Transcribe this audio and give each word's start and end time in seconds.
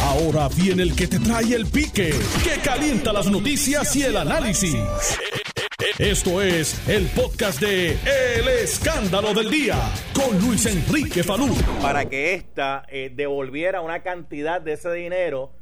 Ahora 0.00 0.48
viene 0.48 0.82
el 0.82 0.96
que 0.96 1.06
te 1.06 1.18
trae 1.18 1.54
el 1.54 1.66
pique, 1.66 2.12
que 2.44 2.60
calienta 2.62 3.12
las 3.12 3.30
noticias 3.30 3.94
y 3.96 4.02
el 4.02 4.16
análisis. 4.16 4.76
Esto 5.98 6.40
es 6.40 6.88
el 6.88 7.06
podcast 7.08 7.60
de 7.60 7.92
El 7.92 8.48
Escándalo 8.48 9.34
del 9.34 9.50
Día 9.50 9.76
con 10.14 10.38
Luis 10.40 10.64
Enrique 10.66 11.22
Falú. 11.22 11.54
Para 11.80 12.06
que 12.06 12.34
ésta 12.34 12.84
eh, 12.88 13.12
devolviera 13.14 13.80
una 13.80 14.02
cantidad 14.02 14.60
de 14.60 14.72
ese 14.72 14.92
dinero 14.92 15.52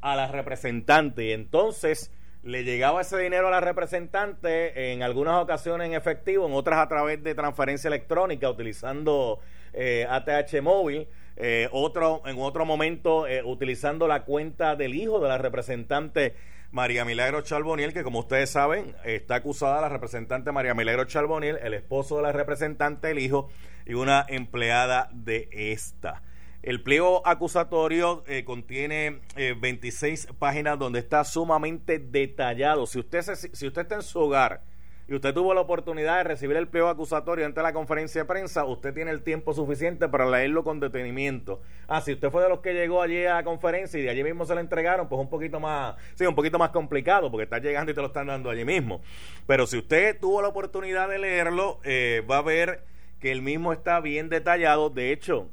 a 0.00 0.16
la 0.16 0.28
representante 0.28 1.24
y 1.24 1.32
entonces 1.32 2.10
le 2.42 2.64
llegaba 2.64 3.02
ese 3.02 3.18
dinero 3.18 3.48
a 3.48 3.50
la 3.50 3.60
representante 3.60 4.92
en 4.92 5.02
algunas 5.02 5.42
ocasiones 5.42 5.88
en 5.88 5.94
efectivo, 5.94 6.46
en 6.46 6.54
otras 6.54 6.78
a 6.78 6.88
través 6.88 7.22
de 7.22 7.34
transferencia 7.34 7.88
electrónica 7.88 8.48
utilizando 8.48 9.40
eh, 9.72 10.06
ATH 10.08 10.62
móvil, 10.62 11.06
eh, 11.40 11.68
otro 11.72 12.22
en 12.26 12.38
otro 12.38 12.64
momento 12.64 13.26
eh, 13.26 13.42
utilizando 13.42 14.06
la 14.06 14.24
cuenta 14.24 14.76
del 14.76 14.94
hijo 14.94 15.20
de 15.20 15.28
la 15.28 15.38
representante 15.38 16.34
María 16.70 17.04
Milagro 17.04 17.40
Charboniel, 17.40 17.92
que 17.92 18.04
como 18.04 18.20
ustedes 18.20 18.50
saben 18.50 18.94
está 19.04 19.36
acusada 19.36 19.80
la 19.80 19.88
representante 19.88 20.52
María 20.52 20.74
Milagro 20.74 21.04
Charboniel, 21.04 21.58
el 21.62 21.74
esposo 21.74 22.16
de 22.16 22.22
la 22.22 22.32
representante, 22.32 23.10
el 23.10 23.18
hijo 23.18 23.48
y 23.86 23.94
una 23.94 24.24
empleada 24.28 25.08
de 25.12 25.48
esta. 25.52 26.22
El 26.62 26.82
pliego 26.82 27.26
acusatorio 27.26 28.22
eh, 28.26 28.44
contiene 28.44 29.20
26 29.34 30.24
eh, 30.24 30.28
páginas 30.38 30.78
donde 30.78 30.98
está 30.98 31.24
sumamente 31.24 31.98
detallado. 31.98 32.86
Si 32.86 32.98
usted, 32.98 33.22
si 33.22 33.66
usted 33.66 33.82
está 33.82 33.94
en 33.94 34.02
su 34.02 34.18
hogar 34.18 34.62
y 35.10 35.14
usted 35.16 35.34
tuvo 35.34 35.52
la 35.54 35.60
oportunidad 35.60 36.18
de 36.18 36.24
recibir 36.24 36.56
el 36.56 36.68
pliego 36.68 36.88
acusatorio 36.88 37.44
antes 37.44 37.56
de 37.56 37.62
la 37.64 37.72
conferencia 37.72 38.20
de 38.20 38.26
prensa, 38.26 38.64
usted 38.64 38.94
tiene 38.94 39.10
el 39.10 39.24
tiempo 39.24 39.52
suficiente 39.52 40.08
para 40.08 40.24
leerlo 40.24 40.62
con 40.62 40.78
detenimiento. 40.78 41.60
Ah, 41.88 42.00
si 42.00 42.12
usted 42.12 42.30
fue 42.30 42.44
de 42.44 42.48
los 42.48 42.60
que 42.60 42.74
llegó 42.74 43.02
allí 43.02 43.26
a 43.26 43.34
la 43.34 43.42
conferencia 43.42 43.98
y 43.98 44.04
de 44.04 44.10
allí 44.10 44.22
mismo 44.22 44.44
se 44.46 44.54
lo 44.54 44.60
entregaron, 44.60 45.08
pues 45.08 45.20
un 45.20 45.28
poquito 45.28 45.58
más, 45.58 45.96
sí, 46.14 46.24
un 46.26 46.36
poquito 46.36 46.60
más 46.60 46.70
complicado 46.70 47.28
porque 47.28 47.42
está 47.42 47.58
llegando 47.58 47.90
y 47.90 47.94
te 47.96 48.00
lo 48.00 48.06
están 48.06 48.28
dando 48.28 48.50
allí 48.50 48.64
mismo. 48.64 49.00
Pero 49.48 49.66
si 49.66 49.78
usted 49.78 50.16
tuvo 50.20 50.42
la 50.42 50.48
oportunidad 50.48 51.08
de 51.08 51.18
leerlo, 51.18 51.80
eh, 51.82 52.24
va 52.30 52.38
a 52.38 52.42
ver 52.42 52.84
que 53.18 53.32
el 53.32 53.42
mismo 53.42 53.72
está 53.72 53.98
bien 53.98 54.28
detallado. 54.28 54.90
De 54.90 55.10
hecho, 55.10 55.48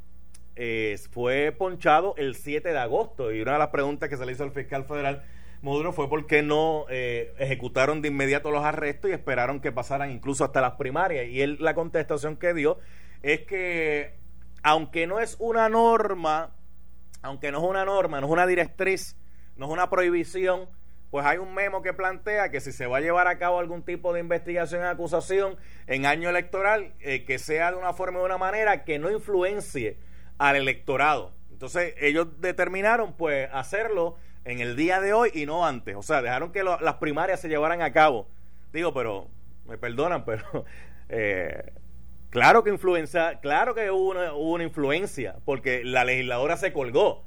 eh, 0.55 0.99
fue 1.09 1.51
ponchado 1.51 2.13
el 2.17 2.35
7 2.35 2.69
de 2.69 2.77
agosto 2.77 3.31
y 3.31 3.41
una 3.41 3.53
de 3.53 3.59
las 3.59 3.69
preguntas 3.69 4.07
que 4.07 4.17
se 4.17 4.25
le 4.27 4.33
hizo 4.33 4.43
al 4.43 4.51
fiscal 4.51 4.85
federal 4.85 5.23
Maduro 5.67 5.91
fue 5.91 6.09
por 6.09 6.27
qué 6.27 6.41
no 6.43 6.85
eh, 6.89 7.33
ejecutaron 7.39 8.01
de 8.01 8.07
inmediato 8.07 8.51
los 8.51 8.63
arrestos 8.63 9.11
y 9.11 9.13
esperaron 9.13 9.59
que 9.59 9.71
pasaran 9.71 10.11
incluso 10.11 10.45
hasta 10.45 10.61
las 10.61 10.73
primarias. 10.73 11.27
Y 11.27 11.41
él 11.41 11.57
la 11.59 11.75
contestación 11.75 12.37
que 12.37 12.53
dio 12.53 12.79
es 13.21 13.41
que 13.41 14.15
aunque 14.63 15.07
no 15.07 15.19
es 15.19 15.35
una 15.39 15.69
norma, 15.69 16.55
aunque 17.21 17.51
no 17.51 17.59
es 17.59 17.63
una 17.65 17.85
norma, 17.85 18.21
no 18.21 18.27
es 18.27 18.33
una 18.33 18.47
directriz, 18.47 19.17
no 19.55 19.65
es 19.65 19.71
una 19.71 19.89
prohibición, 19.89 20.69
pues 21.09 21.25
hay 21.25 21.37
un 21.37 21.53
memo 21.53 21.81
que 21.81 21.93
plantea 21.93 22.49
que 22.49 22.61
si 22.61 22.71
se 22.71 22.87
va 22.87 22.97
a 22.97 23.01
llevar 23.01 23.27
a 23.27 23.37
cabo 23.37 23.59
algún 23.59 23.83
tipo 23.83 24.13
de 24.13 24.19
investigación 24.19 24.81
y 24.81 24.85
acusación 24.85 25.57
en 25.87 26.05
año 26.05 26.29
electoral, 26.29 26.93
eh, 26.99 27.25
que 27.25 27.39
sea 27.39 27.71
de 27.71 27.77
una 27.77 27.93
forma 27.93 28.19
o 28.19 28.21
de 28.21 28.27
una 28.27 28.37
manera 28.37 28.83
que 28.83 28.99
no 28.99 29.11
influencie 29.11 29.99
al 30.37 30.55
electorado. 30.55 31.33
Entonces 31.51 31.95
ellos 31.97 32.39
determinaron 32.39 33.17
pues 33.17 33.49
hacerlo 33.51 34.17
en 34.47 34.61
el 34.61 34.77
día 34.77 35.01
de 35.01 35.11
hoy 35.11 35.29
y 35.33 35.45
no 35.45 35.65
antes. 35.65 35.95
O 35.95 36.01
sea, 36.01 36.21
dejaron 36.21 36.53
que 36.53 36.63
las 36.63 36.95
primarias 36.95 37.41
se 37.41 37.49
llevaran 37.49 37.81
a 37.81 37.91
cabo. 37.91 38.27
Digo, 38.71 38.93
pero 38.93 39.27
me 39.65 39.77
perdonan, 39.77 40.23
pero 40.23 40.65
eh, 41.09 41.73
claro 42.29 42.63
que 42.63 42.69
influencia, 42.69 43.39
claro 43.41 43.75
que 43.75 43.91
hubo 43.91 44.13
una, 44.37 44.63
influencia, 44.63 45.35
porque 45.43 45.83
la 45.83 46.05
legisladora 46.05 46.55
se 46.55 46.71
colgó. 46.71 47.25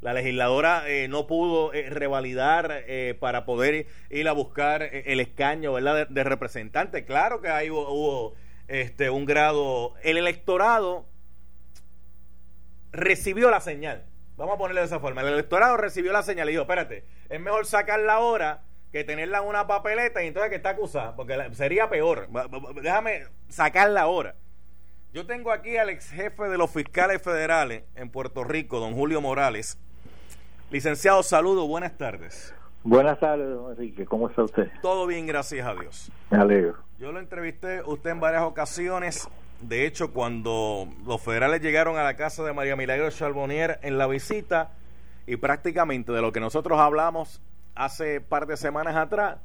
La 0.00 0.14
legisladora 0.14 0.88
eh, 0.88 1.08
no 1.08 1.26
pudo 1.26 1.74
eh, 1.74 1.88
revalidar 1.90 2.84
para 3.20 3.44
poder 3.44 3.86
ir 4.10 4.26
a 4.26 4.32
buscar 4.32 4.82
el 4.82 5.20
escaño 5.20 5.74
¿verdad? 5.74 6.08
De, 6.08 6.24
representante. 6.24 7.04
Claro 7.04 7.40
que 7.42 7.48
ahí 7.48 7.70
hubo, 7.70 8.34
este, 8.66 9.10
un 9.10 9.26
grado. 9.26 9.92
El 10.02 10.16
electorado 10.16 11.04
recibió 12.92 13.50
la 13.50 13.60
señal. 13.60 14.06
Vamos 14.36 14.54
a 14.54 14.58
ponerlo 14.58 14.80
de 14.80 14.86
esa 14.86 15.00
forma. 15.00 15.20
El 15.20 15.28
electorado 15.28 15.76
recibió 15.76 16.12
la 16.12 16.22
señal 16.22 16.48
y 16.48 16.52
dijo, 16.52 16.62
espérate, 16.62 17.04
es 17.28 17.40
mejor 17.40 17.66
sacarla 17.66 18.14
ahora 18.14 18.62
que 18.90 19.04
tenerla 19.04 19.38
en 19.38 19.44
una 19.44 19.66
papeleta 19.66 20.22
y 20.22 20.28
entonces 20.28 20.50
que 20.50 20.56
está 20.56 20.70
acusada, 20.70 21.16
porque 21.16 21.36
sería 21.52 21.88
peor. 21.88 22.28
Déjame 22.82 23.24
sacarla 23.48 24.02
ahora. 24.02 24.34
Yo 25.12 25.26
tengo 25.26 25.52
aquí 25.52 25.76
al 25.76 25.90
ex 25.90 26.10
jefe 26.10 26.44
de 26.44 26.56
los 26.56 26.70
fiscales 26.70 27.20
federales 27.20 27.84
en 27.94 28.10
Puerto 28.10 28.44
Rico, 28.44 28.80
don 28.80 28.94
Julio 28.94 29.20
Morales. 29.20 29.78
Licenciado, 30.70 31.22
saludo, 31.22 31.66
buenas 31.66 31.96
tardes. 31.98 32.54
Buenas 32.82 33.20
tardes, 33.20 33.46
don 33.48 33.72
Enrique, 33.72 34.06
¿cómo 34.06 34.28
está 34.28 34.42
usted? 34.42 34.70
Todo 34.80 35.06
bien, 35.06 35.26
gracias 35.26 35.66
a 35.66 35.74
Dios. 35.74 36.10
Me 36.30 36.38
alegro. 36.38 36.78
Yo 36.98 37.12
lo 37.12 37.20
entrevisté 37.20 37.82
usted 37.82 38.10
en 38.10 38.20
varias 38.20 38.42
ocasiones 38.42 39.28
de 39.62 39.86
hecho, 39.86 40.12
cuando 40.12 40.88
los 41.06 41.20
federales 41.20 41.60
llegaron 41.60 41.96
a 41.96 42.02
la 42.02 42.16
casa 42.16 42.44
de 42.44 42.52
María 42.52 42.76
Milagro 42.76 43.10
Charbonnier 43.10 43.78
en 43.82 43.98
la 43.98 44.06
visita, 44.06 44.72
y 45.26 45.36
prácticamente 45.36 46.12
de 46.12 46.20
lo 46.20 46.32
que 46.32 46.40
nosotros 46.40 46.78
hablamos 46.78 47.40
hace 47.74 48.20
par 48.20 48.46
de 48.46 48.56
semanas 48.56 48.96
atrás, 48.96 49.38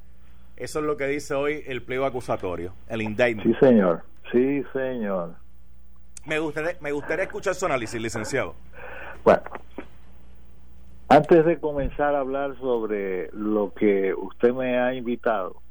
eso 0.56 0.80
es 0.80 0.84
lo 0.84 0.96
que 0.96 1.06
dice 1.06 1.34
hoy 1.34 1.62
el 1.66 1.82
pliego 1.82 2.04
acusatorio, 2.04 2.74
el 2.88 3.02
indictment. 3.02 3.44
Sí, 3.44 3.66
señor. 3.66 4.02
Sí, 4.32 4.64
señor. 4.72 5.36
Me 6.26 6.38
gustaría, 6.38 6.76
me 6.80 6.92
gustaría 6.92 7.24
escuchar 7.24 7.54
su 7.54 7.66
análisis, 7.66 8.00
licenciado. 8.00 8.54
Bueno, 9.24 9.42
antes 11.08 11.46
de 11.46 11.58
comenzar 11.58 12.14
a 12.14 12.20
hablar 12.20 12.58
sobre 12.58 13.30
lo 13.32 13.72
que 13.72 14.12
usted 14.14 14.52
me 14.52 14.78
ha 14.78 14.94
invitado, 14.94 15.62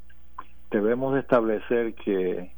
debemos 0.70 1.16
establecer 1.16 1.94
que 1.94 2.50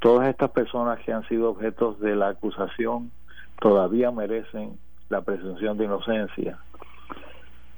todas 0.00 0.28
estas 0.28 0.50
personas 0.50 0.98
que 1.00 1.12
han 1.12 1.26
sido 1.28 1.50
objetos 1.50 2.00
de 2.00 2.16
la 2.16 2.28
acusación 2.28 3.10
todavía 3.60 4.10
merecen 4.10 4.78
la 5.08 5.22
presunción 5.22 5.76
de 5.78 5.84
inocencia. 5.84 6.58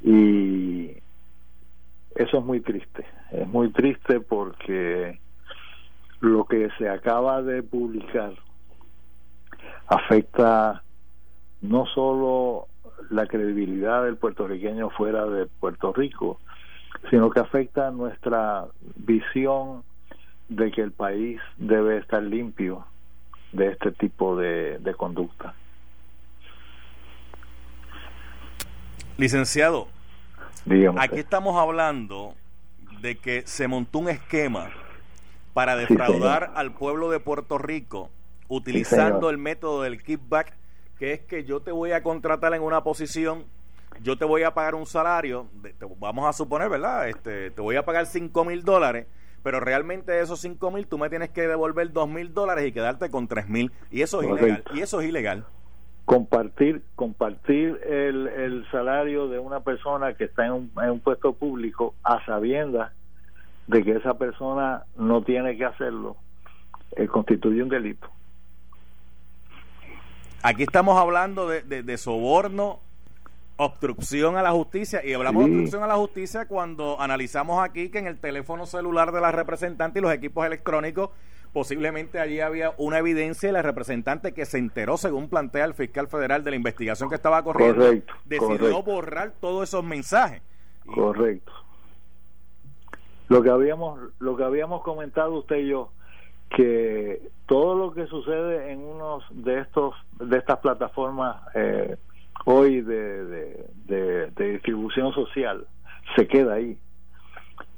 Y 0.03 0.91
eso 2.15 2.39
es 2.39 2.45
muy 2.45 2.61
triste. 2.61 3.05
Es 3.31 3.47
muy 3.49 3.71
triste 3.71 4.21
porque 4.21 5.19
lo 6.21 6.45
que 6.45 6.71
se 6.79 6.89
acaba 6.89 7.43
de 7.43 7.63
publicar 7.63 8.33
afecta 9.89 10.83
no 11.61 11.87
solo 11.87 12.69
la 13.11 13.27
credibilidad 13.27 14.05
del 14.05 14.17
puertorriqueño 14.17 14.91
fuera 14.91 15.27
de 15.27 15.47
Puerto 15.47 15.93
Rico, 15.93 16.39
sino 17.11 17.31
que 17.31 17.41
afecta 17.41 17.91
nuestra 17.91 18.67
visión 18.97 19.83
de 20.57 20.71
que 20.71 20.83
el 20.83 20.93
país 20.93 21.41
debe 21.57 21.99
estar 21.99 22.23
limpio 22.23 22.85
de 23.53 23.69
este 23.69 23.93
tipo 23.93 24.37
de, 24.37 24.95
conducta. 24.97 25.55
Licenciado, 29.17 29.89
aquí 30.97 31.19
estamos 31.19 31.57
hablando 31.57 32.35
de 33.01 33.17
que 33.17 33.43
se 33.47 33.69
montó 33.69 33.99
un 33.99 34.09
esquema 34.09 34.71
para 35.55 35.77
defraudar 35.77 36.53
al 36.55 36.73
pueblo 36.73 37.11
de 37.11 37.21
Puerto 37.21 37.59
Rico 37.59 38.11
utilizando 38.49 39.31
el 39.31 39.39
método 39.39 39.83
del 39.83 40.03
kickback, 40.03 40.55
que 40.99 41.13
es 41.13 41.21
que 41.21 41.45
yo 41.45 41.61
te 41.61 41.73
voy 41.73 41.93
a 41.93 42.03
contratar 42.03 42.55
en 42.55 42.63
una 42.63 42.83
posición, 42.83 43.45
yo 44.03 44.17
te 44.17 44.25
voy 44.25 44.43
a 44.43 44.55
pagar 44.55 44.75
un 44.75 44.87
salario, 44.87 45.47
vamos 45.99 46.27
a 46.27 46.33
suponer, 46.33 46.69
¿verdad? 46.69 47.09
Este, 47.09 47.51
te 47.51 47.61
voy 47.61 47.77
a 47.77 47.85
pagar 47.85 48.07
5 48.07 48.45
mil 48.45 48.63
dólares 48.63 49.07
pero 49.43 49.61
realmente 49.61 50.13
de 50.13 50.23
esos 50.23 50.41
5 50.41 50.71
mil 50.71 50.87
tú 50.87 50.99
me 50.99 51.11
tienes 51.11 51.31
que 51.31 51.47
devolver 51.47 51.93
2 51.93 52.09
mil 52.09 52.33
dólares 52.33 52.67
y 52.67 52.73
quedarte 52.73 53.11
con 53.11 53.29
3 53.29 53.49
mil. 53.49 53.73
Y 53.91 54.03
eso 54.03 54.23
es 54.23 54.29
ilegal 54.29 54.65
y 54.75 54.81
eso 54.81 55.01
es 55.01 55.09
ilegal. 55.09 55.45
Compartir 56.05 56.83
compartir 56.95 57.81
el, 57.87 58.27
el 58.27 58.67
salario 58.71 59.29
de 59.29 59.39
una 59.39 59.61
persona 59.61 60.15
que 60.15 60.25
está 60.25 60.47
en 60.47 60.53
un, 60.53 60.73
en 60.83 60.91
un 60.91 61.01
puesto 61.01 61.33
público 61.33 61.95
a 62.03 62.25
sabiendas 62.25 62.93
de 63.67 63.85
que 63.85 63.93
esa 63.93 64.15
persona 64.15 64.85
no 64.97 65.23
tiene 65.23 65.57
que 65.57 65.65
hacerlo 65.65 66.17
eh, 66.97 67.07
constituye 67.07 67.63
un 67.63 67.69
delito. 67.69 68.09
Aquí 70.43 70.65
estamos 70.65 70.99
hablando 70.99 71.49
de, 71.49 71.63
de, 71.63 71.83
de 71.85 71.97
soborno 71.97 72.81
obstrucción 73.65 74.37
a 74.37 74.43
la 74.43 74.53
justicia 74.53 75.05
y 75.05 75.13
hablamos 75.13 75.45
de 75.45 75.51
obstrucción 75.51 75.83
a 75.83 75.87
la 75.87 75.97
justicia 75.97 76.47
cuando 76.47 77.01
analizamos 77.01 77.63
aquí 77.63 77.91
que 77.91 77.99
en 77.99 78.07
el 78.07 78.19
teléfono 78.19 78.67
celular 78.67 79.13
de 79.13 79.21
la 79.21 79.33
representante 79.33 79.99
y 79.99 80.03
los 80.03 80.13
equipos 80.13 80.47
electrónicos 80.47 81.11
posiblemente 81.53 82.19
allí 82.19 82.41
había 82.41 82.73
una 82.79 82.99
evidencia 82.99 83.49
de 83.49 83.53
la 83.53 83.63
representante 83.63 84.33
que 84.33 84.47
se 84.47 84.59
enteró 84.59 84.97
según 84.97 85.29
plantea 85.29 85.65
el 85.65 85.75
fiscal 85.75 86.09
federal 86.09 86.45
de 86.45 86.51
la 86.51 86.57
investigación 86.57 87.09
que 87.09 87.17
estaba 87.17 87.43
corriendo 87.43 87.85
correcto, 87.85 88.15
decidió 88.25 88.83
borrar 88.83 89.33
todos 89.41 89.69
esos 89.69 89.85
mensajes. 89.85 90.43
Correcto. 90.87 91.53
Lo 93.29 93.43
que 93.43 93.51
habíamos 93.51 94.01
lo 94.19 94.37
que 94.37 94.45
habíamos 94.45 94.83
comentado 94.83 95.35
usted 95.35 95.57
y 95.57 95.69
yo 95.69 95.91
que 96.57 97.31
todo 97.47 97.75
lo 97.75 97.93
que 97.93 98.07
sucede 98.07 98.73
en 98.73 98.81
unos 98.81 99.25
de 99.31 99.61
estos 99.61 99.95
de 100.19 100.39
estas 100.39 100.59
plataformas 100.59 101.43
eh, 101.55 101.97
hoy 102.45 102.81
de, 102.81 103.67
distribución 104.37 105.13
social 105.13 105.67
se 106.17 106.27
queda 106.27 106.55
ahí. 106.55 106.79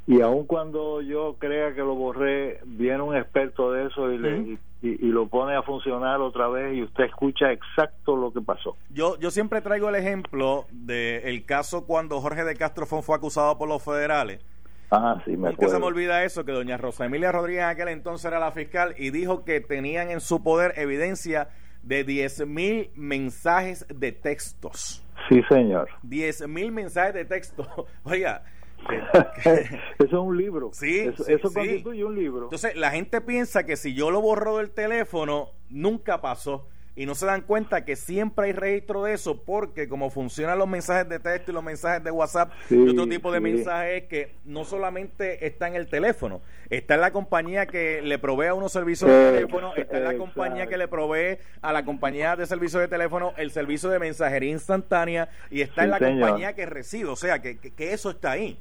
Y 0.06 0.20
aun 0.20 0.46
cuando 0.46 1.00
yo 1.00 1.36
crea 1.38 1.74
que 1.74 1.80
lo 1.80 1.94
borré, 1.94 2.60
viene 2.64 3.02
un 3.02 3.16
experto 3.16 3.72
de 3.72 3.86
eso 3.86 4.12
y, 4.12 4.18
le, 4.18 4.58
y, 4.82 5.06
lo 5.06 5.28
pone 5.28 5.56
a 5.56 5.62
funcionar 5.62 6.20
otra 6.20 6.48
vez 6.48 6.76
y 6.76 6.82
usted 6.82 7.04
escucha 7.04 7.50
exacto 7.52 8.14
lo 8.14 8.30
que 8.30 8.42
pasó. 8.42 8.76
Yo, 8.90 9.18
yo 9.18 9.30
siempre 9.30 9.62
traigo 9.62 9.88
el 9.88 9.94
ejemplo 9.94 10.66
del 10.72 11.46
caso 11.46 11.86
cuando 11.86 12.20
Jorge 12.20 12.44
de 12.44 12.54
Castro 12.54 12.84
fue 12.84 13.16
acusado 13.16 13.56
por 13.56 13.66
los 13.66 13.82
federales. 13.82 14.44
Ah, 14.90 15.20
sí, 15.24 15.36
me 15.36 15.48
acuerdo. 15.48 15.74
se 15.74 15.80
me 15.80 15.86
olvida 15.86 16.22
eso, 16.24 16.44
que 16.44 16.52
doña 16.52 16.76
Rosa 16.76 17.06
Emilia 17.06 17.32
Rodríguez 17.32 17.62
en 17.62 17.68
aquel 17.70 17.88
entonces 17.88 18.26
era 18.26 18.38
la 18.38 18.52
fiscal 18.52 18.94
y 18.98 19.10
dijo 19.10 19.44
que 19.44 19.60
tenían 19.60 20.10
en 20.10 20.20
su 20.20 20.42
poder 20.42 20.74
evidencia 20.76 21.48
de 21.84 22.04
10 22.04 22.46
mil 22.46 22.90
mensajes 22.94 23.86
de 23.88 24.12
textos. 24.12 25.04
Sí, 25.28 25.42
señor. 25.48 25.88
10 26.02 26.48
mil 26.48 26.72
mensajes 26.72 27.14
de 27.14 27.24
texto. 27.24 27.86
Oiga, 28.04 28.42
eso 29.44 29.76
es 29.98 30.12
un 30.12 30.36
libro. 30.36 30.70
Sí, 30.72 31.00
eso, 31.00 31.26
eso 31.26 31.52
constituye 31.52 32.04
un 32.04 32.14
libro. 32.14 32.44
Entonces, 32.44 32.76
la 32.76 32.90
gente 32.90 33.20
piensa 33.20 33.64
que 33.64 33.76
si 33.76 33.94
yo 33.94 34.10
lo 34.10 34.20
borro 34.20 34.58
del 34.58 34.70
teléfono, 34.70 35.50
nunca 35.70 36.20
pasó 36.20 36.68
y 36.96 37.06
no 37.06 37.14
se 37.14 37.26
dan 37.26 37.42
cuenta 37.42 37.84
que 37.84 37.96
siempre 37.96 38.46
hay 38.46 38.52
registro 38.52 39.02
de 39.02 39.14
eso 39.14 39.42
porque 39.42 39.88
como 39.88 40.10
funcionan 40.10 40.58
los 40.58 40.68
mensajes 40.68 41.08
de 41.08 41.18
texto 41.18 41.50
y 41.50 41.54
los 41.54 41.64
mensajes 41.64 42.04
de 42.04 42.10
WhatsApp 42.10 42.52
y 42.70 42.88
otro 42.88 43.08
tipo 43.08 43.32
de 43.32 43.40
mensajes 43.40 44.04
que 44.04 44.36
no 44.44 44.64
solamente 44.64 45.46
está 45.46 45.66
en 45.66 45.74
el 45.74 45.88
teléfono, 45.88 46.40
está 46.70 46.94
en 46.94 47.00
la 47.00 47.12
compañía 47.12 47.66
que 47.66 48.00
le 48.02 48.18
provee 48.18 48.46
a 48.46 48.54
unos 48.54 48.72
servicios 48.72 49.10
de 49.10 49.32
teléfono, 49.32 49.74
está 49.74 49.98
en 49.98 50.04
la 50.04 50.16
compañía 50.16 50.66
que 50.66 50.78
le 50.78 50.86
provee 50.86 51.38
a 51.62 51.72
la 51.72 51.84
compañía 51.84 52.36
de 52.36 52.46
servicios 52.46 52.80
de 52.80 52.88
teléfono 52.88 53.32
el 53.36 53.50
servicio 53.50 53.88
de 53.88 53.98
mensajería 53.98 54.50
instantánea 54.50 55.28
y 55.50 55.62
está 55.62 55.84
en 55.84 55.90
la 55.90 55.98
compañía 55.98 56.54
que 56.54 56.66
recibe, 56.66 57.10
o 57.10 57.16
sea 57.16 57.40
que, 57.40 57.58
que, 57.58 57.92
eso 57.92 58.10
está 58.10 58.32
ahí. 58.32 58.58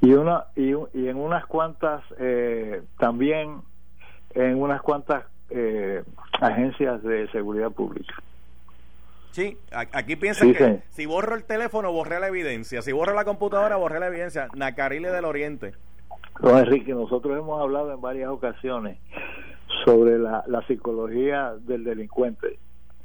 Y, 0.00 0.12
una, 0.12 0.46
y, 0.56 0.72
y 0.92 1.08
en 1.08 1.16
unas 1.16 1.46
cuantas, 1.46 2.02
eh, 2.18 2.82
también 2.98 3.62
en 4.34 4.60
unas 4.60 4.82
cuantas 4.82 5.24
eh, 5.50 6.02
agencias 6.40 7.02
de 7.02 7.28
seguridad 7.30 7.70
pública. 7.70 8.14
Sí, 9.34 9.58
aquí 9.72 10.14
piensan 10.14 10.54
que 10.54 10.82
si 10.90 11.06
borro 11.06 11.34
el 11.34 11.42
teléfono, 11.42 11.90
borré 11.90 12.20
la 12.20 12.28
evidencia. 12.28 12.82
Si 12.82 12.92
borro 12.92 13.14
la 13.14 13.24
computadora, 13.24 13.74
borré 13.74 13.98
la 13.98 14.06
evidencia. 14.06 14.46
Nacarile 14.54 15.10
del 15.10 15.24
Oriente. 15.24 15.74
No, 16.40 16.56
Enrique, 16.56 16.94
nosotros 16.94 17.36
hemos 17.36 17.60
hablado 17.60 17.92
en 17.92 18.00
varias 18.00 18.30
ocasiones 18.30 18.96
sobre 19.84 20.20
la, 20.20 20.44
psicología 20.68 21.54
del 21.58 21.82
delincuente. 21.82 22.60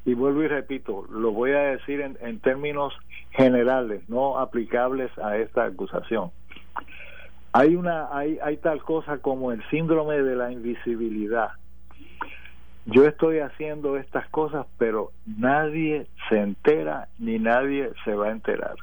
Y 0.06 0.14
vuelvo 0.14 0.44
y 0.44 0.48
repito, 0.48 1.06
lo 1.10 1.31
voy 1.31 1.52
a 1.54 1.62
decir 1.62 2.00
en, 2.02 2.16
en 2.22 2.40
términos 2.40 2.94
generales, 3.31 4.08
no 4.08 4.38
aplicables 4.38 5.10
a 5.18 5.38
esta 5.38 5.66
acusación. 5.66 6.30
Hay, 7.54 7.76
una, 7.76 8.16
hay, 8.16 8.38
hay 8.44 8.58
tal 8.58 8.84
cosa 8.84 9.18
como 9.18 9.52
el 9.52 9.68
síndrome 9.72 10.22
de 10.22 10.36
la 10.36 10.52
invisibilidad 10.52 11.54
yo 12.86 13.06
estoy 13.06 13.40
haciendo 13.40 13.98
estas 13.98 14.28
cosas, 14.30 14.66
pero 14.78 15.12
nadie 15.26 16.08
se 16.30 16.40
entera 16.40 17.08
ni 17.18 17.40
nadie 17.40 17.92
se 18.04 18.14
va 18.14 18.28
a 18.28 18.31
enterar. 18.31 18.76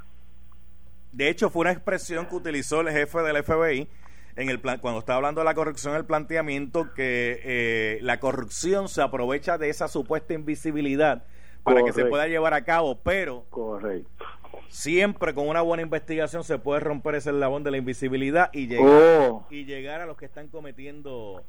De 1.13 1.29
hecho, 1.29 1.51
fue 1.51 1.63
una 1.63 1.73
expresión 1.73 2.27
que 2.27 2.35
utilizó 2.35 2.83
el 2.83 2.91
jefe 2.91 3.21
del 3.21 3.43
FBI 3.43 3.89
en 4.37 4.51
el 4.51 4.61
plan, 4.61 4.79
cuando 4.79 5.01
estaba 5.01 5.17
hablando 5.17 5.41
de 5.41 5.47
la 5.47 5.55
corrupción, 5.55 5.97
el 5.97 6.05
planteamiento 6.05 6.93
que 6.93 7.41
eh, 7.43 7.99
la 8.03 8.21
corrupción 8.21 8.89
se 8.89 9.01
aprovecha 9.01 9.57
de 9.57 9.71
esa 9.71 9.89
supuesta 9.89 10.35
invisibilidad 10.35 11.25
para 11.63 11.83
que 11.83 11.93
se 11.93 12.05
pueda 12.05 12.29
llevar 12.29 12.55
a 12.55 12.63
cabo, 12.63 13.01
pero 13.03 13.45
Correcto. 13.51 14.25
siempre 14.69 15.35
con 15.35 15.49
una 15.49 15.63
buena 15.63 15.83
investigación 15.83 16.45
se 16.45 16.59
puede 16.59 16.81
romper 16.81 17.17
ese 17.17 17.31
eslabón 17.31 17.65
de 17.65 17.73
la 17.73 17.79
invisibilidad 17.79 18.51
y 18.53 18.69
llegar, 18.69 18.87
oh. 18.87 19.47
y 19.51 19.65
llegar 19.65 20.01
a 20.03 20.07
los 20.07 20.17
que 20.17 20.27
están 20.27 20.49
cometiendo 20.49 21.43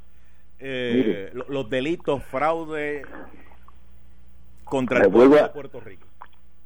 eh, 0.60 1.32
los 1.48 1.70
delitos, 1.70 2.24
fraude 2.24 3.04
contra 4.64 5.04
el 5.04 5.12
pueblo 5.12 5.36
de 5.36 5.50
Puerto 5.50 5.80
Rico. 5.80 6.08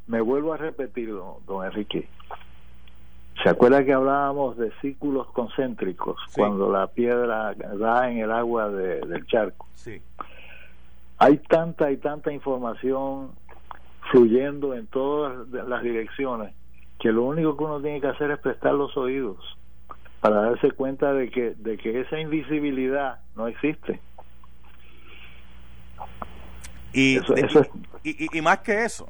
Me 0.07 0.21
vuelvo 0.21 0.53
a 0.53 0.57
repetir, 0.57 1.13
don, 1.45 1.65
Enrique. 1.65 2.07
¿Se 3.43 3.49
acuerda 3.49 3.83
que 3.83 3.93
hablábamos 3.93 4.57
de 4.57 4.71
círculos 4.81 5.27
concéntricos 5.31 6.17
cuando 6.35 6.71
la 6.71 6.88
piedra 6.88 7.53
da 7.53 8.11
en 8.11 8.19
el 8.19 8.31
agua 8.31 8.69
del 8.69 9.25
charco? 9.25 9.67
Sí. 9.73 10.01
Hay 11.17 11.37
tanta 11.37 11.91
y 11.91 11.97
tanta 11.97 12.31
información 12.31 13.31
fluyendo 14.11 14.75
en 14.75 14.87
todas 14.87 15.47
las 15.49 15.81
direcciones 15.81 16.53
que 16.99 17.11
lo 17.11 17.23
único 17.23 17.57
que 17.57 17.63
uno 17.63 17.81
tiene 17.81 17.99
que 17.99 18.07
hacer 18.07 18.31
es 18.31 18.39
prestar 18.39 18.73
los 18.73 18.95
oídos 18.95 19.37
para 20.21 20.41
darse 20.44 20.71
cuenta 20.71 21.13
de 21.13 21.29
que, 21.29 21.56
de 21.57 21.77
que 21.77 22.01
esa 22.01 22.19
invisibilidad 22.19 23.19
no 23.35 23.47
existe. 23.47 24.00
Y, 26.94 27.19
y, 28.03 28.41
más 28.41 28.59
que 28.59 28.83
eso, 28.83 29.09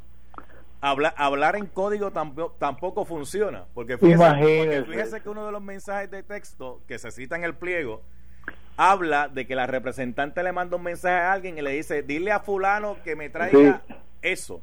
hablar, 0.80 1.13
hablar 1.18 1.56
en 1.56 1.66
código 1.66 2.12
tampoco, 2.12 2.56
tampoco 2.60 3.06
funciona, 3.06 3.66
porque 3.74 3.98
fíjese, 3.98 5.22
que 5.22 5.30
uno 5.30 5.46
de 5.46 5.52
los 5.52 5.62
mensajes 5.62 6.10
de 6.12 6.22
texto 6.24 6.81
que 6.88 7.00
se 7.00 7.12
cita 7.12 7.36
en 7.36 7.44
el 7.44 7.56
pliego 7.56 8.02
habla 8.78 9.28
de 9.28 9.48
que 9.48 9.56
la 9.56 9.68
representante 9.68 10.44
le 10.44 10.54
manda 10.54 10.78
un 10.78 10.84
mensaje 10.84 11.16
a 11.16 11.34
alguien 11.34 11.58
y 11.58 11.62
le 11.62 11.72
dice, 11.72 12.04
dile 12.04 12.31
a 12.31 12.40
fulano 12.40 12.98
que 13.04 13.16
me 13.16 13.30
traiga 13.30 13.81
eso. 14.22 14.62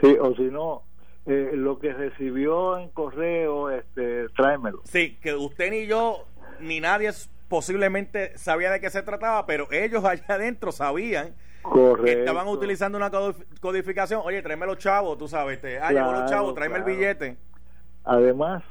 Sí, 0.00 0.16
o 0.18 0.34
si 0.34 0.44
no, 0.44 0.82
eh, 1.30 1.52
lo 1.54 1.78
que 1.78 1.92
recibió 1.92 2.76
en 2.76 2.88
correo, 2.88 3.70
este, 3.70 4.28
tráemelo. 4.30 4.80
Sí, 4.82 5.16
que 5.22 5.32
usted 5.34 5.70
ni 5.70 5.86
yo, 5.86 6.26
ni 6.58 6.80
nadie 6.80 7.12
posiblemente 7.48 8.36
sabía 8.36 8.72
de 8.72 8.80
qué 8.80 8.90
se 8.90 9.02
trataba, 9.02 9.46
pero 9.46 9.70
ellos 9.70 10.04
allá 10.06 10.24
adentro 10.28 10.72
sabían 10.72 11.36
que 12.04 12.12
estaban 12.12 12.48
utilizando 12.48 12.98
una 12.98 13.12
codificación. 13.60 14.22
Oye, 14.24 14.42
tráeme 14.42 14.66
los 14.66 14.78
chavos, 14.78 15.18
tú 15.18 15.28
sabes, 15.28 15.56
este, 15.56 15.78
ah, 15.78 15.92
los 15.92 16.28
chavos, 16.28 16.52
tráeme 16.52 16.78
el 16.78 16.84
billete. 16.84 17.36
Además, 18.04 18.64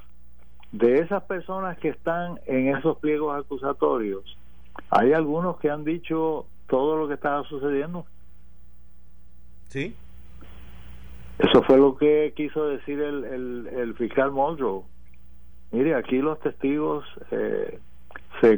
de 0.73 0.99
esas 0.99 1.23
personas 1.23 1.77
que 1.77 1.87
están 1.87 2.41
en 2.45 2.75
esos 2.75 2.97
pliegos 2.97 3.39
acusatorios, 3.39 4.37
hay 4.89 5.13
algunos 5.13 5.59
que 5.59 5.69
han 5.69 5.85
dicho 5.85 6.45
todo 6.67 6.97
lo 6.97 7.07
que 7.07 7.13
estaba 7.13 7.41
sucediendo. 7.43 8.05
Sí. 9.69 9.95
Eso 11.39 11.63
fue 11.63 11.77
lo 11.77 11.95
que 11.95 12.33
quiso 12.35 12.67
decir 12.67 12.99
el, 12.99 13.67
el, 13.67 13.95
fiscal 13.95 14.31
Muldrow. 14.31 14.85
Mire, 15.71 15.95
aquí 15.95 16.17
los 16.17 16.39
testigos 16.39 17.05
eh, 17.31 17.79
se, 18.41 18.57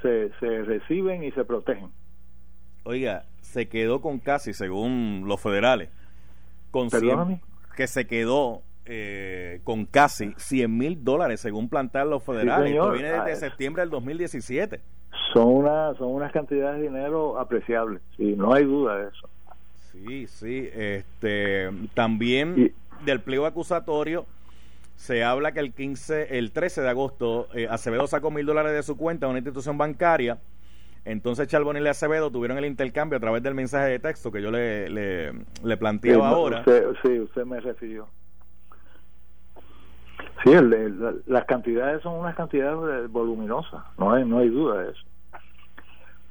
se, 0.00 0.30
se 0.38 0.62
reciben 0.62 1.24
y 1.24 1.32
se 1.32 1.44
protegen. 1.44 1.90
Oiga, 2.84 3.24
se 3.40 3.68
quedó 3.68 4.00
con 4.00 4.20
casi, 4.20 4.52
según 4.52 5.24
los 5.26 5.40
federales, 5.40 5.90
con 6.70 6.88
que 7.76 7.86
se 7.86 8.06
quedó 8.06 8.62
eh, 8.86 9.60
con 9.64 9.84
casi 9.86 10.32
100 10.36 10.76
mil 10.76 11.04
dólares, 11.04 11.40
según 11.40 11.68
plantean 11.68 12.10
los 12.10 12.22
federales. 12.22 12.72
Esto 12.72 12.92
viene 12.92 13.10
desde 13.10 13.32
ah, 13.32 13.36
septiembre 13.36 13.82
del 13.82 13.90
2017. 13.90 14.80
Son, 15.32 15.48
una, 15.48 15.94
son 15.94 16.08
unas 16.08 16.32
cantidades 16.32 16.80
de 16.80 16.88
dinero 16.88 17.38
apreciables, 17.38 18.02
y 18.18 18.32
no 18.32 18.54
hay 18.54 18.64
duda 18.64 18.98
de 18.98 19.08
eso. 19.08 19.28
Sí, 19.92 20.26
sí. 20.26 20.68
Este, 20.72 21.70
también 21.94 22.72
del 23.04 23.20
pliego 23.20 23.46
acusatorio 23.46 24.26
se 24.96 25.24
habla 25.24 25.52
que 25.52 25.60
el 25.60 25.72
15, 25.72 26.38
el 26.38 26.52
13 26.52 26.82
de 26.82 26.88
agosto, 26.90 27.48
eh, 27.54 27.66
Acevedo 27.70 28.06
sacó 28.06 28.30
mil 28.30 28.44
dólares 28.44 28.72
de 28.72 28.82
su 28.82 28.98
cuenta 28.98 29.26
a 29.26 29.28
una 29.30 29.38
institución 29.38 29.78
bancaria. 29.78 30.38
Entonces 31.06 31.48
Charbonnier 31.48 31.86
y 31.86 31.88
Acevedo 31.88 32.30
tuvieron 32.30 32.58
el 32.58 32.66
intercambio 32.66 33.16
a 33.16 33.20
través 33.20 33.42
del 33.42 33.54
mensaje 33.54 33.88
de 33.88 33.98
texto 33.98 34.30
que 34.30 34.42
yo 34.42 34.50
le, 34.50 34.90
le, 34.90 35.76
planteaba 35.78 36.28
ahora. 36.28 36.62
sí, 37.02 37.18
usted 37.18 37.46
me 37.46 37.60
refirió. 37.60 38.08
Sí, 40.44 40.50
las 41.26 41.44
cantidades 41.46 42.02
son 42.02 42.20
unas 42.20 42.34
cantidades 42.34 43.10
voluminosas, 43.10 43.82
no 43.98 44.12
hay, 44.12 44.24
no 44.26 44.38
hay 44.38 44.48
duda 44.48 44.82
de 44.82 44.90
eso. 44.90 45.02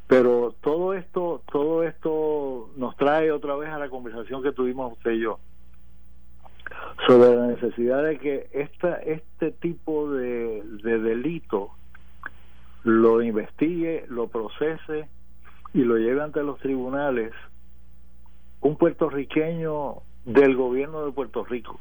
Pero 0.09 0.55
todo 0.61 0.95
esto, 0.95 1.43
todo 1.51 1.83
esto 1.83 2.71
nos 2.75 2.97
trae 2.97 3.31
otra 3.31 3.55
vez 3.55 3.69
a 3.69 3.77
la 3.77 3.89
conversación 3.89 4.41
que 4.41 4.51
tuvimos 4.51 4.93
usted 4.93 5.11
y 5.11 5.19
yo 5.19 5.37
sobre 7.05 7.35
la 7.35 7.45
necesidad 7.45 8.03
de 8.03 8.17
que 8.17 8.49
esta, 8.51 8.95
este 8.95 9.51
tipo 9.51 10.11
de, 10.11 10.63
de 10.83 10.97
delito 10.97 11.69
lo 12.83 13.21
investigue, 13.21 14.05
lo 14.09 14.29
procese 14.29 15.07
y 15.75 15.83
lo 15.83 15.97
lleve 15.97 16.23
ante 16.23 16.41
los 16.41 16.57
tribunales 16.57 17.31
un 18.61 18.77
puertorriqueño 18.77 19.97
del 20.25 20.55
gobierno 20.55 21.05
de 21.05 21.11
Puerto 21.11 21.45
Rico. 21.45 21.79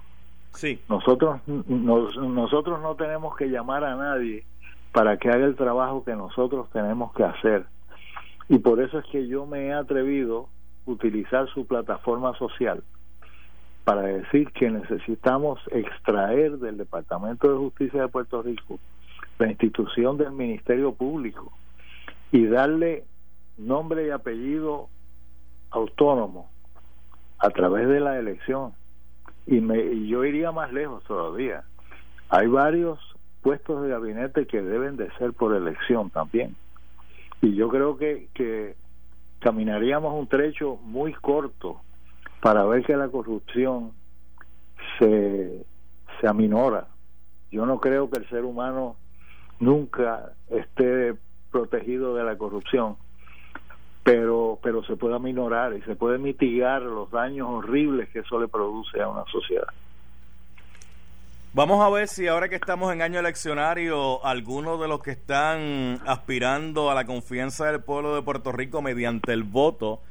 Sí. 0.53 0.83
Nosotros, 0.91 1.41
nosotros 1.47 2.83
no 2.83 2.95
tenemos 2.95 3.35
que 3.37 3.47
llamar 3.47 3.85
a 3.85 3.97
nadie 3.97 4.45
para 4.93 5.17
que 5.17 5.31
haga 5.31 5.47
el 5.47 5.57
trabajo 5.57 6.05
que 6.05 6.15
nosotros 6.15 6.69
tenemos 6.75 7.15
que 7.15 7.25
hacer 7.25 7.65
y 8.49 8.59
por 8.59 8.81
eso 8.81 8.99
es 8.99 9.05
que 9.07 9.27
yo 9.27 9.47
me 9.47 9.67
he 9.67 9.73
atrevido 9.73 10.49
a 10.87 10.91
utilizar 10.91 11.49
su 11.49 11.67
plataforma 11.67 12.37
social 12.39 12.83
para 13.85 14.03
decir 14.03 14.51
que 14.53 14.71
necesitamos 14.71 15.61
extraer 15.71 16.59
del 16.59 16.77
Departamento 16.77 17.51
de 17.51 17.59
Justicia 17.59 18.03
de 18.03 18.09
Puerto 18.09 18.43
Rico 18.43 18.79
la 19.39 19.49
institución 19.49 20.19
del 20.19 20.33
Ministerio 20.33 20.93
Público 20.93 21.53
y 22.33 22.47
darle 22.47 23.05
nombre 23.57 24.07
y 24.07 24.11
apellido 24.11 24.89
autónomo 25.71 26.51
a 27.39 27.51
través 27.51 27.89
de 27.89 28.01
la 28.01 28.19
elección. 28.19 28.73
Y, 29.47 29.61
me, 29.61 29.79
y 29.79 30.09
yo 30.09 30.25
iría 30.25 30.53
más 30.53 30.73
lejos 30.73 31.03
todavía. 31.05 31.65
Hay 32.29 32.47
varios 32.49 32.99
puestos 33.43 33.83
de 33.83 33.89
gabinete 33.89 34.47
que 34.47 34.61
deben 34.61 34.97
de 34.97 35.11
ser 35.13 35.33
por 35.33 35.55
elección 35.55 36.11
también. 36.11 36.57
Y 37.41 37.55
yo 37.55 37.69
creo 37.69 37.97
que, 37.97 38.29
que 38.35 38.75
caminaríamos 39.41 40.15
un 40.15 40.27
trecho 40.27 40.77
muy 40.83 41.13
corto 41.15 41.81
para 42.41 42.65
ver 42.65 42.85
que 42.85 42.97
la 42.97 43.09
corrupción 43.09 43.93
se, 44.99 45.65
se 46.21 46.27
aminora. 46.27 46.89
Yo 47.51 47.65
no 47.67 47.81
creo 47.81 48.11
que 48.11 48.19
el 48.19 48.29
ser 48.29 48.45
humano 48.45 48.97
nunca 49.61 50.33
esté 50.51 51.15
protegido 51.51 52.15
de 52.15 52.25
la 52.25 52.37
corrupción, 52.37 52.97
pero, 54.03 54.59
pero 54.63 54.83
se 54.85 54.97
puede 54.97 55.17
aminorar 55.17 55.75
y 55.75 55.83
se 55.83 55.97
puede 55.97 56.19
mitigar 56.19 56.83
los 56.83 57.11
daños 57.11 57.49
horribles 57.49 58.09
que 58.11 58.21
eso 58.21 58.41
le 58.41 58.49
produce 58.49 59.01
a 59.01 59.09
una 59.09 59.25
sociedad. 59.27 59.69
Vamos 61.55 61.83
a 61.85 61.89
ver 61.89 62.09
si 62.09 62.27
ahora 62.27 62.51
que 62.51 62.57
estamos 62.57 62.93
en 62.93 63.01
año 63.01 63.19
eleccionario, 63.19 64.25
algunos 64.25 64.79
de 64.81 64.87
los 64.87 65.03
que 65.03 65.13
están 65.13 65.99
aspirando 66.07 66.91
a 66.91 66.95
la 66.95 67.07
confianza 67.07 67.71
del 67.73 67.81
pueblo 67.81 68.15
de 68.15 68.21
Puerto 68.23 68.53
Rico 68.53 68.83
mediante 68.83 69.33
el 69.33 69.45
voto, 69.45 70.03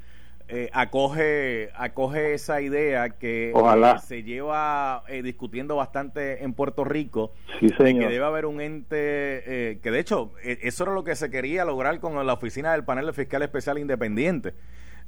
eh, 0.50 0.70
acoge 0.74 1.70
acoge 1.76 2.34
esa 2.34 2.62
idea 2.62 3.10
que 3.10 3.52
eh, 3.52 4.00
se 4.02 4.24
lleva 4.24 5.04
eh, 5.10 5.22
discutiendo 5.22 5.76
bastante 5.76 6.44
en 6.44 6.54
Puerto 6.54 6.86
Rico 6.86 7.34
de 7.62 7.70
que 7.76 8.08
debe 8.08 8.24
haber 8.24 8.46
un 8.46 8.62
ente 8.62 9.80
que 9.84 9.92
de 9.92 10.00
hecho 10.00 10.32
eso 10.42 10.84
era 10.86 10.94
lo 10.94 11.04
que 11.04 11.18
se 11.18 11.30
quería 11.30 11.66
lograr 11.66 12.00
con 12.00 12.26
la 12.26 12.34
oficina 12.34 12.72
del 12.72 12.86
panel 12.86 13.08
de 13.08 13.14
fiscal 13.14 13.42
especial 13.42 13.78
independiente 13.78 14.54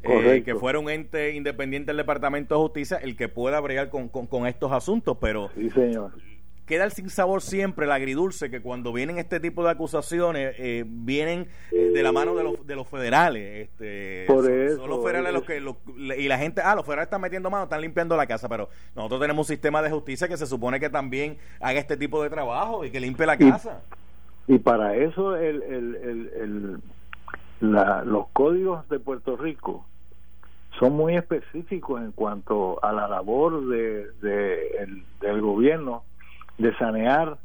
que 0.02 0.56
fuera 0.56 0.80
un 0.80 0.90
ente 0.90 1.36
independiente 1.36 1.88
del 1.88 1.98
Departamento 1.98 2.56
de 2.56 2.62
Justicia 2.62 2.98
el 2.98 3.16
que 3.16 3.28
pueda 3.28 3.60
bregar 3.60 3.90
con, 3.90 4.08
con, 4.08 4.48
estos 4.48 4.72
asuntos 4.72 5.18
pero 5.20 5.50
sí, 5.56 5.70
señor 5.70 6.12
queda 6.70 6.86
el 6.86 6.92
sin 6.92 7.10
sabor 7.10 7.42
siempre, 7.42 7.88
el 7.88 7.92
agridulce, 7.92 8.52
que 8.52 8.62
cuando 8.62 8.94
vienen 8.94 9.18
este 9.18 9.40
tipo 9.40 9.64
de 9.64 9.72
acusaciones, 9.72 10.54
eh, 10.60 10.86
vienen 10.88 11.48
eh, 11.72 11.90
de 11.92 12.04
la 12.04 12.12
mano 12.12 12.36
de 12.36 12.44
los, 12.44 12.68
de 12.68 12.76
los 12.76 12.88
federales. 12.88 13.68
Este, 13.68 14.26
Por 14.28 14.50
eso, 14.50 14.78
son, 14.78 14.88
los 14.88 15.04
federales 15.04 15.34
los 15.34 15.44
que. 15.44 15.60
y 16.16 16.28
la 16.28 16.38
gente, 16.38 16.62
ah, 16.64 16.76
los 16.76 16.86
federales 16.86 17.08
están 17.08 17.22
metiendo 17.22 17.50
mano, 17.50 17.64
están 17.64 17.82
limpiando 17.82 18.16
la 18.16 18.28
casa, 18.28 18.48
pero 18.48 18.70
nosotros 18.96 19.20
tenemos 19.20 19.50
un 19.50 19.52
sistema 19.52 19.82
de 19.82 19.90
justicia 19.90 20.28
que 20.28 20.38
se 20.38 20.46
supone 20.46 20.80
que 20.80 20.92
también 20.92 21.38
haga 21.60 21.80
este 21.80 21.98
tipo 21.98 22.22
de 22.22 22.30
trabajo 22.30 22.86
y 22.86 22.92
que 22.92 23.00
limpie 23.00 23.26
la 23.26 23.36
casa. 23.36 23.82
Y, 24.48 24.60
para 24.60 24.96
eso 24.96 25.36
el, 25.36 25.64
el, 25.64 25.96
el, 25.96 26.78
los 27.60 28.28
códigos 28.30 28.88
de 28.90 29.00
Puerto 29.00 29.36
Rico 29.36 29.86
son 30.80 30.94
muy 30.94 31.16
específicos 31.16 32.02
en 32.02 32.12
cuanto 32.12 32.84
a 32.84 32.94
la 32.94 33.08
labor 33.08 33.68
de, 33.68 34.08
del 35.20 35.42
gobierno 35.42 36.04
de 36.58 36.76
sanear 36.78 37.38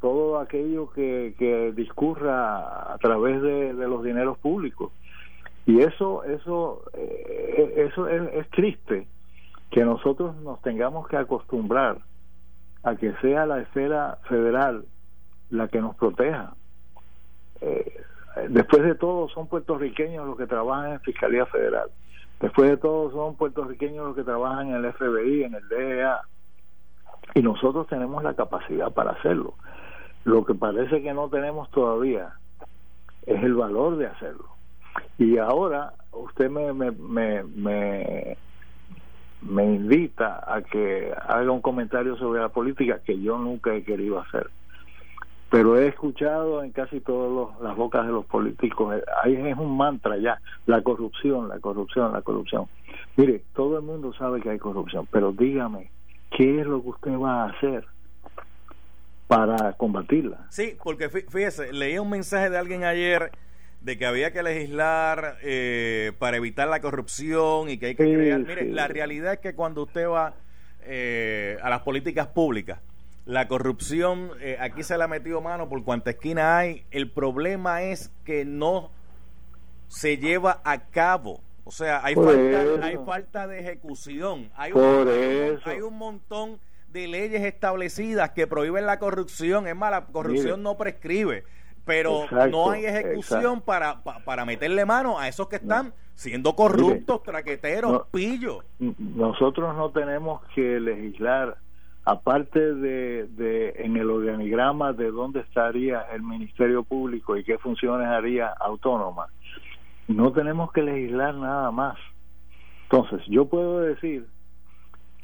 todo 0.00 0.38
aquello 0.38 0.90
que, 0.90 1.34
que 1.38 1.72
discurra 1.72 2.92
a 2.92 2.98
través 2.98 3.42
de, 3.42 3.72
los 3.72 4.02
dineros 4.02 4.38
públicos. 4.38 4.92
Y 5.66 5.80
eso 5.80 6.24
eso 6.24 6.82
eh, 6.94 7.88
eso 7.90 8.08
es, 8.08 8.48
triste 8.50 9.06
que 9.70 9.84
nosotros 9.84 10.34
nos 10.36 10.60
tengamos 10.62 11.06
que 11.06 11.16
acostumbrar 11.16 11.98
a 12.82 12.96
que 12.96 13.12
sea 13.20 13.46
la 13.46 13.60
esfera 13.60 14.18
federal 14.28 14.84
la 15.50 15.68
que 15.68 15.80
nos 15.80 15.94
proteja. 15.96 16.54
Eh, 17.60 18.00
después 18.48 18.82
de 18.82 18.94
todo 18.94 19.28
son 19.28 19.48
puertorriqueños 19.48 20.26
los 20.26 20.36
que 20.36 20.46
trabajan 20.46 20.92
en 20.92 21.00
fiscalía 21.00 21.46
federal 21.46 21.90
después 22.40 22.70
de 22.70 22.76
todo 22.76 23.10
son 23.10 23.36
puertorriqueños 23.36 24.06
los 24.06 24.16
que 24.16 24.24
trabajan 24.24 24.68
en 24.68 24.84
el 24.84 24.92
FBI 24.92 25.44
en 25.44 25.54
el 25.54 25.68
DEA 25.68 26.20
y 27.34 27.42
nosotros 27.42 27.86
tenemos 27.86 28.22
la 28.22 28.34
capacidad 28.34 28.92
para 28.92 29.12
hacerlo. 29.12 29.54
Lo 30.24 30.44
que 30.44 30.54
parece 30.54 31.02
que 31.02 31.14
no 31.14 31.28
tenemos 31.28 31.70
todavía 31.70 32.34
es 33.26 33.42
el 33.42 33.54
valor 33.54 33.96
de 33.96 34.06
hacerlo. 34.06 34.46
Y 35.18 35.38
ahora 35.38 35.92
usted 36.12 36.50
me, 36.50 36.72
me, 36.72 36.90
me, 36.90 38.36
me, 39.42 39.64
invita 39.64 40.42
a 40.46 40.62
que 40.62 41.12
haga 41.28 41.50
un 41.50 41.60
comentario 41.60 42.16
sobre 42.16 42.40
la 42.40 42.48
política 42.48 43.00
que 43.04 43.20
yo 43.20 43.38
nunca 43.38 43.74
he 43.74 43.84
querido 43.84 44.18
hacer. 44.18 44.50
Pero 45.50 45.76
he 45.76 45.88
escuchado 45.88 46.62
en 46.62 46.70
casi 46.70 47.00
todas 47.00 47.60
las 47.60 47.76
bocas 47.76 48.06
de 48.06 48.12
los 48.12 48.24
políticos, 48.26 48.94
ahí 49.22 49.34
es 49.34 49.58
un 49.58 49.76
mantra 49.76 50.16
ya, 50.16 50.40
la 50.66 50.80
corrupción, 50.82 51.48
la 51.48 51.58
corrupción, 51.58 52.12
la 52.12 52.22
corrupción. 52.22 52.66
Mire, 53.16 53.42
todo 53.54 53.78
el 53.78 53.84
mundo 53.84 54.12
sabe 54.14 54.40
que 54.40 54.50
hay 54.50 54.58
corrupción, 54.58 55.08
pero 55.10 55.32
dígame, 55.32 55.90
¿qué 56.30 56.60
es 56.60 56.66
lo 56.66 56.80
que 56.82 56.88
usted 56.90 57.18
va 57.18 57.44
a 57.44 57.48
hacer 57.48 57.84
para 59.26 59.72
combatirla? 59.72 60.46
Sí, 60.50 60.76
porque 60.82 61.08
fíjese, 61.08 61.72
leí 61.72 61.98
un 61.98 62.10
mensaje 62.10 62.48
de 62.48 62.56
alguien 62.56 62.84
ayer 62.84 63.32
de 63.80 63.98
que 63.98 64.06
había 64.06 64.32
que 64.32 64.42
legislar 64.42 65.38
eh, 65.42 66.12
para 66.18 66.36
evitar 66.36 66.68
la 66.68 66.80
corrupción 66.80 67.70
y 67.70 67.78
que 67.78 67.86
hay 67.86 67.94
que 67.96 68.04
crear. 68.04 68.40
Mire, 68.40 68.66
la 68.70 68.86
realidad 68.86 69.32
es 69.32 69.38
que 69.40 69.54
cuando 69.54 69.82
usted 69.82 70.08
va 70.08 70.34
eh, 70.82 71.58
a 71.62 71.70
las 71.70 71.80
políticas 71.80 72.28
públicas, 72.28 72.78
la 73.26 73.48
corrupción 73.48 74.32
eh, 74.40 74.56
aquí 74.60 74.82
se 74.82 74.96
le 74.96 75.04
ha 75.04 75.08
metido 75.08 75.40
mano 75.40 75.68
por 75.68 75.84
cuanta 75.84 76.10
esquina 76.10 76.58
hay. 76.58 76.84
El 76.90 77.10
problema 77.10 77.82
es 77.82 78.10
que 78.24 78.44
no 78.44 78.90
se 79.88 80.18
lleva 80.18 80.60
a 80.64 80.86
cabo. 80.86 81.40
O 81.64 81.70
sea, 81.70 82.04
hay, 82.04 82.14
falta, 82.14 82.86
hay 82.86 82.96
falta 83.04 83.46
de 83.46 83.60
ejecución. 83.60 84.50
Hay 84.56 84.72
un, 84.72 85.60
hay 85.64 85.80
un 85.80 85.98
montón 85.98 86.58
de 86.88 87.06
leyes 87.06 87.42
establecidas 87.42 88.30
que 88.30 88.46
prohíben 88.46 88.86
la 88.86 88.98
corrupción. 88.98 89.68
Es 89.68 89.76
más, 89.76 89.90
la 89.90 90.06
corrupción 90.06 90.62
no 90.62 90.76
prescribe. 90.76 91.44
Pero 91.84 92.26
no 92.50 92.70
hay 92.70 92.86
ejecución 92.86 93.60
para, 93.60 94.02
para 94.02 94.44
meterle 94.44 94.84
mano 94.84 95.18
a 95.18 95.28
esos 95.28 95.48
que 95.48 95.56
están 95.56 95.94
siendo 96.14 96.54
corruptos, 96.54 97.22
traqueteros, 97.22 98.06
pillos. 98.10 98.64
Nosotros 98.78 99.74
no 99.76 99.90
tenemos 99.90 100.42
que 100.54 100.78
legislar 100.80 101.56
aparte 102.04 102.74
de, 102.74 103.26
de, 103.26 103.74
en 103.78 103.96
el 103.96 104.10
organigrama 104.10 104.92
de 104.92 105.10
dónde 105.10 105.40
estaría 105.40 106.02
el 106.12 106.22
Ministerio 106.22 106.82
Público 106.82 107.36
y 107.36 107.44
qué 107.44 107.58
funciones 107.58 108.06
haría 108.06 108.48
autónoma, 108.48 109.26
no 110.08 110.32
tenemos 110.32 110.72
que 110.72 110.82
legislar 110.82 111.34
nada 111.34 111.70
más. 111.70 111.96
Entonces, 112.84 113.22
yo 113.28 113.46
puedo 113.46 113.80
decir 113.80 114.26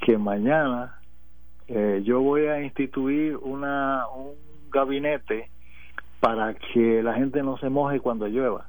que 0.05 0.17
mañana 0.17 0.99
eh, 1.67 2.01
yo 2.05 2.21
voy 2.21 2.45
a 2.45 2.61
instituir 2.61 3.35
una, 3.37 4.07
un 4.15 4.35
gabinete 4.69 5.49
para 6.19 6.53
que 6.53 7.03
la 7.03 7.15
gente 7.15 7.43
no 7.43 7.57
se 7.57 7.69
moje 7.69 7.99
cuando 7.99 8.27
llueva. 8.27 8.67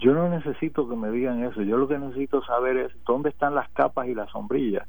Yo 0.00 0.12
no 0.12 0.28
necesito 0.28 0.88
que 0.88 0.96
me 0.96 1.10
digan 1.10 1.44
eso, 1.44 1.62
yo 1.62 1.76
lo 1.76 1.86
que 1.86 1.98
necesito 1.98 2.42
saber 2.44 2.76
es 2.78 2.92
dónde 3.04 3.28
están 3.28 3.54
las 3.54 3.70
capas 3.70 4.08
y 4.08 4.14
las 4.14 4.28
sombrillas 4.30 4.88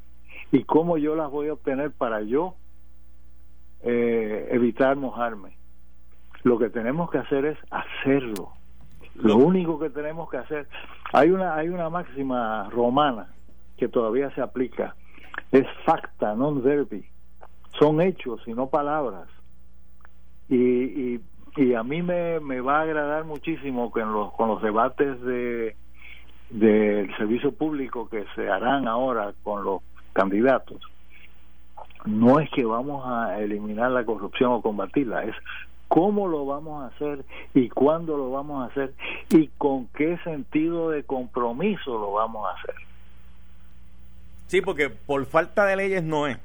y 0.52 0.64
cómo 0.64 0.98
yo 0.98 1.14
las 1.14 1.30
voy 1.30 1.48
a 1.48 1.54
obtener 1.54 1.92
para 1.92 2.22
yo 2.22 2.54
eh, 3.82 4.48
evitar 4.50 4.96
mojarme. 4.96 5.56
Lo 6.42 6.58
que 6.58 6.70
tenemos 6.70 7.10
que 7.10 7.18
hacer 7.18 7.44
es 7.44 7.58
hacerlo. 7.70 8.52
Lo 9.14 9.36
único 9.36 9.78
que 9.78 9.90
tenemos 9.90 10.30
que 10.30 10.36
hacer, 10.36 10.68
hay 11.12 11.30
una 11.30 11.54
hay 11.54 11.68
una 11.68 11.88
máxima 11.88 12.68
romana 12.70 13.28
que 13.76 13.88
todavía 13.88 14.30
se 14.34 14.42
aplica, 14.42 14.94
es 15.52 15.66
facta 15.84 16.34
non 16.34 16.62
verbi, 16.62 17.04
son 17.78 18.00
hechos 18.00 18.40
y 18.46 18.52
no 18.52 18.68
palabras. 18.68 19.28
Y, 20.48 20.56
y, 20.56 21.20
y 21.56 21.74
a 21.74 21.82
mí 21.82 22.02
me, 22.02 22.40
me 22.40 22.60
va 22.60 22.78
a 22.78 22.82
agradar 22.82 23.24
muchísimo 23.24 23.90
que 23.92 24.00
los, 24.00 24.32
con 24.34 24.48
los 24.48 24.62
debates 24.62 25.20
de 25.22 25.76
del 26.50 27.14
servicio 27.16 27.52
público 27.52 28.08
que 28.08 28.24
se 28.36 28.48
harán 28.48 28.86
ahora 28.86 29.34
con 29.42 29.64
los 29.64 29.82
candidatos 30.16 30.80
no 32.06 32.40
es 32.40 32.48
que 32.50 32.64
vamos 32.64 33.04
a 33.06 33.38
eliminar 33.40 33.90
la 33.90 34.04
corrupción 34.04 34.52
o 34.52 34.62
combatirla, 34.62 35.24
es 35.24 35.34
cómo 35.88 36.26
lo 36.28 36.46
vamos 36.46 36.82
a 36.82 36.94
hacer 36.94 37.24
y 37.54 37.68
cuándo 37.68 38.16
lo 38.16 38.30
vamos 38.30 38.62
a 38.62 38.70
hacer 38.70 38.94
y 39.30 39.48
con 39.58 39.88
qué 39.88 40.18
sentido 40.24 40.90
de 40.90 41.04
compromiso 41.04 41.98
lo 41.98 42.12
vamos 42.12 42.46
a 42.46 42.58
hacer. 42.58 42.74
Sí, 44.46 44.60
porque 44.60 44.90
por 44.90 45.24
falta 45.26 45.64
de 45.64 45.76
leyes 45.76 46.02
no 46.04 46.26
es. 46.26 46.38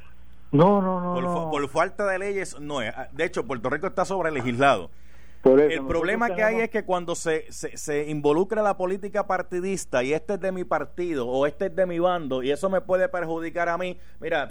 No, 0.51 0.81
no, 0.81 0.99
no. 0.99 1.13
Por, 1.13 1.23
no. 1.23 1.49
por 1.51 1.69
falta 1.69 2.05
de 2.07 2.19
leyes 2.19 2.59
no 2.59 2.81
es. 2.81 2.93
De 3.11 3.23
hecho, 3.23 3.45
Puerto 3.45 3.69
Rico 3.69 3.87
está 3.87 4.03
el 5.43 5.85
problema 5.85 6.33
que 6.35 6.43
hay 6.43 6.59
es 6.61 6.69
que 6.69 6.83
cuando 6.83 7.15
se, 7.15 7.51
se, 7.51 8.09
involucra 8.09 8.61
la 8.61 8.77
política 8.77 9.25
partidista 9.25 10.03
y 10.03 10.13
este 10.13 10.35
es 10.35 10.39
de 10.39 10.51
mi 10.51 10.63
partido 10.63 11.27
o 11.27 11.47
este 11.47 11.67
es 11.67 11.75
de 11.75 11.85
mi 11.85 11.97
bando 11.99 12.43
y 12.43 12.51
eso 12.51 12.69
me 12.69 12.81
puede 12.81 13.09
perjudicar 13.09 13.67
a 13.67 13.77
mí, 13.77 13.97
mira, 14.19 14.49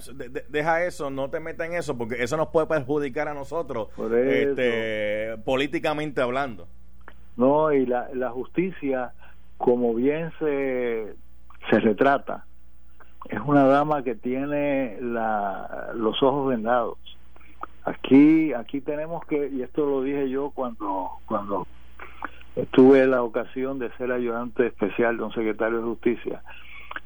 deja 0.49 0.85
eso, 0.85 1.11
no 1.11 1.31
te 1.31 1.39
metas 1.39 1.69
en 1.69 1.75
eso 1.75 1.97
porque 1.97 2.23
eso 2.23 2.37
nos 2.37 2.49
puede 2.49 2.67
perjudicar 2.67 3.29
a 3.29 3.35
nosotros 3.35 3.89
este, 3.99 5.37
políticamente 5.45 6.21
hablando. 6.21 6.67
No, 7.37 7.73
y 7.73 7.87
la, 7.87 8.09
la 8.13 8.31
justicia, 8.31 9.13
como 9.59 9.95
bien 9.95 10.33
se, 10.41 11.15
se 11.71 11.81
retrata, 11.81 12.47
es 13.29 13.41
una 13.47 13.65
dama 13.65 14.03
que 14.03 14.17
tiene 14.17 14.99
la, 15.01 15.93
los 15.95 16.21
ojos 16.23 16.49
vendados 16.49 16.99
Aquí, 17.85 18.53
aquí 18.53 18.81
tenemos 18.81 19.25
que, 19.27 19.49
y 19.49 19.63
esto 19.63 19.87
lo 19.87 20.03
dije 20.03 20.29
yo 20.29 20.51
cuando, 20.51 21.11
cuando 21.27 21.67
tuve 22.73 23.07
la 23.07 23.23
ocasión 23.23 23.79
de 23.79 23.91
ser 23.93 24.13
ayudante 24.13 24.67
especial 24.67 25.17
de 25.17 25.23
un 25.23 25.33
secretario 25.33 25.79
de 25.79 25.85
justicia, 25.85 26.43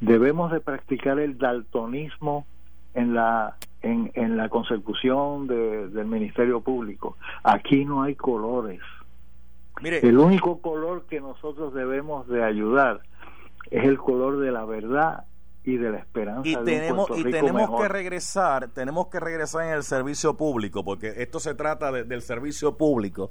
debemos 0.01 0.51
de 0.53 0.61
practicar 0.61 1.19
el 1.19 1.39
daltonismo 1.39 2.47
en 2.95 3.15
la 3.15 3.57
en, 3.83 4.11
en 4.15 4.37
la 4.37 4.49
consecución 4.49 5.47
del 5.47 6.07
ministerio 6.07 6.63
público. 6.63 7.19
Aquí 7.43 7.85
no 7.85 8.03
hay 8.03 8.15
colores. 8.15 8.81
Mire, 9.83 9.99
el 9.99 10.19
único 10.19 10.61
color 10.63 11.05
que 11.05 11.21
nosotros 11.21 11.75
debemos 11.75 12.27
de 12.29 12.43
ayudar 12.43 13.03
es 13.71 13.85
el 13.85 13.99
color 13.99 14.39
de 14.39 14.53
la 14.53 14.65
verdad 14.65 15.25
y 15.65 15.77
de 15.79 15.91
la 15.91 15.99
esperanza 15.99 16.49
y 16.49 16.57
tenemos 16.57 17.09
y 17.17 17.25
tenemos 17.25 17.81
que 17.81 17.89
regresar 17.89 18.69
tenemos 18.69 19.09
que 19.09 19.19
regresar 19.19 19.65
en 19.65 19.71
el 19.71 19.83
servicio 19.83 20.37
público 20.37 20.85
porque 20.85 21.15
esto 21.17 21.41
se 21.41 21.55
trata 21.55 21.91
del 21.91 22.23
servicio 22.23 22.77
público 22.77 23.31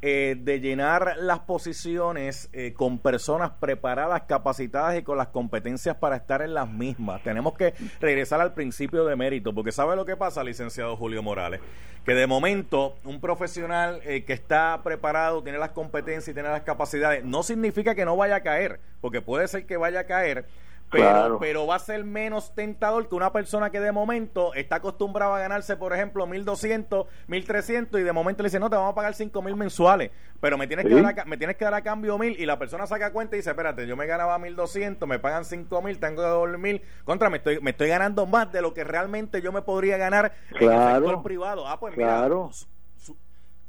eh, 0.00 0.36
de 0.38 0.60
llenar 0.60 1.16
las 1.18 1.40
posiciones 1.40 2.48
eh, 2.52 2.72
con 2.72 3.00
personas 3.00 3.50
preparadas, 3.58 4.22
capacitadas 4.28 4.96
y 4.96 5.02
con 5.02 5.18
las 5.18 5.26
competencias 5.26 5.96
para 5.96 6.14
estar 6.14 6.40
en 6.40 6.54
las 6.54 6.70
mismas. 6.70 7.20
Tenemos 7.24 7.54
que 7.54 7.74
regresar 7.98 8.40
al 8.40 8.54
principio 8.54 9.04
de 9.04 9.16
mérito, 9.16 9.52
porque 9.52 9.72
¿sabe 9.72 9.96
lo 9.96 10.04
que 10.04 10.16
pasa, 10.16 10.44
licenciado 10.44 10.96
Julio 10.96 11.20
Morales? 11.20 11.60
Que 12.04 12.14
de 12.14 12.28
momento 12.28 12.96
un 13.02 13.20
profesional 13.20 14.00
eh, 14.04 14.22
que 14.22 14.34
está 14.34 14.82
preparado, 14.84 15.42
tiene 15.42 15.58
las 15.58 15.70
competencias 15.70 16.28
y 16.28 16.32
tiene 16.32 16.48
las 16.48 16.62
capacidades, 16.62 17.24
no 17.24 17.42
significa 17.42 17.96
que 17.96 18.04
no 18.04 18.16
vaya 18.16 18.36
a 18.36 18.42
caer, 18.42 18.78
porque 19.00 19.20
puede 19.20 19.48
ser 19.48 19.66
que 19.66 19.76
vaya 19.76 19.98
a 19.98 20.04
caer 20.04 20.46
pero, 20.90 21.38
pero 21.38 21.66
va 21.66 21.76
a 21.76 21.78
ser 21.78 22.04
menos 22.04 22.54
tentador 22.54 23.08
que 23.08 23.14
una 23.14 23.32
persona 23.32 23.70
que 23.70 23.80
de 23.80 23.92
momento 23.92 24.54
está 24.54 24.76
acostumbrada 24.76 25.36
a 25.36 25.40
ganarse, 25.40 25.76
por 25.76 25.92
ejemplo, 25.92 26.26
1.200, 26.26 27.06
1.300 27.28 28.00
y 28.00 28.02
de 28.02 28.12
momento 28.12 28.42
le 28.42 28.48
dice, 28.48 28.58
no, 28.58 28.70
te 28.70 28.76
vamos 28.76 28.92
a 28.92 28.94
pagar 28.94 29.12
5.000 29.12 29.54
mensuales, 29.54 30.10
pero 30.40 30.56
me 30.56 30.66
tienes, 30.66 30.86
que 30.86 30.94
dar 30.94 31.20
a, 31.20 31.24
me 31.26 31.36
tienes 31.36 31.56
que 31.56 31.64
dar 31.64 31.74
a 31.74 31.82
cambio 31.82 32.16
1.000 32.16 32.36
y 32.38 32.46
la 32.46 32.58
persona 32.58 32.86
saca 32.86 33.12
cuenta 33.12 33.36
y 33.36 33.40
dice, 33.40 33.50
espérate, 33.50 33.86
yo 33.86 33.96
me 33.96 34.06
ganaba 34.06 34.38
1.200, 34.38 35.06
me 35.06 35.18
pagan 35.18 35.44
5.000, 35.44 35.98
tengo 35.98 36.16
que 36.16 36.22
dar 36.22 36.32
1.000, 36.32 36.82
contra, 37.04 37.28
me 37.28 37.36
estoy, 37.38 37.60
me 37.60 37.72
estoy 37.72 37.88
ganando 37.88 38.26
más 38.26 38.50
de 38.52 38.62
lo 38.62 38.72
que 38.72 38.84
realmente 38.84 39.42
yo 39.42 39.52
me 39.52 39.62
podría 39.62 39.98
ganar 39.98 40.32
en 40.58 40.70
el 40.70 40.94
sector 40.94 41.22
privado. 41.22 41.68
Ah, 41.68 41.78
pues 41.78 41.94
claro. 41.94 42.50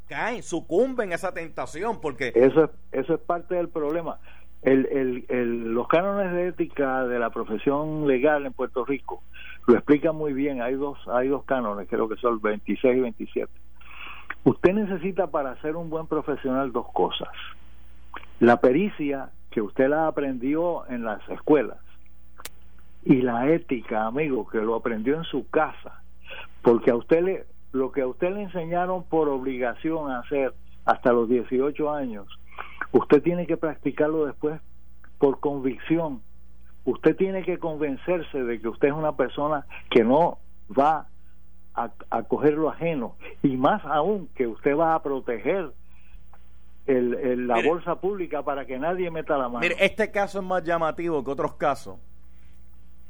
caen, 0.08 0.42
sucumben 0.42 1.12
a 1.12 1.16
esa 1.16 1.34
tentación 1.34 2.00
porque... 2.00 2.32
Eso 2.34 2.72
eso 2.92 3.14
es 3.14 3.20
parte 3.20 3.56
del 3.56 3.70
problema 3.70 4.20
el, 4.62 5.26
el, 5.30 5.74
los 5.74 5.88
cánones 5.88 6.34
de 6.34 6.48
ética 6.48 7.06
de 7.06 7.20
la 7.20 7.30
profesión 7.30 8.08
legal 8.08 8.46
en 8.46 8.54
Puerto 8.54 8.86
Rico 8.86 9.24
lo 9.68 9.76
explican 9.76 10.16
muy 10.16 10.34
bien. 10.34 10.62
Hay 10.62 10.74
dos, 10.76 10.98
hay 11.08 11.28
dos 11.28 11.44
cánones, 11.46 11.88
creo 11.88 12.10
que 12.10 12.16
son 12.16 12.42
26 12.42 12.98
y 12.98 13.00
27. 13.00 13.52
Usted 14.44 14.74
necesita 14.74 15.28
para 15.28 15.60
ser 15.62 15.76
un 15.76 15.90
buen 15.90 16.08
profesional 16.08 16.72
dos 16.72 16.88
cosas. 16.92 17.30
La 18.40 18.62
pericia, 18.62 19.30
que 19.52 19.62
usted 19.62 19.90
la 19.90 20.08
aprendió 20.08 20.88
en 20.90 21.04
las 21.04 21.28
escuelas, 21.30 21.78
y 23.04 23.22
la 23.22 23.50
ética, 23.50 24.06
amigo, 24.06 24.48
que 24.48 24.60
lo 24.60 24.76
aprendió 24.76 25.16
en 25.16 25.24
su 25.24 25.48
casa. 25.50 26.02
Porque 26.62 26.92
a 26.92 26.96
usted 26.96 27.24
le, 27.24 27.46
lo 27.72 27.92
que 27.92 28.02
a 28.02 28.08
usted 28.08 28.34
le 28.34 28.44
enseñaron 28.44 29.04
por 29.04 29.30
obligación 29.30 30.12
a 30.12 30.20
hacer 30.20 30.54
hasta 30.86 31.14
los 31.14 31.30
18 31.30 31.94
años, 31.94 32.39
Usted 32.92 33.22
tiene 33.22 33.46
que 33.46 33.58
practicarlo 33.58 34.26
después 34.26 34.60
por 35.18 35.40
convicción. 35.40 36.22
Usted 36.86 37.16
tiene 37.16 37.44
que 37.44 37.60
convencerse 37.60 38.44
de 38.44 38.60
que 38.60 38.68
usted 38.68 38.88
es 38.90 38.94
una 38.94 39.16
persona 39.16 39.66
que 39.90 40.04
no 40.04 40.40
va 40.78 41.08
a, 41.76 42.24
coger 42.24 42.54
lo 42.54 42.70
ajeno 42.70 43.16
y 43.42 43.56
más 43.56 43.84
aún 43.86 44.28
que 44.36 44.48
usted 44.48 44.76
va 44.76 44.96
a 44.96 45.02
proteger 45.02 45.72
el, 46.88 47.48
la 47.48 47.62
bolsa 47.64 47.96
pública 48.02 48.44
para 48.44 48.66
que 48.66 48.80
nadie 48.80 49.10
meta 49.12 49.38
la 49.38 49.48
mano. 49.48 49.60
Mire, 49.60 49.76
este 49.80 50.12
caso 50.12 50.40
es 50.40 50.46
más 50.46 50.64
llamativo 50.64 51.24
que 51.24 51.32
otros 51.32 51.54
casos 51.54 51.98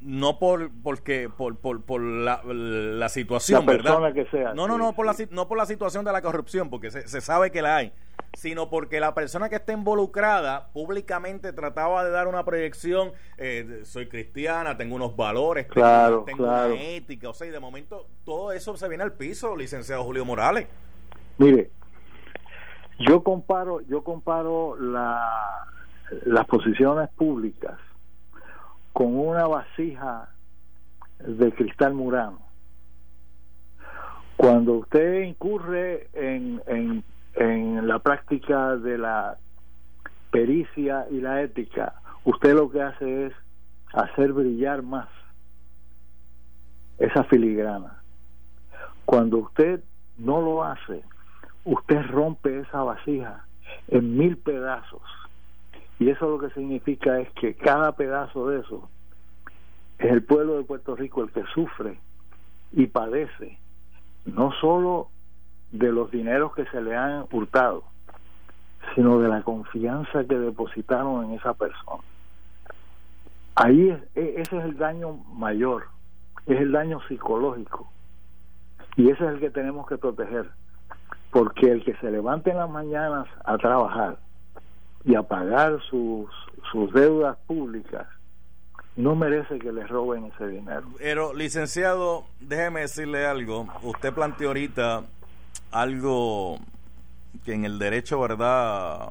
no 0.01 0.39
por 0.39 0.71
porque 0.81 1.29
por, 1.29 1.57
por, 1.57 1.81
por 1.81 2.01
la, 2.01 2.41
la, 2.43 3.09
situación, 3.09 3.65
la 3.65 3.71
persona 3.71 4.13
que 4.13 4.25
sea. 4.27 4.53
No, 4.53 4.67
no, 4.67 4.77
no 4.77 4.93
por 4.93 5.05
la 5.05 5.15
no 5.31 5.47
por 5.47 5.57
la 5.57 5.65
situación 5.65 6.05
de 6.05 6.11
la 6.11 6.21
corrupción, 6.21 6.69
porque 6.69 6.91
se, 6.91 7.07
se, 7.07 7.21
sabe 7.21 7.51
que 7.51 7.61
la 7.61 7.77
hay, 7.77 7.91
sino 8.33 8.69
porque 8.69 8.99
la 8.99 9.13
persona 9.13 9.49
que 9.49 9.55
está 9.55 9.73
involucrada 9.73 10.69
públicamente 10.71 11.53
trataba 11.53 12.03
de 12.03 12.11
dar 12.11 12.27
una 12.27 12.45
proyección, 12.45 13.11
eh, 13.37 13.81
soy 13.83 14.07
cristiana, 14.07 14.77
tengo 14.77 14.95
unos 14.95 15.15
valores, 15.15 15.67
claro, 15.67 16.23
tengo, 16.25 16.43
una 16.43 16.67
ética, 16.73 17.29
o 17.29 17.33
sea, 17.33 17.47
y 17.47 17.51
de 17.51 17.59
momento 17.59 18.07
todo 18.23 18.51
eso 18.51 18.77
se 18.77 18.87
viene 18.87 19.03
al 19.03 19.13
piso, 19.13 19.55
licenciado 19.55 20.03
Julio 20.03 20.25
Morales. 20.25 20.67
Mire, 21.37 21.71
yo 22.99 23.23
comparo, 23.23 23.81
yo 23.81 24.03
comparo 24.03 24.75
la, 24.79 25.65
las 26.25 26.45
posiciones 26.47 27.09
públicas 27.09 27.77
con 28.93 29.17
una 29.17 29.47
vasija 29.47 30.29
de 31.19 31.51
cristal 31.51 31.93
murano. 31.93 32.39
Cuando 34.37 34.73
usted 34.73 35.23
incurre 35.23 36.07
en, 36.13 36.61
en, 36.67 37.03
en 37.39 37.87
la 37.87 37.99
práctica 37.99 38.75
de 38.75 38.97
la 38.97 39.37
pericia 40.29 41.07
y 41.09 41.21
la 41.21 41.41
ética, 41.41 41.93
usted 42.25 42.53
lo 42.53 42.69
que 42.69 42.81
hace 42.81 43.27
es 43.27 43.33
hacer 43.93 44.33
brillar 44.33 44.83
más 44.83 45.07
esa 46.97 47.23
filigrana. 47.23 48.01
Cuando 49.05 49.37
usted 49.37 49.81
no 50.17 50.41
lo 50.41 50.63
hace, 50.63 51.01
usted 51.63 52.01
rompe 52.07 52.59
esa 52.59 52.83
vasija 52.83 53.45
en 53.87 54.17
mil 54.17 54.37
pedazos 54.37 55.01
y 55.99 56.09
eso 56.09 56.29
lo 56.29 56.39
que 56.39 56.53
significa 56.53 57.19
es 57.19 57.29
que 57.31 57.55
cada 57.55 57.93
pedazo 57.93 58.49
de 58.49 58.59
eso 58.59 58.89
es 59.97 60.11
el 60.11 60.23
pueblo 60.23 60.57
de 60.57 60.63
Puerto 60.63 60.95
Rico 60.95 61.23
el 61.23 61.31
que 61.31 61.43
sufre 61.53 61.99
y 62.71 62.87
padece, 62.87 63.57
no 64.25 64.51
solo 64.59 65.09
de 65.71 65.91
los 65.91 66.11
dineros 66.11 66.53
que 66.55 66.65
se 66.65 66.81
le 66.81 66.95
han 66.95 67.25
hurtado, 67.31 67.83
sino 68.95 69.19
de 69.19 69.29
la 69.29 69.41
confianza 69.43 70.23
que 70.25 70.37
depositaron 70.37 71.25
en 71.25 71.31
esa 71.33 71.53
persona. 71.53 72.03
Ahí 73.55 73.89
es, 73.89 73.99
e, 74.15 74.41
ese 74.41 74.57
es 74.57 74.63
el 74.63 74.77
daño 74.77 75.13
mayor, 75.33 75.87
es 76.45 76.59
el 76.59 76.71
daño 76.71 76.99
psicológico. 77.07 77.91
Y 78.95 79.09
ese 79.09 79.25
es 79.25 79.31
el 79.31 79.39
que 79.39 79.49
tenemos 79.49 79.87
que 79.87 79.97
proteger. 79.97 80.49
Porque 81.31 81.71
el 81.71 81.83
que 81.83 81.95
se 81.97 82.09
levante 82.09 82.49
en 82.49 82.57
las 82.57 82.69
mañanas 82.69 83.27
a 83.45 83.57
trabajar 83.57 84.17
y 85.05 85.15
a 85.15 85.23
pagar 85.23 85.79
sus, 85.89 86.27
sus 86.71 86.91
deudas 86.91 87.37
públicas, 87.45 88.07
no 88.95 89.15
merece 89.15 89.59
que 89.59 89.71
les 89.71 89.87
roben 89.87 90.25
ese 90.25 90.47
dinero. 90.47 90.87
Pero, 90.97 91.33
licenciado, 91.33 92.25
déjeme 92.39 92.81
decirle 92.81 93.25
algo. 93.25 93.67
Usted 93.83 94.13
planteó 94.13 94.49
ahorita 94.49 95.03
algo 95.71 96.57
que 97.45 97.53
en 97.53 97.65
el 97.65 97.79
derecho, 97.79 98.19
¿verdad? 98.19 99.09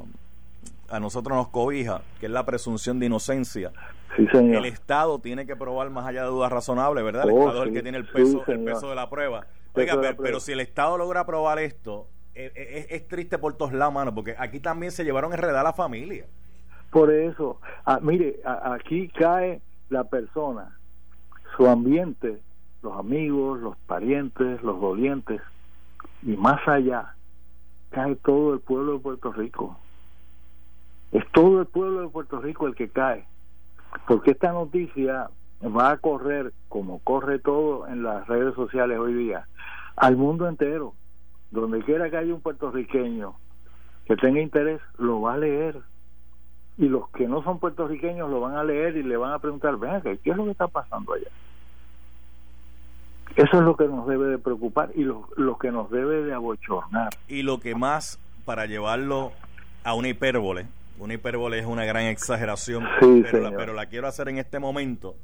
A 0.88 1.00
nosotros 1.00 1.36
nos 1.36 1.48
cobija, 1.48 2.02
que 2.20 2.26
es 2.26 2.32
la 2.32 2.44
presunción 2.44 2.98
de 2.98 3.06
inocencia. 3.06 3.72
Sí, 4.16 4.26
señor. 4.32 4.56
El 4.56 4.64
Estado 4.64 5.18
tiene 5.18 5.46
que 5.46 5.54
probar 5.54 5.90
más 5.90 6.06
allá 6.06 6.22
de 6.22 6.28
dudas 6.28 6.50
razonables, 6.50 7.04
¿verdad? 7.04 7.24
El 7.24 7.34
oh, 7.34 7.40
Estado 7.40 7.62
es 7.62 7.68
el 7.68 7.74
que 7.74 7.82
tiene 7.82 7.98
el 7.98 8.06
peso, 8.06 8.44
el 8.46 8.64
peso 8.64 8.88
de 8.88 8.94
la 8.94 9.08
prueba. 9.08 9.46
Oiga, 9.74 10.16
pero, 10.20 10.40
si 10.40 10.52
el 10.52 10.60
Estado 10.60 10.98
logra 10.98 11.24
probar 11.24 11.58
esto, 11.58 12.08
es, 12.34 13.06
triste 13.08 13.38
por 13.38 13.54
todos 13.54 13.72
lados, 13.72 13.94
mano, 13.94 14.14
porque 14.14 14.34
aquí 14.38 14.60
también 14.60 14.92
se 14.92 15.04
llevaron 15.04 15.32
a 15.32 15.36
enredar 15.36 15.56
a 15.56 15.62
la 15.62 15.72
familia. 15.72 16.26
Por 16.90 17.12
eso, 17.12 17.60
ah, 17.84 17.98
mire, 18.00 18.40
aquí 18.44 19.08
cae 19.08 19.60
la 19.90 20.04
persona, 20.04 20.78
su 21.56 21.66
ambiente, 21.66 22.40
los 22.82 22.98
amigos, 22.98 23.60
los 23.60 23.76
parientes, 23.86 24.62
los 24.62 24.80
dolientes, 24.80 25.40
y 26.22 26.36
más 26.36 26.66
allá, 26.66 27.14
cae 27.90 28.16
todo 28.16 28.54
el 28.54 28.60
pueblo 28.60 28.94
de 28.94 28.98
Puerto 28.98 29.32
Rico. 29.32 29.76
Es 31.12 31.24
todo 31.32 31.60
el 31.60 31.66
pueblo 31.66 32.02
de 32.02 32.08
Puerto 32.08 32.40
Rico 32.40 32.66
el 32.66 32.74
que 32.74 32.88
cae, 32.88 33.26
porque 34.06 34.32
esta 34.32 34.52
noticia 34.52 35.30
va 35.62 35.90
a 35.90 35.98
correr, 35.98 36.52
como 36.68 37.00
corre 37.00 37.38
todo 37.38 37.86
en 37.88 38.02
las 38.02 38.26
redes 38.26 38.54
sociales 38.54 38.98
hoy 38.98 39.14
día, 39.14 39.46
al 39.96 40.16
mundo 40.16 40.48
entero 40.48 40.94
donde 41.50 41.82
quiera 41.82 42.10
que 42.10 42.18
haya 42.18 42.34
un 42.34 42.42
puertorriqueño 42.42 43.34
que 44.06 44.16
tenga 44.16 44.40
interés 44.40 44.80
lo 44.98 45.20
va 45.20 45.34
a 45.34 45.38
leer 45.38 45.80
y 46.76 46.88
los 46.88 47.08
que 47.10 47.26
no 47.26 47.42
son 47.42 47.58
puertorriqueños 47.58 48.30
lo 48.30 48.40
van 48.40 48.56
a 48.56 48.64
leer 48.64 48.96
y 48.96 49.02
le 49.02 49.16
van 49.16 49.32
a 49.32 49.38
preguntar, 49.38 49.76
venga, 49.76 50.00
¿qué 50.00 50.30
es 50.30 50.36
lo 50.36 50.44
que 50.44 50.52
está 50.52 50.68
pasando 50.68 51.14
allá? 51.14 51.28
Eso 53.38 53.58
es 53.58 53.62
lo 53.62 53.76
que 53.76 53.86
nos 53.86 54.04
debe 54.08 54.26
de 54.26 54.38
preocupar 54.38 54.90
y 54.96 55.04
lo, 55.04 55.28
lo 55.36 55.58
que 55.58 55.70
nos 55.70 55.88
debe 55.92 56.24
de 56.24 56.34
abochornar. 56.34 57.10
Y 57.28 57.42
lo 57.42 57.60
que 57.60 57.76
más, 57.76 58.18
para 58.44 58.66
llevarlo 58.66 59.30
a 59.84 59.94
una 59.94 60.08
hipérbole, 60.08 60.66
una 60.98 61.14
hipérbole 61.14 61.60
es 61.60 61.64
una 61.64 61.84
gran 61.84 62.06
exageración, 62.06 62.84
pero, 63.00 63.40
la, 63.40 63.56
pero, 63.56 63.74
la, 63.74 63.86
quiero 63.86 64.08
hacer 64.08 64.28
en 64.28 64.38
este 64.38 64.58
momento, 64.58 65.14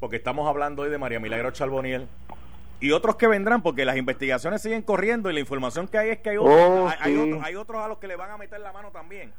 porque 0.00 0.16
estamos 0.16 0.48
hablando 0.48 0.82
hoy 0.82 0.90
de 0.90 0.98
María 0.98 1.20
Milagro 1.20 1.52
Charboniel 1.52 2.08
y 2.80 2.90
otros 2.90 3.14
que 3.14 3.28
vendrán, 3.28 3.62
porque 3.62 3.84
las 3.84 3.96
investigaciones 3.96 4.60
siguen 4.60 4.82
corriendo 4.82 5.30
y 5.30 5.34
la 5.34 5.38
información 5.38 5.86
que 5.86 5.98
hay 5.98 6.10
es 6.10 6.18
que 6.18 6.30
hay 6.30 6.36
oh, 6.36 6.90
hay, 6.98 7.16
otros, 7.16 7.44
hay 7.44 7.54
otros 7.54 7.80
a 7.80 7.86
los 7.86 7.98
que 7.98 8.08
le 8.08 8.16
van 8.16 8.32
a 8.32 8.38
meter 8.38 8.58
la 8.58 8.72
mano 8.72 8.90
también. 8.90 9.32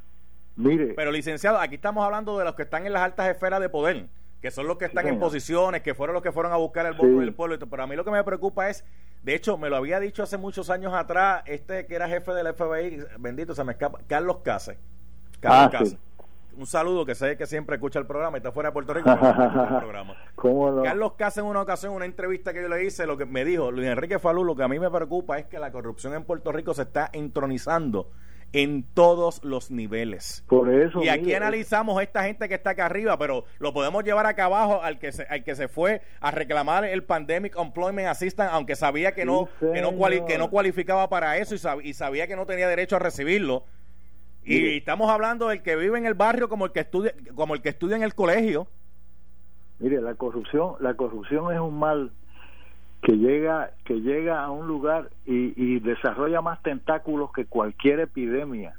Mire. 0.56 0.93
Pero 0.93 1.12
licenciado, 1.12 1.60
aquí 1.60 1.75
estamos 1.75 2.06
hablando 2.06 2.38
de 2.38 2.45
los 2.45 2.56
que 2.56 2.63
están 2.63 2.86
en 2.86 2.93
las 2.93 3.01
altas 3.01 3.27
esferas 3.27 3.60
de 3.60 3.67
poder, 3.67 4.08
que 4.41 4.49
son 4.49 4.67
los 4.67 4.77
que 4.77 4.86
están 4.86 5.08
en 5.08 5.19
posiciones, 5.19 5.82
que 5.84 5.93
fueron 5.93 6.15
los 6.15 6.23
que 6.23 6.32
fueron 6.32 6.51
a 6.51 6.58
buscar 6.58 6.86
el 6.88 6.93
voto 6.93 7.19
del 7.19 7.34
pueblo. 7.34 7.58
Pero 7.60 7.84
a 7.84 7.88
mí 7.88 7.95
lo 7.95 8.04
que 8.04 8.12
me 8.12 8.23
preocupa 8.23 8.69
es, 8.69 8.84
de 9.21 9.36
hecho, 9.36 9.58
me 9.58 9.69
lo 9.69 9.75
había 9.75 9.99
dicho 9.99 10.23
hace 10.23 10.38
muchos 10.38 10.71
años 10.71 10.93
atrás, 10.93 11.43
este 11.45 11.86
que 11.86 11.95
era 11.95 12.10
jefe 12.10 12.34
del 12.34 12.54
FBI, 12.54 13.04
bendito, 13.19 13.54
se 13.54 13.63
me 13.63 13.73
escapa, 13.73 13.99
Carlos 14.08 14.38
Case. 14.43 14.80
Carlos 15.39 15.95
ah, 15.95 16.23
Un 16.58 16.65
saludo 16.65 17.06
que 17.06 17.13
sé 17.13 17.38
que 17.38 17.45
siempre 17.45 17.75
escucha 17.75 17.99
el 17.99 18.08
programa, 18.08 18.38
está 18.38 18.51
fuera 18.51 18.69
de 18.69 18.73
Puerto 18.73 18.95
Rico. 18.95 19.10
Carlos 20.84 21.13
Case 21.13 21.39
en 21.39 21.45
una 21.45 21.62
ocasión, 21.62 21.93
una 21.93 22.06
entrevista 22.06 22.51
que 22.51 22.63
yo 22.63 22.67
le 22.67 22.84
hice, 22.84 23.06
lo 23.06 23.17
que 23.17 23.27
me 23.27 23.45
dijo 23.45 23.69
Luis 23.69 23.88
Enrique 23.88 24.17
Falú, 24.17 24.43
lo 24.43 24.56
que 24.56 24.63
a 24.63 24.67
mí 24.67 24.80
me 24.80 24.89
preocupa 24.89 25.38
es 25.38 25.45
que 25.45 25.60
la 25.60 25.71
corrupción 25.71 26.15
en 26.15 26.23
Puerto 26.23 26.51
Rico 26.51 26.73
se 26.73 26.82
está 26.82 27.12
entronizando 27.13 28.10
en 28.53 28.83
todos 28.83 29.43
los 29.43 29.71
niveles. 29.71 30.43
Por 30.47 30.69
eso. 30.73 31.03
Y 31.03 31.09
aquí 31.09 31.33
analizamos 31.33 31.97
a 31.97 32.03
esta 32.03 32.23
gente 32.23 32.49
que 32.49 32.55
está 32.55 32.71
acá 32.71 32.85
arriba, 32.85 33.17
pero 33.17 33.45
lo 33.59 33.73
podemos 33.73 34.03
llevar 34.03 34.25
acá 34.25 34.45
abajo 34.45 34.81
al 34.81 34.99
que 34.99 35.11
se, 35.11 35.23
al 35.23 35.43
que 35.43 35.55
se 35.55 35.67
fue 35.67 36.01
a 36.19 36.31
reclamar 36.31 36.83
el 36.85 37.03
Pandemic 37.03 37.57
Employment 37.57 38.07
Assistance, 38.07 38.53
aunque 38.53 38.75
sabía 38.75 39.13
que 39.13 39.25
no, 39.25 39.47
que, 39.59 39.81
no 39.81 40.25
que 40.25 40.37
no 40.37 40.49
cualificaba 40.49 41.07
para 41.09 41.37
eso 41.37 41.55
y, 41.55 41.89
y 41.89 41.93
sabía 41.93 42.27
que 42.27 42.35
no 42.35 42.45
tenía 42.45 42.67
derecho 42.67 42.97
a 42.97 42.99
recibirlo. 42.99 43.63
Y 44.43 44.77
estamos 44.77 45.09
hablando 45.09 45.49
del 45.49 45.61
que 45.61 45.75
vive 45.75 45.97
en 45.97 46.05
el 46.05 46.15
barrio 46.15 46.49
como 46.49 46.65
el 46.65 46.71
que 46.71 46.79
estudia, 46.79 47.13
como 47.35 47.53
el 47.53 47.61
que 47.61 47.69
estudia 47.69 47.95
en 47.95 48.03
el 48.03 48.15
colegio. 48.15 48.67
Mire, 49.79 50.01
la 50.01 50.15
corrupción, 50.15 50.75
la 50.79 50.95
corrupción 50.95 51.53
es 51.53 51.59
un 51.59 51.77
mal 51.77 52.11
que 53.01 53.13
llega 53.13 53.71
que 53.83 54.01
llega 54.01 54.43
a 54.43 54.51
un 54.51 54.67
lugar 54.67 55.09
y, 55.25 55.79
desarrolla 55.79 56.41
más 56.41 56.61
tentáculos 56.61 57.31
que 57.33 57.45
cualquier 57.45 57.99
epidemia. 57.99 58.75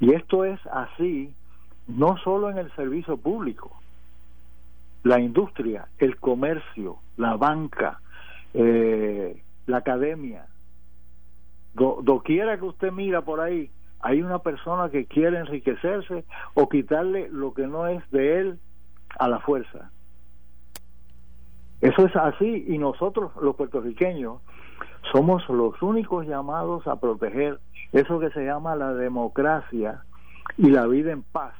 Y 0.00 0.14
esto 0.14 0.44
es 0.44 0.58
así 0.72 1.34
no 1.86 2.16
solo 2.18 2.48
en 2.50 2.58
el 2.58 2.72
servicio 2.76 3.16
público 3.16 3.78
la 5.02 5.20
industria 5.20 5.88
el 5.98 6.16
comercio 6.16 6.98
la 7.16 7.36
banca 7.36 8.00
eh, 8.54 9.42
la 9.66 9.78
academia. 9.78 10.46
Do, 11.74 12.00
doquiera 12.02 12.56
que 12.58 12.64
usted 12.64 12.92
mira 12.92 13.22
por 13.22 13.40
ahí 13.40 13.70
hay 14.00 14.22
una 14.22 14.38
persona 14.38 14.90
que 14.90 15.06
quiere 15.06 15.38
enriquecerse 15.38 16.24
o 16.54 16.68
quitarle 16.68 17.28
lo 17.30 17.54
que 17.54 17.66
no 17.66 17.86
es 17.86 18.08
de 18.10 18.40
él 18.40 18.58
a 19.18 19.28
la 19.28 19.40
fuerza 19.40 19.90
eso 21.82 22.06
es 22.06 22.14
así 22.14 22.64
y 22.68 22.78
nosotros 22.78 23.32
los 23.40 23.56
puertorriqueños 23.56 24.40
somos 25.12 25.46
los 25.48 25.82
únicos 25.82 26.26
llamados 26.26 26.86
a 26.86 27.00
proteger 27.00 27.58
eso 27.92 28.20
que 28.20 28.30
se 28.30 28.44
llama 28.44 28.76
la 28.76 28.94
democracia 28.94 30.04
y 30.56 30.70
la 30.70 30.86
vida 30.86 31.10
en 31.10 31.24
paz. 31.24 31.54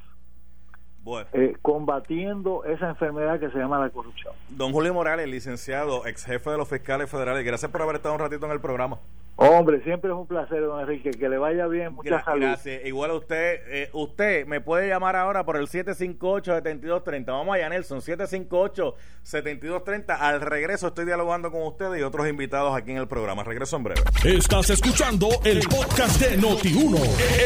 Eh, 1.32 1.56
combatiendo 1.62 2.64
esa 2.64 2.90
enfermedad 2.90 3.40
que 3.40 3.50
se 3.50 3.58
llama 3.58 3.80
la 3.80 3.90
corrupción. 3.90 4.34
Don 4.50 4.72
Julio 4.72 4.94
Morales, 4.94 5.28
licenciado, 5.28 6.06
ex 6.06 6.24
jefe 6.24 6.50
de 6.50 6.58
los 6.58 6.68
fiscales 6.68 7.10
federales, 7.10 7.44
gracias 7.44 7.70
por 7.70 7.82
haber 7.82 7.96
estado 7.96 8.14
un 8.14 8.20
ratito 8.20 8.46
en 8.46 8.52
el 8.52 8.60
programa. 8.60 8.98
Hombre, 9.36 9.82
siempre 9.82 10.10
es 10.10 10.16
un 10.16 10.26
placer, 10.26 10.60
don 10.60 10.80
Enrique, 10.80 11.10
que 11.10 11.28
le 11.28 11.36
vaya 11.38 11.66
bien, 11.66 11.94
muchas 11.94 12.24
salud. 12.24 12.42
Gracias, 12.42 12.84
igual 12.84 13.10
a 13.10 13.14
usted, 13.14 13.60
eh, 13.66 13.88
usted 13.92 14.46
me 14.46 14.60
puede 14.60 14.86
llamar 14.88 15.16
ahora 15.16 15.44
por 15.44 15.56
el 15.56 15.66
758-7230, 15.68 17.26
vamos 17.26 17.56
allá 17.56 17.68
Nelson, 17.70 18.00
758-7230, 18.00 20.16
al 20.20 20.40
regreso 20.42 20.86
estoy 20.88 21.06
dialogando 21.06 21.50
con 21.50 21.62
ustedes 21.62 21.98
y 21.98 22.02
otros 22.02 22.28
invitados 22.28 22.76
aquí 22.76 22.90
en 22.92 22.98
el 22.98 23.08
programa, 23.08 23.42
regreso 23.42 23.76
en 23.76 23.84
breve. 23.84 24.02
Estás 24.22 24.68
escuchando 24.70 25.28
el 25.44 25.66
podcast 25.66 26.20
de 26.20 26.38
Noti1, 26.38 27.00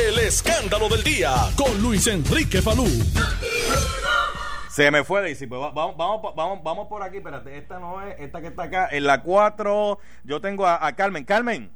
el 0.08 0.18
escándalo 0.18 0.88
del 0.88 1.04
día, 1.04 1.30
con 1.56 1.80
Luis 1.80 2.08
Enrique 2.08 2.60
Falú. 2.60 2.84
Se 4.76 4.90
me 4.90 5.04
fue, 5.04 5.22
Daisy. 5.22 5.46
Pues 5.46 5.58
vamos, 5.58 5.96
vamos, 5.96 6.34
vamos, 6.34 6.62
vamos 6.62 6.88
por 6.88 7.02
aquí. 7.02 7.16
Espérate, 7.16 7.56
esta 7.56 7.78
no 7.78 8.02
es, 8.02 8.14
esta 8.20 8.42
que 8.42 8.48
está 8.48 8.64
acá. 8.64 8.88
En 8.92 9.06
la 9.06 9.22
4, 9.22 9.98
yo 10.24 10.40
tengo 10.42 10.66
a, 10.66 10.92
Carmen. 10.92 11.24
Carmen. 11.24 11.70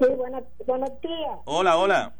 Sí, 0.00 0.06
buenos, 0.16 0.44
buenos 0.66 0.98
días. 1.02 1.38
Hola, 1.44 1.76
hola. 1.76 2.14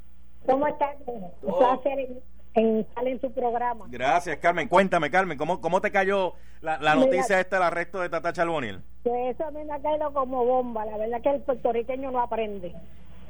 ¿Cómo 0.44 0.66
estás? 0.66 0.96
Un 1.06 1.32
placer 1.40 2.20
en, 2.52 2.80
estar 2.80 3.08
en 3.08 3.18
su 3.22 3.32
programa. 3.32 3.86
Gracias, 3.88 4.36
Carmen. 4.36 4.68
Cuéntame, 4.68 5.10
Carmen, 5.10 5.38
¿cómo, 5.38 5.62
cómo 5.62 5.80
te 5.80 5.90
cayó 5.90 6.34
la, 6.60 6.76
la 6.76 6.94
noticia 6.94 7.40
esta 7.40 7.56
del 7.56 7.62
arresto 7.62 8.00
de 8.00 8.10
Tata 8.10 8.34
Charboniel? 8.34 8.82
Pues 9.02 9.34
eso 9.34 9.46
a 9.46 9.50
mí 9.50 9.64
me 9.64 9.72
ha 9.72 9.80
caído 9.80 10.12
como 10.12 10.44
bomba. 10.44 10.84
La 10.84 10.98
verdad 10.98 11.22
que 11.22 11.30
el 11.30 11.40
puertorriqueño 11.40 12.10
no 12.10 12.20
aprende. 12.20 12.74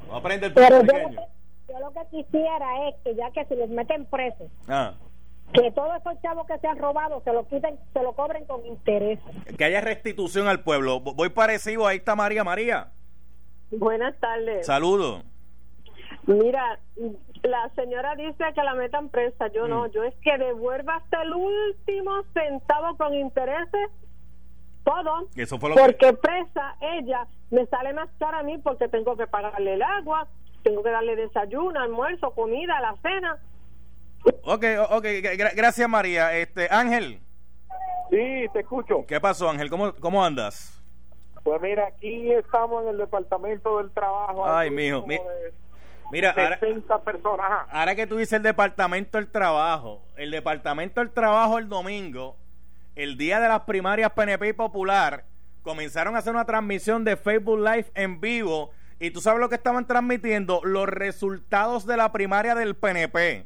No 0.09 0.17
aprende 0.17 0.47
el 0.47 0.53
puertorriqueño. 0.53 1.21
yo, 1.69 1.79
lo 1.79 1.91
que, 1.93 2.01
quisiera 2.11 2.89
es 2.89 2.95
que 3.05 3.15
ya 3.15 3.31
que 3.31 3.45
se 3.45 3.55
les 3.55 3.69
meten 3.69 4.03
presos, 4.07 4.51
ah 4.67 4.93
que 5.53 5.71
todos 5.71 5.95
esos 5.99 6.21
chavos 6.21 6.45
que 6.47 6.57
se 6.59 6.67
han 6.67 6.77
robado 6.77 7.21
se 7.23 7.33
lo 7.33 7.47
quiten, 7.47 7.77
se 7.93 8.03
lo 8.03 8.13
cobren 8.13 8.45
con 8.45 8.65
interés. 8.65 9.19
Que 9.57 9.63
haya 9.63 9.81
restitución 9.81 10.47
al 10.47 10.61
pueblo. 10.61 10.99
Voy 10.99 11.29
parecido, 11.29 11.87
ahí 11.87 11.97
está 11.97 12.15
María 12.15 12.43
María. 12.43 12.91
Buenas 13.71 14.17
tardes. 14.19 14.65
Saludos. 14.65 15.23
Mira, 16.25 16.79
la 17.43 17.69
señora 17.75 18.15
dice 18.15 18.43
que 18.53 18.63
la 18.63 18.75
metan 18.75 19.09
presa, 19.09 19.47
yo 19.53 19.67
no, 19.67 19.87
mm. 19.87 19.91
yo 19.91 20.03
es 20.03 20.15
que 20.21 20.37
devuelva 20.37 20.95
hasta 20.95 21.21
el 21.21 21.33
último 21.33 22.11
centavo 22.33 22.97
con 22.97 23.13
intereses 23.13 23.89
todo, 24.83 25.27
Eso 25.35 25.57
fue 25.57 25.69
lo 25.69 25.75
porque 25.75 26.13
presa 26.13 26.75
ella 26.79 27.27
me 27.51 27.65
sale 27.65 27.93
más 27.93 28.09
cara 28.19 28.39
a 28.39 28.43
mí 28.43 28.57
porque 28.57 28.87
tengo 28.87 29.17
que 29.17 29.27
pagarle 29.27 29.73
el 29.73 29.81
agua, 29.81 30.27
tengo 30.63 30.81
que 30.81 30.91
darle 30.91 31.17
desayuno, 31.17 31.77
almuerzo, 31.79 32.31
comida, 32.31 32.79
la 32.79 32.95
cena, 33.01 33.37
Ok, 34.43 34.63
ok, 34.91 35.05
gracias 35.55 35.89
María. 35.89 36.37
Este, 36.37 36.67
Ángel. 36.71 37.19
Sí, 38.09 38.45
te 38.53 38.61
escucho. 38.61 39.05
¿Qué 39.05 39.19
pasó 39.19 39.49
Ángel? 39.49 39.69
¿Cómo, 39.69 39.93
cómo 39.95 40.23
andas? 40.23 40.81
Pues 41.43 41.61
mira, 41.61 41.87
aquí 41.87 42.31
estamos 42.33 42.83
en 42.83 42.89
el 42.89 42.97
departamento 42.97 43.77
del 43.77 43.91
trabajo. 43.91 44.49
Ay, 44.49 44.69
mijo. 44.69 45.05
mira, 46.11 46.31
ahora, 46.31 46.59
personas. 47.03 47.67
ahora 47.71 47.95
que 47.95 48.07
tú 48.07 48.17
dices 48.17 48.33
el 48.33 48.43
departamento 48.43 49.17
del 49.17 49.29
trabajo, 49.29 50.01
el 50.17 50.31
departamento 50.31 50.99
del 50.99 51.11
trabajo 51.11 51.57
el 51.57 51.69
domingo, 51.69 52.35
el 52.95 53.17
día 53.17 53.39
de 53.39 53.47
las 53.47 53.61
primarias 53.61 54.11
PNP 54.11 54.49
y 54.49 54.53
Popular, 54.53 55.25
comenzaron 55.61 56.15
a 56.15 56.19
hacer 56.19 56.33
una 56.33 56.45
transmisión 56.45 57.03
de 57.03 57.15
Facebook 57.17 57.59
Live 57.59 57.91
en 57.95 58.19
vivo 58.19 58.71
y 58.99 59.11
tú 59.11 59.21
sabes 59.21 59.39
lo 59.39 59.49
que 59.49 59.55
estaban 59.55 59.85
transmitiendo, 59.85 60.61
los 60.63 60.87
resultados 60.87 61.85
de 61.85 61.97
la 61.97 62.11
primaria 62.11 62.55
del 62.55 62.75
PNP 62.75 63.45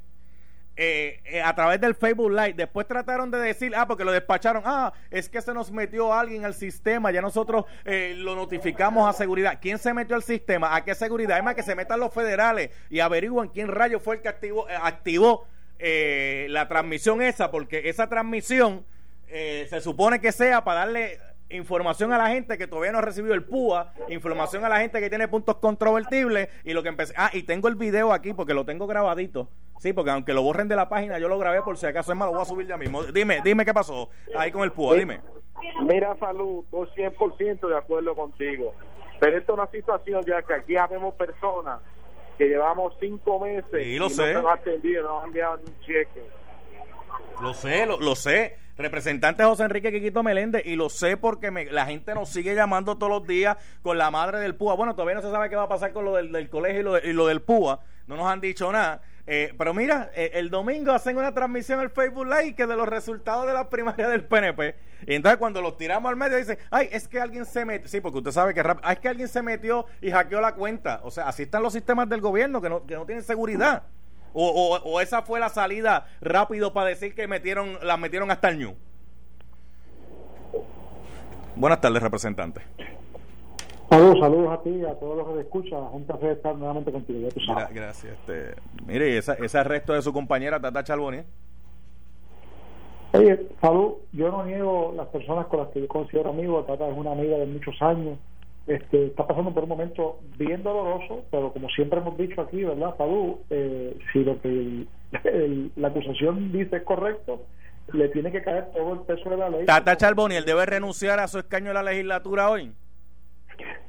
eh, 0.83 1.19
eh, 1.25 1.43
a 1.43 1.53
través 1.53 1.79
del 1.79 1.93
Facebook 1.93 2.31
Live. 2.31 2.53
Después 2.53 2.87
trataron 2.87 3.29
de 3.29 3.37
decir, 3.37 3.71
ah, 3.75 3.87
porque 3.87 4.03
lo 4.03 4.11
despacharon, 4.11 4.63
ah, 4.65 4.91
es 5.11 5.29
que 5.29 5.39
se 5.39 5.53
nos 5.53 5.71
metió 5.71 6.11
alguien 6.11 6.43
al 6.43 6.55
sistema, 6.55 7.11
ya 7.11 7.21
nosotros 7.21 7.65
eh, 7.85 8.15
lo 8.17 8.35
notificamos 8.35 9.07
a 9.07 9.13
seguridad. 9.13 9.59
¿Quién 9.61 9.77
se 9.77 9.93
metió 9.93 10.15
al 10.15 10.23
sistema? 10.23 10.75
¿A 10.75 10.83
qué 10.83 10.95
seguridad? 10.95 11.37
Es 11.37 11.43
más, 11.43 11.53
que 11.53 11.61
se 11.61 11.75
metan 11.75 11.99
los 11.99 12.11
federales 12.11 12.71
y 12.89 12.99
averiguan 12.99 13.49
quién 13.49 13.67
rayo 13.67 13.99
fue 13.99 14.15
el 14.15 14.21
que 14.23 14.29
activó, 14.29 14.67
activó 14.81 15.45
la 15.77 16.67
transmisión 16.67 17.21
esa, 17.21 17.51
porque 17.51 17.87
esa 17.87 18.09
transmisión 18.09 18.83
se 19.27 19.81
supone 19.81 20.19
que 20.19 20.31
sea 20.31 20.63
para 20.63 20.79
darle 20.79 21.19
información 21.51 22.13
a 22.13 22.17
la 22.17 22.29
gente 22.29 22.57
que 22.57 22.67
todavía 22.67 22.91
no 22.91 22.99
ha 22.99 23.01
recibido 23.01 23.33
el 23.33 23.43
PUA, 23.43 23.93
información 24.09 24.65
a 24.65 24.69
la 24.69 24.79
gente 24.79 24.99
que 24.99 25.09
tiene 25.09 25.27
puntos 25.27 25.57
controvertibles 25.57 26.49
y 26.63 26.73
lo 26.73 26.83
que 26.83 26.89
empecé, 26.89 27.13
ah, 27.17 27.29
y 27.33 27.43
tengo 27.43 27.67
el 27.67 27.75
video 27.75 28.13
aquí 28.13 28.33
porque 28.33 28.53
lo 28.53 28.65
tengo 28.65 28.87
grabadito. 28.87 29.49
Sí, 29.79 29.93
porque 29.93 30.11
aunque 30.11 30.33
lo 30.33 30.43
borren 30.43 30.67
de 30.67 30.75
la 30.75 30.89
página, 30.89 31.17
yo 31.17 31.27
lo 31.27 31.39
grabé 31.39 31.63
por 31.63 31.75
si 31.77 31.87
acaso 31.87 32.11
es 32.11 32.17
más, 32.17 32.27
lo 32.27 32.33
voy 32.33 32.41
a 32.43 32.45
subir 32.45 32.67
ya 32.67 32.77
mismo. 32.77 33.03
Dime, 33.03 33.41
dime 33.43 33.65
qué 33.65 33.73
pasó 33.73 34.09
ahí 34.37 34.51
con 34.51 34.63
el 34.63 34.71
PUA, 34.71 34.95
dime. 34.95 35.21
Mira, 35.83 36.15
Salud, 36.19 36.63
estoy 36.65 37.05
100% 37.05 37.67
de 37.67 37.77
acuerdo 37.77 38.15
contigo. 38.15 38.73
Pero 39.19 39.37
esto 39.37 39.53
es 39.53 39.59
una 39.59 39.67
situación 39.69 40.23
ya 40.25 40.41
que 40.41 40.53
aquí 40.53 40.77
habemos 40.77 41.15
personas 41.15 41.79
que 42.37 42.47
llevamos 42.47 42.95
cinco 42.99 43.39
meses 43.39 43.85
y, 43.85 43.97
lo 43.97 44.09
sé. 44.09 44.33
no 44.33 44.41
nos 44.41 44.51
han 44.51 44.59
atendido, 44.59 45.03
no 45.03 45.19
han 45.19 45.27
enviado 45.27 45.57
ni 45.57 45.63
un 45.63 45.79
cheque. 45.81 46.23
Lo 47.41 47.53
sé, 47.53 47.85
lo, 47.85 47.99
lo 47.99 48.15
sé 48.15 48.57
representante 48.81 49.43
José 49.43 49.63
Enrique 49.63 49.91
Quiquito 49.91 50.23
Meléndez, 50.23 50.65
y 50.65 50.75
lo 50.75 50.89
sé 50.89 51.17
porque 51.17 51.51
la 51.71 51.85
gente 51.85 52.13
nos 52.13 52.29
sigue 52.29 52.55
llamando 52.55 52.97
todos 52.97 53.11
los 53.11 53.27
días 53.27 53.57
con 53.81 53.97
la 53.97 54.11
madre 54.11 54.39
del 54.39 54.55
PUA. 54.55 54.75
Bueno, 54.75 54.95
todavía 54.95 55.15
no 55.15 55.21
se 55.21 55.31
sabe 55.31 55.49
qué 55.49 55.55
va 55.55 55.63
a 55.63 55.69
pasar 55.69 55.93
con 55.93 56.05
lo 56.05 56.15
del, 56.15 56.49
colegio 56.49 56.99
y 57.03 57.13
lo, 57.13 57.27
del 57.27 57.41
PUA, 57.41 57.79
no 58.07 58.17
nos 58.17 58.27
han 58.27 58.41
dicho 58.41 58.71
nada. 58.71 59.01
Eh, 59.27 59.53
pero 59.57 59.73
mira, 59.73 60.11
eh, 60.15 60.31
el 60.33 60.49
domingo 60.49 60.91
hacen 60.91 61.17
una 61.17 61.33
transmisión 61.33 61.79
en 61.79 61.85
el 61.85 61.91
Facebook 61.91 62.25
Live 62.25 62.55
que 62.55 62.65
de 62.65 62.75
los 62.75 62.87
resultados 62.87 63.45
de 63.47 63.53
la 63.53 63.69
primaria 63.69 64.09
del 64.09 64.23
PNP. 64.23 64.75
Y 65.07 65.13
entonces 65.13 65.37
cuando 65.37 65.61
los 65.61 65.77
tiramos 65.77 66.09
al 66.09 66.15
medio 66.15 66.37
dicen, 66.37 66.57
ay, 66.69 66.89
es 66.91 67.07
que 67.07 67.19
alguien 67.19 67.45
se 67.45 67.63
metió, 67.63 67.87
sí, 67.87 68.01
porque 68.01 68.17
usted 68.17 68.31
sabe 68.31 68.53
que 68.53 68.61
es 68.61 68.99
que 68.99 69.07
alguien 69.07 69.27
se 69.27 69.41
metió 69.41 69.85
y 70.01 70.11
hackeó 70.11 70.41
la 70.41 70.55
cuenta. 70.55 71.01
O 71.03 71.11
sea, 71.11 71.27
así 71.27 71.43
están 71.43 71.63
los 71.63 71.73
sistemas 71.73 72.09
del 72.09 72.21
gobierno 72.21 72.61
que 72.61 72.69
no, 72.69 72.85
que 72.85 72.95
no 72.95 73.05
tienen 73.05 73.23
seguridad. 73.23 73.83
O, 74.33 74.79
o, 74.83 75.01
esa 75.01 75.23
fue 75.23 75.39
la 75.39 75.49
salida 75.49 76.07
rápido 76.21 76.73
para 76.73 76.87
decir 76.87 77.13
que 77.15 77.27
metieron, 77.27 77.77
la 77.83 77.97
metieron 77.97 78.31
hasta 78.31 78.49
el 78.49 78.59
New. 78.59 78.75
Buenas 81.55 81.81
tardes, 81.81 82.01
representante. 82.01 82.61
Saludos, 83.89 84.19
saludos 84.21 84.53
a 84.53 84.63
ti 84.63 84.69
y 84.69 84.85
a 84.85 84.97
todos 84.97 85.17
los 85.17 85.27
que 85.27 85.33
te 85.33 85.41
escuchan. 85.41 85.79
Un 85.91 86.05
placer 86.05 86.31
estar 86.31 86.55
nuevamente 86.55 86.93
contigo. 86.93 87.27
gracias. 87.73 88.13
Este, 88.13 88.55
mire, 88.85 89.17
esa, 89.17 89.33
ese 89.33 89.57
arresto 89.57 89.91
de 89.91 90.01
su 90.01 90.13
compañera 90.13 90.61
Tata 90.61 90.81
Chalboni. 90.81 91.23
Oye, 93.13 93.47
salud. 93.59 93.95
Yo 94.13 94.31
no 94.31 94.45
niego 94.45 94.93
las 94.95 95.07
personas 95.07 95.47
con 95.47 95.59
las 95.59 95.69
que 95.69 95.81
yo 95.81 95.87
considero 95.89 96.29
amigo. 96.29 96.63
Tata 96.63 96.87
es 96.87 96.97
una 96.97 97.11
amiga 97.11 97.37
de 97.37 97.45
muchos 97.45 97.75
años. 97.81 98.17
Este, 98.67 99.07
está 99.07 99.25
pasando 99.25 99.53
por 99.53 99.63
un 99.63 99.69
momento 99.69 100.19
bien 100.37 100.61
doloroso, 100.61 101.23
pero 101.31 101.51
como 101.51 101.67
siempre 101.69 101.99
hemos 101.99 102.17
dicho 102.17 102.41
aquí, 102.41 102.63
¿verdad, 102.63 102.95
Salud? 102.97 103.37
Eh, 103.49 103.97
si 104.13 104.23
lo 104.23 104.39
que 104.41 104.85
la 105.75 105.87
acusación 105.87 106.51
dice 106.51 106.77
es 106.77 106.83
correcto, 106.83 107.41
le 107.93 108.07
tiene 108.09 108.31
que 108.31 108.41
caer 108.41 108.71
todo 108.71 108.93
el 108.93 108.99
peso 108.99 109.29
de 109.29 109.37
la 109.37 109.49
ley. 109.49 109.65
Tata 109.65 109.97
Charboni, 109.97 110.35
¿él 110.35 110.45
debe 110.45 110.65
renunciar 110.65 111.19
a 111.19 111.27
su 111.27 111.39
escaño 111.39 111.69
en 111.69 111.73
la 111.73 111.83
legislatura 111.83 112.49
hoy? 112.49 112.71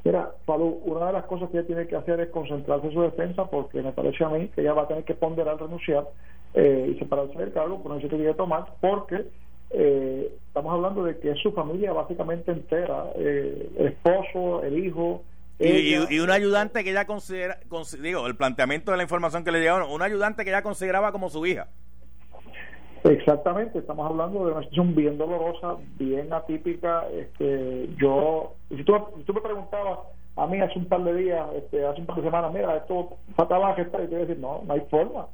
Mira, 0.04 0.32
Falú, 0.46 0.80
una 0.84 1.06
de 1.06 1.12
las 1.12 1.24
cosas 1.26 1.50
que 1.50 1.58
ella 1.58 1.66
tiene 1.66 1.86
que 1.86 1.96
hacer 1.96 2.18
es 2.20 2.30
concentrarse 2.30 2.88
en 2.88 2.92
su 2.92 3.02
defensa, 3.02 3.44
porque 3.44 3.82
me 3.82 3.92
parece 3.92 4.24
a 4.24 4.28
mí 4.28 4.48
que 4.48 4.62
ella 4.62 4.72
va 4.72 4.82
a 4.82 4.88
tener 4.88 5.04
que 5.04 5.14
ponderar 5.14 5.60
renunciar 5.60 6.08
eh, 6.54 6.92
y 6.94 6.98
separarse 6.98 7.38
del 7.38 7.52
cargo, 7.52 7.82
por 7.82 7.92
eso 7.92 8.08
que 8.08 8.16
tiene 8.16 8.32
que 8.32 8.36
tomar, 8.36 8.64
porque 8.80 9.26
eh, 9.72 10.34
estamos 10.46 10.72
hablando 10.72 11.04
de 11.04 11.18
que 11.18 11.30
es 11.30 11.38
su 11.40 11.52
familia 11.52 11.92
básicamente 11.92 12.52
entera, 12.52 13.06
eh, 13.16 13.70
el 13.78 13.86
esposo, 13.88 14.62
el 14.62 14.78
hijo. 14.78 15.22
Y, 15.58 16.18
un 16.18 16.30
ayudante 16.30 16.82
que 16.82 16.90
ella 16.90 17.06
considera, 17.06 17.58
digo, 18.00 18.26
el 18.26 18.36
planteamiento 18.36 18.90
de 18.90 18.96
la 18.96 19.02
información 19.04 19.44
que 19.44 19.52
le 19.52 19.60
llegaron, 19.60 19.90
un 19.90 20.02
ayudante 20.02 20.44
que 20.44 20.50
ella 20.50 20.62
consideraba 20.62 21.12
como 21.12 21.30
su 21.30 21.46
hija. 21.46 21.68
Exactamente, 23.04 23.78
estamos 23.78 24.08
hablando 24.08 24.46
de 24.46 24.52
una 24.52 24.60
situación 24.60 24.94
bien 24.94 25.18
dolorosa, 25.18 25.76
bien 25.98 26.32
atípica. 26.32 27.04
Este, 27.12 27.88
yo, 27.96 28.54
si 28.70 28.84
tú, 28.84 28.94
tú 29.24 29.34
me 29.34 29.40
preguntabas 29.40 30.00
a 30.36 30.46
mí 30.46 30.60
hace 30.60 30.78
un 30.78 30.86
par 30.86 31.02
de 31.04 31.14
días, 31.14 31.46
este, 31.56 31.84
hace 31.84 32.00
un 32.00 32.06
par 32.06 32.16
de 32.16 32.22
semanas, 32.22 32.52
mira, 32.52 32.76
esto 32.76 33.16
fatal 33.36 33.74
que 33.74 33.82
está, 33.82 34.02
y 34.02 34.06
te 34.06 34.14
voy 34.14 34.16
a 34.16 34.26
decir, 34.26 34.38
no, 34.38 34.62
no 34.66 34.72
hay 34.72 34.80
forma. 34.90 35.26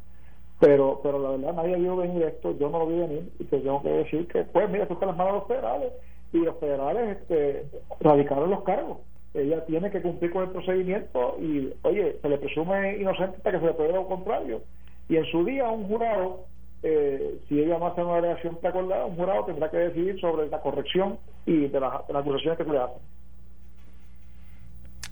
Pero, 0.60 1.00
pero 1.02 1.18
la 1.18 1.30
verdad, 1.30 1.52
nadie 1.54 1.76
vio 1.76 1.96
venir 1.96 2.22
esto, 2.22 2.56
yo 2.58 2.68
no 2.68 2.80
lo 2.80 2.86
vi 2.86 2.98
venir, 2.98 3.32
y 3.38 3.44
te 3.44 3.58
tengo 3.58 3.82
que 3.82 3.90
decir 3.90 4.26
que, 4.26 4.42
pues, 4.44 4.68
mira, 4.68 4.84
esto 4.84 4.98
las 5.06 5.16
manos 5.16 5.32
de 5.32 5.38
los 5.38 5.46
federales, 5.48 5.92
y 6.32 6.38
los 6.38 6.56
federales 6.58 7.18
este, 7.18 7.66
radicaron 8.00 8.50
los 8.50 8.62
cargos. 8.62 8.98
Ella 9.34 9.64
tiene 9.66 9.90
que 9.90 10.02
cumplir 10.02 10.32
con 10.32 10.42
el 10.44 10.50
procedimiento, 10.50 11.36
y, 11.40 11.72
oye, 11.82 12.18
se 12.20 12.28
le 12.28 12.38
presume 12.38 12.96
inocente 12.98 13.36
hasta 13.36 13.52
que 13.52 13.60
se 13.60 13.66
le 13.66 13.74
puede 13.74 13.92
lo 13.92 14.08
contrario. 14.08 14.62
Y 15.08 15.16
en 15.16 15.24
su 15.26 15.44
día, 15.44 15.68
un 15.68 15.86
jurado 15.86 16.46
eh, 16.82 17.40
si 17.48 17.58
ella 17.58 17.78
no 17.78 17.88
hace 17.88 18.02
una 18.02 18.18
alegación 18.18 18.56
preacordada, 18.56 19.06
un 19.06 19.16
jurado 19.16 19.46
tendrá 19.46 19.70
que 19.70 19.78
decidir 19.78 20.20
sobre 20.20 20.48
la 20.48 20.60
corrección 20.60 21.18
y 21.44 21.66
de, 21.66 21.80
las 21.80 21.92
acusaciones 22.08 22.56
que 22.56 22.64
se 22.64 22.70
le 22.70 22.78
hacen. 22.78 23.02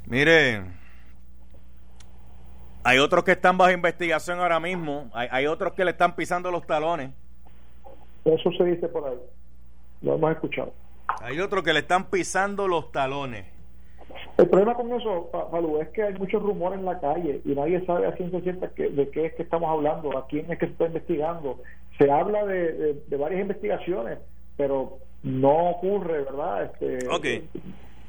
Mire, 0.06 0.62
hay 2.86 2.98
otros 2.98 3.24
que 3.24 3.32
están 3.32 3.58
bajo 3.58 3.72
investigación 3.72 4.38
ahora 4.38 4.60
mismo, 4.60 5.10
hay, 5.12 5.28
hay 5.30 5.46
otros 5.46 5.72
que 5.72 5.84
le 5.84 5.90
están 5.90 6.14
pisando 6.14 6.50
los 6.50 6.64
talones. 6.66 7.10
Eso 8.24 8.52
se 8.52 8.64
dice 8.64 8.88
por 8.88 9.08
ahí, 9.08 9.18
lo 10.02 10.14
hemos 10.14 10.32
escuchado. 10.32 10.72
Hay 11.20 11.40
otros 11.40 11.64
que 11.64 11.72
le 11.72 11.80
están 11.80 12.10
pisando 12.10 12.68
los 12.68 12.92
talones. 12.92 13.46
El 14.38 14.48
problema 14.48 14.74
con 14.74 14.92
eso, 14.92 15.30
Falú, 15.50 15.80
es 15.80 15.88
que 15.88 16.02
hay 16.02 16.14
muchos 16.14 16.42
rumores 16.42 16.78
en 16.78 16.84
la 16.84 17.00
calle 17.00 17.40
y 17.44 17.54
nadie 17.54 17.84
sabe 17.86 18.06
a 18.06 18.16
ciencia 18.16 18.40
cierta 18.40 18.68
que, 18.68 18.90
de 18.90 19.10
qué 19.10 19.26
es 19.26 19.34
que 19.34 19.42
estamos 19.42 19.70
hablando, 19.70 20.16
a 20.16 20.26
quién 20.26 20.50
es 20.50 20.58
que 20.58 20.66
se 20.66 20.72
está 20.72 20.86
investigando. 20.86 21.58
Se 21.98 22.10
habla 22.10 22.44
de, 22.44 23.02
varias 23.18 23.40
investigaciones, 23.40 24.18
pero 24.56 24.98
no 25.22 25.70
ocurre, 25.70 26.22
¿verdad? 26.22 26.64
Este, 26.64 27.08
ok. 27.08 27.26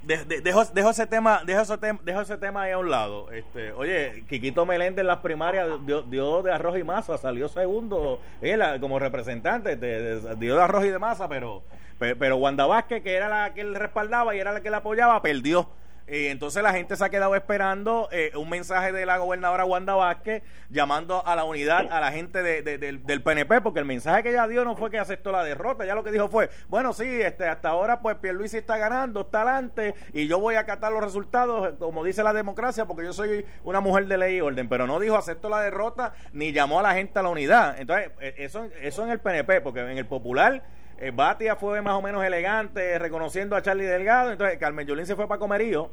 Dejo, 0.08 0.65
dejo, 0.74 0.89
ese 0.89 1.06
tema 1.06 1.41
dejo 1.46 1.62
ese, 1.62 1.78
tema, 1.78 2.00
dejo 2.04 2.22
ese 2.22 2.38
tema 2.38 2.63
ahí 2.63 2.72
a 2.72 2.78
un 2.78 2.89
lado. 2.89 3.32
Este 3.32 3.72
oye 3.74 4.24
Quiquito 4.30 4.65
Meléndez 4.65 5.02
en 5.02 5.08
las 5.08 5.20
primarias 5.20 5.67
dio, 5.86 6.41
de 6.41 6.52
arroz 6.52 6.78
y 6.78 6.84
masa 6.84 7.17
salió 7.17 7.50
segundo 7.50 8.22
él 8.41 8.62
como 8.80 9.00
representante 9.00 9.76
dio 9.76 10.56
de 10.56 10.62
arroz 10.62 10.86
y 10.86 10.89
de 10.89 11.00
masa 11.00 11.28
pero 11.28 11.63
pero, 12.00 12.38
Wanda 12.38 12.65
Vázquez 12.65 13.04
que 13.04 13.15
era 13.15 13.28
la 13.28 13.54
que 13.54 13.62
él 13.62 13.76
respaldaba 13.76 14.36
y 14.36 14.39
era 14.39 14.54
la 14.54 14.62
que 14.62 14.70
le 14.70 14.78
apoyaba 14.78 15.22
perdió 15.22 15.67
y 16.08 16.28
entonces 16.28 16.63
la 16.63 16.72
gente 16.72 16.96
se 16.96 17.04
ha 17.04 17.10
quedado 17.10 17.36
esperando 17.36 18.08
eh, 18.12 18.32
un 18.36 18.50
mensaje 18.50 18.91
de 18.93 19.06
la 19.06 19.17
gobernadora 19.17 19.65
Wanda 19.65 19.93
Vázquez 19.96 20.41
llamando 20.70 21.26
a 21.26 21.36
la 21.36 21.43
unidad 21.43 21.91
a 21.91 22.00
la 22.00 22.12
gente 22.12 22.41
del, 22.41 23.22
PNP, 23.22 23.62
porque 23.62 23.80
el 23.80 23.86
mensaje 23.86 24.24
que 24.24 24.30
ella 24.30 24.48
dio 24.48 24.63
no 24.63 24.76
fue 24.76 24.89
que 24.89 25.00
aceptó 25.00 25.32
la 25.32 25.43
derrota, 25.43 25.86
ya 25.86 25.96
lo 25.96 26.04
que 26.04 26.12
dijo 26.12 26.30
fue, 26.30 26.50
bueno, 26.70 26.93
sí, 26.93 27.06
este, 27.06 27.48
hasta 27.48 27.70
ahora 27.70 28.00
pues 28.00 28.15
Pierluisi 28.17 28.58
está 28.58 28.78
ganando, 28.78 29.22
está 29.22 29.41
adelante, 29.41 29.96
y 30.13 30.28
yo 30.28 30.39
voy 30.39 30.56
a 30.56 30.62
acatar 30.62 30.91
los 30.91 31.04
resultados, 31.04 31.74
como 31.80 32.04
dice 32.04 32.24
la 32.24 32.34
democracia, 32.34 32.86
porque 32.86 33.04
yo 33.04 33.13
soy 33.13 33.46
una 33.63 33.82
mujer 33.82 34.08
de 34.08 34.17
ley 34.17 34.38
y 34.38 34.41
orden, 34.41 34.70
pero 34.70 34.88
no 34.88 35.00
dijo 35.00 35.17
acepto 35.17 35.50
la 35.50 35.60
derrota, 35.60 36.13
ni 36.32 36.54
llamó 36.54 36.80
a 36.80 36.84
la 36.84 36.93
gente 36.93 37.20
a 37.20 37.24
la 37.24 37.30
unidad. 37.30 37.80
Entonces, 37.80 38.12
eh, 38.22 38.36
eso, 38.38 38.67
eso 38.82 39.04
en 39.04 39.10
el 39.10 39.20
PNP, 39.20 39.62
porque 39.62 39.82
en 39.82 39.98
el 39.98 40.06
Popular 40.06 40.63
eh, 40.99 41.12
Batia 41.12 41.55
fue 41.55 41.81
más 41.81 41.93
o 41.93 42.01
menos 42.01 42.23
elegante 42.23 42.97
reconociendo 42.97 43.55
a 43.55 43.62
Charlie 43.62 43.86
Delgado. 43.86 44.31
Entonces 44.31 44.57
Carmen 44.57 44.88
Yulín 44.88 45.05
se 45.05 45.15
fue 45.15 45.27
para 45.27 45.39
Comerío. 45.39 45.89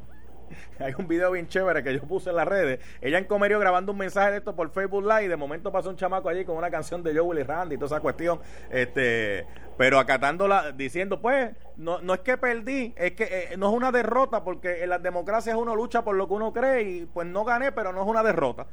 Hay 0.79 0.93
un 0.97 1.07
video 1.07 1.31
bien 1.31 1.47
chévere 1.47 1.83
que 1.83 1.93
yo 1.93 2.01
puse 2.01 2.29
en 2.29 2.35
las 2.35 2.47
redes. 2.47 2.79
Ella 3.01 3.17
en 3.17 3.25
Comerío 3.25 3.59
grabando 3.59 3.91
un 3.91 3.97
mensaje 3.97 4.31
de 4.31 4.37
esto 4.37 4.55
por 4.55 4.71
Facebook 4.71 5.03
Live. 5.03 5.25
Y 5.25 5.27
de 5.27 5.35
momento 5.35 5.71
pasó 5.71 5.89
un 5.89 5.95
chamaco 5.95 6.29
allí 6.29 6.43
con 6.43 6.57
una 6.57 6.71
canción 6.71 7.03
de 7.03 7.11
Joe 7.13 7.21
Willy 7.21 7.43
Randy 7.43 7.75
y 7.75 7.77
toda 7.77 7.97
esa 7.97 8.01
cuestión. 8.01 8.39
Este, 8.71 9.45
pero 9.77 9.99
acatándola, 9.99 10.71
diciendo, 10.71 11.21
pues, 11.21 11.51
no, 11.77 12.01
no 12.01 12.13
es 12.13 12.21
que 12.21 12.37
perdí, 12.37 12.93
es 12.95 13.11
que 13.11 13.23
eh, 13.23 13.57
no 13.57 13.69
es 13.69 13.75
una 13.75 13.91
derrota, 13.91 14.43
porque 14.43 14.83
en 14.83 14.89
las 14.89 15.03
democracias 15.03 15.55
uno 15.55 15.75
lucha 15.75 16.03
por 16.03 16.15
lo 16.15 16.27
que 16.27 16.33
uno 16.33 16.53
cree 16.53 16.83
y 16.83 17.05
pues 17.05 17.27
no 17.27 17.43
gané, 17.43 17.71
pero 17.71 17.91
no 17.91 18.01
es 18.01 18.07
una 18.07 18.23
derrota. 18.23 18.67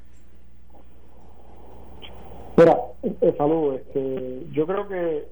Mira, 2.56 2.76
eh, 3.02 3.34
salud, 3.36 3.74
este, 3.74 4.46
yo 4.52 4.66
creo 4.66 4.86
que 4.86 5.26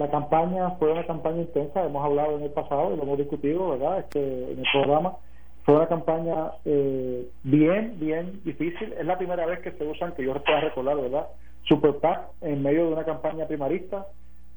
la 0.00 0.10
campaña 0.10 0.70
fue 0.78 0.90
una 0.90 1.04
campaña 1.04 1.42
intensa, 1.42 1.84
hemos 1.84 2.02
hablado 2.02 2.38
en 2.38 2.44
el 2.44 2.50
pasado 2.52 2.94
y 2.94 2.96
lo 2.96 3.02
hemos 3.02 3.18
discutido, 3.18 3.68
¿verdad? 3.68 3.98
Este, 3.98 4.52
en 4.52 4.58
el 4.58 4.66
programa. 4.72 5.16
Fue 5.62 5.76
una 5.76 5.88
campaña 5.88 6.52
eh, 6.64 7.28
bien, 7.42 8.00
bien 8.00 8.40
difícil. 8.42 8.94
Es 8.94 9.04
la 9.04 9.18
primera 9.18 9.44
vez 9.44 9.60
que 9.60 9.72
se 9.72 9.84
usan, 9.84 10.14
que 10.14 10.24
yo 10.24 10.32
pueda 10.42 10.60
recordar, 10.60 10.96
¿verdad? 10.96 11.26
Super 11.64 11.96
PAC 11.96 12.28
en 12.40 12.62
medio 12.62 12.86
de 12.86 12.94
una 12.94 13.04
campaña 13.04 13.46
primarista. 13.46 14.06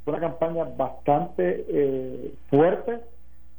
Fue 0.05 0.13
una 0.13 0.21
campaña 0.21 0.63
bastante 0.77 1.65
eh, 1.67 2.33
fuerte. 2.49 3.01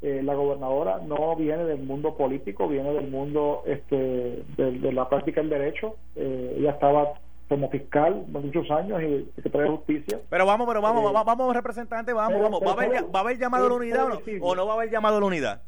Eh, 0.00 0.22
la 0.22 0.34
gobernadora 0.34 1.00
no 1.06 1.36
viene 1.36 1.64
del 1.64 1.82
mundo 1.82 2.16
político, 2.16 2.66
viene 2.66 2.94
del 2.94 3.10
mundo 3.10 3.62
este, 3.66 4.42
de, 4.56 4.72
de 4.72 4.92
la 4.92 5.06
práctica 5.10 5.42
del 5.42 5.50
derecho. 5.50 5.96
ella 6.16 6.70
estaba 6.70 7.12
como 7.48 7.70
fiscal 7.70 8.24
muchos 8.28 8.70
años 8.70 9.02
y 9.02 9.30
secretario 9.37 9.70
de 9.70 9.76
justicia. 9.76 10.20
Pero 10.30 10.46
vamos, 10.46 10.66
pero 10.66 10.80
vamos, 10.80 11.04
vamos, 11.04 11.24
vamos, 11.24 11.54
representante, 11.54 12.12
vamos, 12.12 12.40
vamos. 12.40 12.61
¿Va, 12.62 12.70
a 12.70 12.72
haber, 12.72 13.14
¿Va 13.14 13.18
a 13.18 13.22
haber 13.22 13.38
llamado 13.38 13.66
a 13.66 13.68
la 13.68 13.74
unidad 13.74 14.07
o 14.40 14.54
no, 14.54 14.66
va 14.66 14.72
a 14.72 14.76
haber 14.76 14.90
llamado 14.90 15.18
a 15.18 15.20
la 15.20 15.26
unidad? 15.26 15.62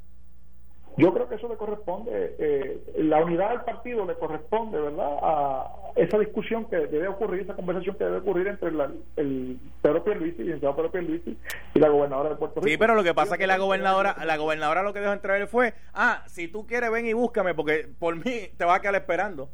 Yo 0.98 1.12
creo 1.12 1.28
que 1.28 1.34
eso 1.34 1.46
le 1.48 1.56
corresponde, 1.56 2.36
eh, 2.38 2.80
la 2.96 3.22
unidad 3.22 3.50
del 3.50 3.60
partido 3.60 4.06
le 4.06 4.14
corresponde, 4.14 4.80
¿verdad?, 4.80 5.18
a 5.22 5.70
esa 5.94 6.18
discusión 6.18 6.64
que 6.66 6.76
debe 6.76 7.08
ocurrir, 7.08 7.42
esa 7.42 7.54
conversación 7.54 7.96
que 7.96 8.04
debe 8.04 8.18
ocurrir 8.18 8.46
entre 8.46 8.70
el 9.16 9.58
Pedro 9.82 10.04
Pierluisi, 10.04 10.40
el 10.40 10.46
licenciado 10.46 10.74
Pedro 10.74 10.92
Pierluisi 10.92 11.36
y 11.74 11.78
la 11.78 11.90
gobernadora 11.90 12.30
de 12.30 12.36
Puerto 12.36 12.60
Rico. 12.60 12.68
Sí, 12.70 12.78
pero 12.78 12.94
lo 12.94 13.04
que 13.04 13.12
pasa 13.12 13.34
es 13.34 13.38
que 13.38 13.46
la 13.46 13.58
gobernadora, 13.58 14.16
la 14.24 14.36
gobernadora 14.38 14.82
lo 14.82 14.94
que 14.94 15.00
dejó 15.00 15.12
entrar 15.12 15.46
fue, 15.48 15.74
ah, 15.92 16.22
si 16.28 16.48
tú 16.48 16.66
quieres 16.66 16.90
ven 16.90 17.04
y 17.04 17.12
búscame, 17.12 17.52
porque 17.52 17.88
por 17.98 18.16
mí 18.16 18.48
te 18.56 18.64
vas 18.64 18.78
a 18.78 18.80
quedar 18.80 18.94
esperando. 18.94 19.50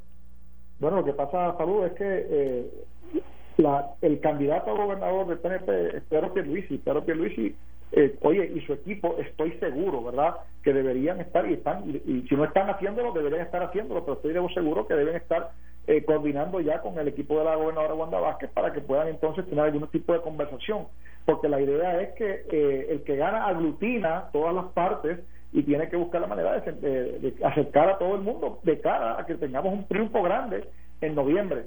Bueno, 0.83 0.97
lo 0.97 1.05
que 1.05 1.13
pasa, 1.13 1.57
Salud, 1.57 1.85
es 1.85 1.93
que 1.93 2.27
eh, 2.29 2.71
la, 3.59 3.93
el 4.01 4.19
candidato 4.19 4.73
a 4.73 4.75
gobernador 4.75 5.29
del 5.29 5.39
PNP 5.39 5.97
es 5.99 6.03
Pedro 6.09 6.35
Pierluisi. 6.35 6.79
Pedro 6.79 7.05
Pierluisi, 7.05 7.55
eh, 7.93 8.19
oye, 8.23 8.51
y 8.53 8.61
su 8.63 8.73
equipo, 8.73 9.15
estoy 9.19 9.53
seguro, 9.61 10.03
¿verdad?, 10.03 10.35
que 10.65 10.73
deberían 10.73 11.21
estar, 11.21 11.49
y 11.49 11.53
están, 11.53 11.89
y, 11.89 12.27
si 12.29 12.35
no 12.35 12.45
están 12.47 12.69
haciéndolo, 12.69 13.13
deberían 13.13 13.43
estar 13.43 13.63
haciéndolo, 13.63 14.05
pero 14.05 14.15
estoy 14.15 14.55
seguro 14.55 14.89
que 14.89 14.95
deben 14.95 15.15
estar 15.15 15.53
eh, 15.87 16.03
coordinando 16.05 16.59
ya 16.59 16.81
con 16.81 16.99
el 16.99 17.07
equipo 17.07 17.39
de 17.39 17.45
la 17.45 17.55
gobernadora 17.55 17.95
Wanda 17.95 18.19
Vázquez 18.19 18.51
para 18.51 18.73
que 18.73 18.81
puedan 18.81 19.07
entonces 19.07 19.47
tener 19.47 19.67
algún 19.67 19.87
tipo 19.87 20.13
de 20.13 20.21
conversación, 20.21 20.89
porque 21.25 21.49
la 21.49 21.61
idea 21.61 22.03
es 22.03 22.15
que 22.15 22.45
eh, 22.51 22.89
el 22.91 23.05
que 23.05 23.15
gana 23.15 23.47
aglutina 23.47 24.31
todas 24.33 24.53
las 24.53 24.65
partes 24.73 25.21
y 25.53 25.63
tiene 25.63 25.89
que 25.89 25.97
buscar 25.97 26.21
la 26.21 26.27
manera 26.27 26.59
de, 26.61 27.35
acercar 27.45 27.91
a 27.91 27.99
todo 27.99 28.15
el 28.15 28.23
mundo 28.23 28.61
de 28.63 28.81
cara 28.81 29.21
a 29.21 29.27
que 29.27 29.35
tengamos 29.35 29.73
un 29.75 29.87
triunfo 29.87 30.23
grande 30.23 30.69
en 31.01 31.15
noviembre. 31.15 31.67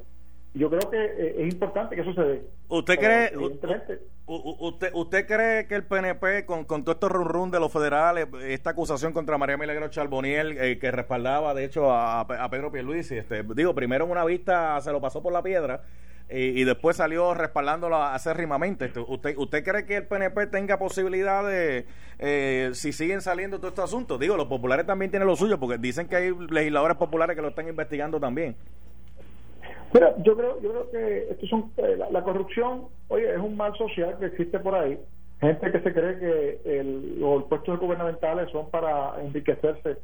Yo 0.56 0.70
creo 0.70 0.90
que 0.90 0.98
eh, 0.98 1.36
es 1.40 1.54
importante 1.54 1.96
que 1.96 2.02
eso 2.02 2.14
se 2.14 2.22
dé. 2.22 2.42
¿Usted 2.70 2.98
cree, 2.98 3.32
usted, 4.26 4.90
usted 4.94 5.28
cree 5.28 5.68
que 5.68 5.76
el 5.76 5.84
PNP, 5.84 6.46
con, 6.46 6.64
con 6.64 6.84
todo 6.84 6.94
esto 6.94 7.10
run, 7.10 7.28
run 7.28 7.52
de 7.52 7.60
los 7.60 7.72
federales, 7.72 8.28
esta 8.42 8.72
acusación 8.72 9.12
contra 9.14 9.38
María 9.38 9.58
Milagro 9.58 9.90
Charboniel, 9.90 10.58
eh, 10.58 10.80
que 10.80 10.92
respaldaba 10.92 11.54
de 11.54 11.66
hecho 11.66 11.92
a, 11.92 12.22
a 12.22 12.50
Pedro 12.50 12.72
Pierluisi, 12.72 13.18
este, 13.18 13.44
digo, 13.54 13.76
primero 13.76 14.06
en 14.06 14.12
una 14.12 14.26
vista 14.26 14.80
se 14.82 14.92
lo 14.92 15.02
pasó 15.02 15.22
por 15.22 15.34
la 15.34 15.44
piedra, 15.44 15.82
y, 16.30 16.64
después 16.64 16.98
salió 16.98 17.36
respaldándolo 17.36 17.98
acérrimamente. 17.98 18.92
¿Usted, 19.08 19.38
¿Usted 19.38 19.64
cree 19.64 19.86
que 19.86 19.98
el 19.98 20.08
PNP 20.08 20.48
tenga 20.48 20.80
posibilidad 20.80 21.48
de, 21.48 21.86
eh, 22.18 22.72
si 22.74 22.94
siguen 22.94 23.22
saliendo 23.22 23.58
todos 23.58 23.74
estos 23.74 23.86
asuntos? 23.86 24.20
Digo, 24.20 24.36
los 24.36 24.48
populares 24.48 24.88
también 24.88 25.12
tienen 25.12 25.28
lo 25.28 25.36
suyo, 25.36 25.60
porque 25.60 25.78
dicen 25.78 26.08
que 26.08 26.16
hay 26.16 26.32
legisladores 26.50 26.98
populares 26.98 27.36
que 27.36 27.44
lo 27.44 27.50
están 27.50 27.68
investigando 27.68 28.20
también. 28.20 28.56
Mira, 29.94 30.16
yo 30.24 30.36
creo, 30.36 30.60
yo 30.62 30.72
creo 30.72 30.92
que 30.92 31.28
esto 31.32 31.48
son, 31.48 31.72
eh, 31.78 31.98
la, 32.12 32.24
corrupción, 32.24 32.88
oye, 33.08 33.32
es 33.32 33.40
un 33.40 33.56
mal 33.56 33.78
social 33.78 34.18
que 34.20 34.26
existe 34.26 34.60
por 34.60 34.74
ahí. 34.74 35.00
Gente 35.42 35.72
que 35.72 35.80
se 35.82 35.94
cree 35.94 36.18
que 36.18 36.80
el, 36.80 37.20
los 37.20 37.44
puestos 37.44 37.80
gubernamentales 37.80 38.50
son 38.52 38.70
para 38.72 39.22
enriquecerse 39.22 39.98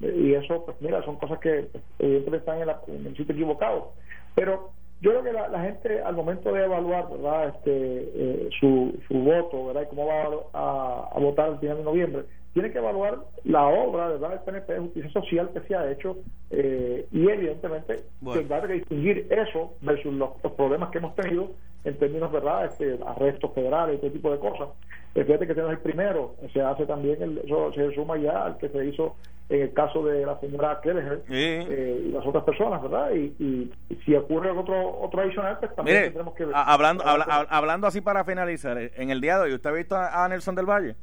y 0.00 0.34
eso, 0.34 0.64
pues 0.64 0.76
mira, 0.80 1.02
son 1.04 1.16
cosas 1.16 1.38
que 1.40 1.68
evidentemente 1.98 2.50
están 2.50 2.60
en, 2.60 2.96
en 2.96 3.06
el 3.06 3.16
sitio 3.16 3.34
equivocado. 3.34 3.92
Pero 4.34 4.70
yo 5.00 5.10
creo 5.10 5.22
que 5.22 5.32
la, 5.32 5.62
gente 5.62 6.02
al 6.02 6.14
momento 6.16 6.52
de 6.52 6.64
evaluar 6.64 7.08
verdad 7.10 7.48
este 7.48 7.70
eh, 7.70 8.48
su, 8.58 8.98
su 9.06 9.14
voto 9.14 9.66
verdad 9.66 9.82
y 9.82 9.86
cómo 9.94 10.06
va 10.06 11.10
a, 11.14 11.18
votar 11.20 11.50
el 11.50 11.58
final 11.58 11.78
de 11.78 11.84
noviembre 11.84 12.24
tiene 12.56 12.72
que 12.72 12.78
evaluar 12.78 13.18
la 13.44 13.66
obra 13.66 14.08
verdad 14.08 14.30
del 14.30 14.40
PNP 14.40 14.72
de 14.72 14.80
justicia 14.80 15.10
social 15.10 15.50
que 15.52 15.60
se 15.60 15.76
ha 15.76 15.92
hecho 15.92 16.16
eh, 16.50 17.06
y 17.12 17.28
evidentemente 17.28 18.04
tendrá 18.32 18.66
que 18.66 18.72
distinguir 18.72 19.26
eso 19.28 19.74
versus 19.82 20.14
los, 20.14 20.30
problemas 20.56 20.88
que 20.88 20.96
hemos 20.96 21.14
tenido 21.16 21.50
en 21.84 21.98
términos 21.98 22.32
verdad 22.32 22.64
este 22.64 22.98
arrestos 23.06 23.52
federales 23.52 23.96
y 23.96 23.98
todo 23.98 24.10
tipo 24.10 24.32
de 24.32 24.38
cosas 24.38 24.70
fíjate 25.12 25.46
que 25.46 25.52
tenemos 25.52 25.72
el 25.72 25.80
primero 25.80 26.34
se 26.54 26.62
hace 26.62 26.86
también 26.86 27.22
el, 27.22 27.38
eso 27.44 27.70
se 27.74 27.94
suma 27.94 28.16
ya 28.16 28.46
al 28.46 28.56
que 28.56 28.70
se 28.70 28.86
hizo 28.86 29.16
en 29.50 29.60
el 29.60 29.74
caso 29.74 30.02
de 30.02 30.24
la 30.24 30.40
señora 30.40 30.80
Kelleher 30.82 31.22
eh, 31.28 32.04
y 32.06 32.10
las 32.10 32.26
otras 32.26 32.42
personas, 32.42 32.82
¿verdad? 32.82 33.12
Y, 33.12 33.70
si 34.04 34.14
ocurre 34.14 34.50
otro 34.50 34.98
otro 35.00 35.20
adicional, 35.20 35.58
pues 35.60 35.72
también 35.76 36.04
tendremos 36.04 36.34
que 36.34 36.46
ver. 36.46 36.54
Hablando, 36.56 37.04
hablando 37.04 37.86
así 37.86 38.00
para 38.00 38.24
finalizar, 38.24 38.76
eh, 38.76 38.92
en 38.96 39.10
el 39.10 39.20
día 39.20 39.36
de 39.36 39.44
hoy, 39.44 39.54
¿usted 39.54 39.70
ha 39.70 39.72
visto 39.72 39.96
a, 39.96 40.26
Nelson 40.28 40.56
del 40.56 40.66
Valle? 40.66 40.96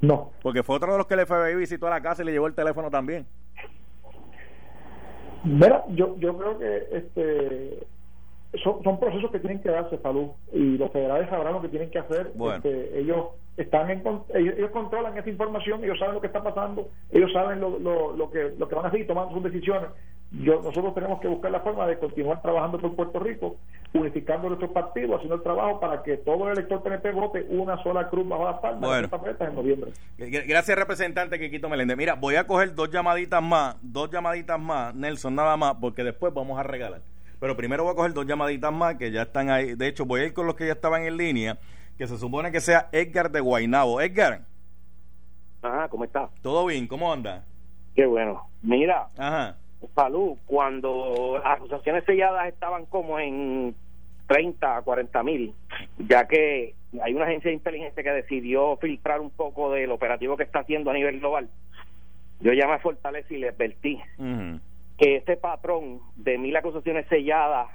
No. 0.00 0.30
Porque 0.42 0.62
fue 0.62 0.76
otro 0.76 0.92
de 0.92 0.98
los 0.98 1.06
que 1.06 1.16
le 1.16 1.26
fue 1.26 1.54
visitó 1.54 1.86
a 1.86 1.90
la 1.90 2.00
casa 2.00 2.22
y 2.22 2.26
le 2.26 2.32
llevó 2.32 2.46
el 2.46 2.54
teléfono 2.54 2.90
también. 2.90 3.26
Mira, 5.44 5.84
yo, 5.88 6.16
yo 6.18 6.36
creo 6.36 6.58
que 6.58 6.88
este 6.92 7.86
son, 8.62 8.82
son 8.82 8.98
procesos 8.98 9.30
que 9.30 9.38
tienen 9.38 9.60
que 9.60 9.70
darse 9.70 9.98
salud 9.98 10.28
y 10.52 10.76
los 10.76 10.90
federales 10.90 11.28
sabrán 11.30 11.54
lo 11.54 11.62
que 11.62 11.68
tienen 11.68 11.90
que 11.90 11.98
hacer. 11.98 12.32
Este, 12.54 12.98
ellos 12.98 13.28
están 13.56 13.90
en, 13.90 14.02
ellos, 14.34 14.70
controlan 14.70 15.16
esa 15.16 15.28
información, 15.28 15.84
ellos 15.84 15.98
saben 15.98 16.14
lo 16.14 16.20
que 16.20 16.26
está 16.26 16.42
pasando, 16.42 16.88
ellos 17.10 17.32
saben 17.32 17.60
lo, 17.60 17.78
lo, 17.78 18.30
que 18.30 18.52
lo 18.58 18.68
que 18.68 18.74
van 18.74 18.86
a 18.86 18.88
hacer 18.88 19.00
y 19.00 19.06
tomando 19.06 19.34
sus 19.34 19.44
decisiones. 19.44 19.90
Yo, 20.32 20.62
nosotros 20.62 20.94
tenemos 20.94 21.20
que 21.20 21.26
buscar 21.26 21.50
la 21.50 21.60
forma 21.60 21.88
de 21.88 21.98
continuar 21.98 22.40
trabajando 22.40 22.78
por 22.78 22.94
Puerto 22.94 23.18
Rico, 23.18 23.56
unificando 23.92 24.46
nuestros 24.46 24.70
partidos, 24.70 25.16
haciendo 25.16 25.34
el 25.34 25.42
trabajo 25.42 25.80
para 25.80 26.04
que 26.04 26.18
todo 26.18 26.46
el 26.46 26.52
elector 26.52 26.82
PNP 26.84 27.10
vote 27.10 27.46
una 27.48 27.82
sola 27.82 28.08
cruz 28.08 28.28
bajo 28.28 28.44
la 28.44 28.60
palma 28.60 28.86
bueno. 28.86 29.08
en 29.40 29.54
noviembre. 29.56 29.90
Gracias, 30.18 30.78
representante 30.78 31.38
Quiquito 31.38 31.68
Meléndez. 31.68 31.96
Mira, 31.96 32.14
voy 32.14 32.36
a 32.36 32.46
coger 32.46 32.76
dos 32.76 32.90
llamaditas 32.90 33.42
más, 33.42 33.76
dos 33.82 34.08
llamaditas 34.08 34.60
más, 34.60 34.94
Nelson, 34.94 35.34
nada 35.34 35.56
más, 35.56 35.74
porque 35.80 36.04
después 36.04 36.32
vamos 36.32 36.60
a 36.60 36.62
regalar. 36.62 37.00
Pero 37.40 37.56
primero 37.56 37.82
voy 37.82 37.92
a 37.92 37.96
coger 37.96 38.12
dos 38.12 38.26
llamaditas 38.26 38.72
más 38.72 38.94
que 38.96 39.10
ya 39.10 39.22
están 39.22 39.50
ahí. 39.50 39.74
De 39.74 39.88
hecho, 39.88 40.04
voy 40.04 40.20
a 40.20 40.24
ir 40.26 40.32
con 40.32 40.46
los 40.46 40.54
que 40.54 40.66
ya 40.66 40.74
estaban 40.74 41.02
en 41.02 41.16
línea, 41.16 41.58
que 41.98 42.06
se 42.06 42.18
supone 42.18 42.52
que 42.52 42.60
sea 42.60 42.88
Edgar 42.92 43.32
de 43.32 43.40
Guainabo. 43.40 44.00
Edgar. 44.00 44.42
Ajá, 45.60 45.88
¿cómo 45.88 46.04
está? 46.04 46.30
Todo 46.40 46.66
bien, 46.66 46.86
¿cómo 46.86 47.12
anda? 47.12 47.44
Qué 47.96 48.06
bueno. 48.06 48.46
Mira, 48.62 49.08
Ajá. 49.18 49.56
Salud, 49.94 50.36
cuando 50.46 51.40
las 51.42 51.58
acusaciones 51.58 52.04
selladas 52.04 52.48
estaban 52.48 52.86
como 52.86 53.18
en 53.18 53.74
30 54.26 54.76
a 54.76 54.82
40 54.82 55.22
mil, 55.22 55.54
ya 55.98 56.26
que 56.28 56.74
hay 57.02 57.14
una 57.14 57.24
agencia 57.24 57.50
de 57.50 57.56
inteligencia 57.56 58.02
que 58.02 58.12
decidió 58.12 58.76
filtrar 58.76 59.20
un 59.20 59.30
poco 59.30 59.72
del 59.72 59.90
operativo 59.90 60.36
que 60.36 60.44
está 60.44 60.60
haciendo 60.60 60.90
a 60.90 60.94
nivel 60.94 61.20
global. 61.20 61.48
Yo 62.40 62.52
ya 62.52 62.66
me 62.66 62.78
fortalecí 62.78 63.34
y 63.34 63.38
le 63.38 63.48
advertí 63.48 64.00
que 64.98 65.16
este 65.16 65.36
patrón 65.36 66.00
de 66.16 66.38
mil 66.38 66.56
acusaciones 66.56 67.06
selladas 67.08 67.68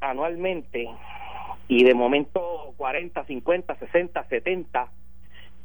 anualmente 0.00 0.88
y 1.68 1.84
de 1.84 1.94
momento 1.94 2.74
40, 2.76 3.24
50, 3.24 3.76
60, 3.76 4.24
70 4.28 4.88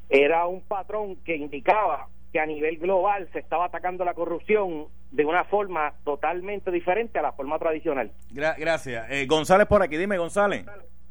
era 0.10 0.46
un 0.48 0.62
patrón 0.62 1.18
que 1.18 1.36
indicaba 1.36 2.08
que 2.32 2.40
a 2.40 2.46
nivel 2.46 2.78
global 2.78 3.28
se 3.34 3.40
estaba 3.40 3.66
atacando 3.66 4.06
la 4.06 4.14
corrupción 4.14 4.88
de 5.12 5.26
una 5.26 5.44
forma 5.46 5.94
totalmente 6.04 6.72
diferente 6.72 7.18
a 7.20 7.22
la 7.22 7.32
forma 7.32 7.58
tradicional. 7.58 8.12
gracias. 8.30 9.10
Eh, 9.10 9.26
González 9.28 9.68
por 9.68 9.82
aquí, 9.82 9.98
dime 9.98 10.18
González. 10.18 10.66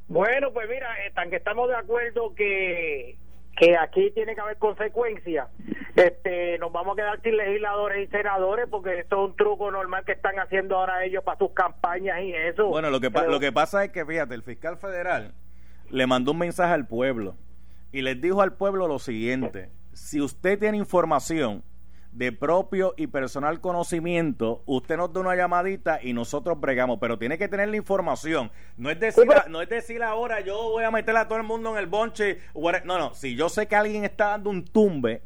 Bueno, 0.07 0.53
pues 0.53 0.69
mira, 0.69 0.89
eh, 1.05 1.11
tan 1.11 1.29
que 1.29 1.37
estamos 1.37 1.69
de 1.69 1.77
acuerdo 1.77 2.35
que 2.35 3.19
que 3.59 3.77
aquí 3.77 4.11
tiene 4.13 4.35
que 4.35 4.41
haber 4.41 4.57
consecuencias. 4.57 5.49
Este, 5.97 6.59
nos 6.59 6.71
vamos 6.71 6.93
a 6.93 7.03
quedar 7.03 7.21
sin 7.23 7.37
legisladores 7.37 8.09
y 8.09 8.11
senadores 8.11 8.67
porque 8.71 9.01
esto 9.01 9.25
es 9.25 9.31
un 9.31 9.37
truco 9.37 9.71
normal 9.71 10.05
que 10.05 10.13
están 10.13 10.39
haciendo 10.39 10.77
ahora 10.77 11.05
ellos 11.05 11.25
para 11.25 11.39
sus 11.39 11.51
campañas 11.51 12.21
y 12.23 12.33
eso. 12.33 12.69
Bueno, 12.69 12.91
lo 12.91 13.01
que, 13.01 13.11
lo 13.11 13.41
que 13.41 13.51
pasa 13.51 13.85
es 13.85 13.91
que, 13.91 14.07
fíjate, 14.07 14.35
el 14.35 14.43
fiscal 14.43 14.77
federal 14.77 15.35
le 15.91 16.07
mandó 16.07 16.33
un 16.33 16.39
mensaje 16.39 16.73
al 16.73 16.87
pueblo 16.87 17.35
y 17.91 18.03
les 18.03 18.21
dijo 18.21 18.43
al 18.43 18.53
pueblo 18.53 18.87
lo 18.87 18.99
siguiente, 19.01 19.71
si 19.99 20.21
usted 20.21 20.59
tiene 20.59 20.79
información 20.79 21.63
de 22.13 22.33
propio 22.33 22.95
y 22.97 23.09
personal 23.09 23.61
conocimiento, 23.61 24.63
usted 24.65 24.97
nos 24.97 25.13
da 25.13 25.21
una 25.21 25.37
llamadita 25.37 26.01
y 26.03 26.13
nosotros 26.13 26.59
bregamos, 26.59 26.99
pero 27.01 27.19
tiene 27.19 27.37
que 27.37 27.49
tener 27.49 27.69
la 27.69 27.77
información. 27.77 28.51
No 28.77 28.91
es 28.91 28.99
decir, 28.99 29.27
no 29.49 29.61
es 29.61 29.69
decir 29.69 30.03
ahora 30.03 30.41
yo 30.41 30.57
voy 30.71 30.85
a 30.85 30.91
meter 30.91 31.17
a 31.17 31.29
todo 31.29 31.39
el 31.39 31.45
mundo 31.45 31.73
en 31.73 31.79
el 31.79 31.87
bonche. 31.87 32.39
No, 32.85 32.99
no, 32.99 33.15
si 33.15 33.37
yo 33.37 33.49
sé 33.49 33.67
que 33.67 33.77
alguien 33.77 34.05
está 34.05 34.29
dando 34.29 34.51
un 34.51 34.65
tumbe, 34.65 35.23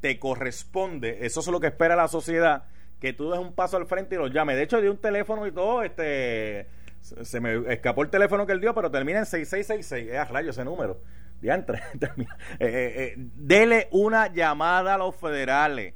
te 0.00 0.18
corresponde, 0.18 1.26
eso 1.26 1.40
es 1.40 1.46
lo 1.48 1.58
que 1.58 1.66
espera 1.68 1.96
la 1.96 2.06
sociedad, 2.06 2.64
que 3.00 3.12
tú 3.12 3.30
des 3.30 3.40
un 3.40 3.54
paso 3.54 3.76
al 3.76 3.86
frente 3.86 4.14
y 4.14 4.18
los 4.18 4.30
llame. 4.30 4.54
De 4.54 4.62
hecho, 4.62 4.80
di 4.80 4.88
un 4.88 4.98
teléfono 4.98 5.46
y 5.46 5.52
todo, 5.52 5.82
este 5.82 6.68
se 7.00 7.40
me 7.40 7.72
escapó 7.72 8.02
el 8.02 8.10
teléfono 8.10 8.46
que 8.46 8.52
él 8.52 8.60
dio, 8.60 8.74
pero 8.74 8.90
termina 8.90 9.18
en 9.18 9.26
6666. 9.26 10.12
Es 10.12 10.18
a 10.18 10.24
rayo 10.32 10.50
ese 10.50 10.64
número. 10.64 11.00
Diantre. 11.42 11.82
eh, 12.00 12.06
eh, 12.60 12.92
eh, 12.96 13.14
dele 13.16 13.88
una 13.90 14.32
llamada 14.32 14.94
a 14.94 14.98
los 14.98 15.16
federales. 15.16 15.94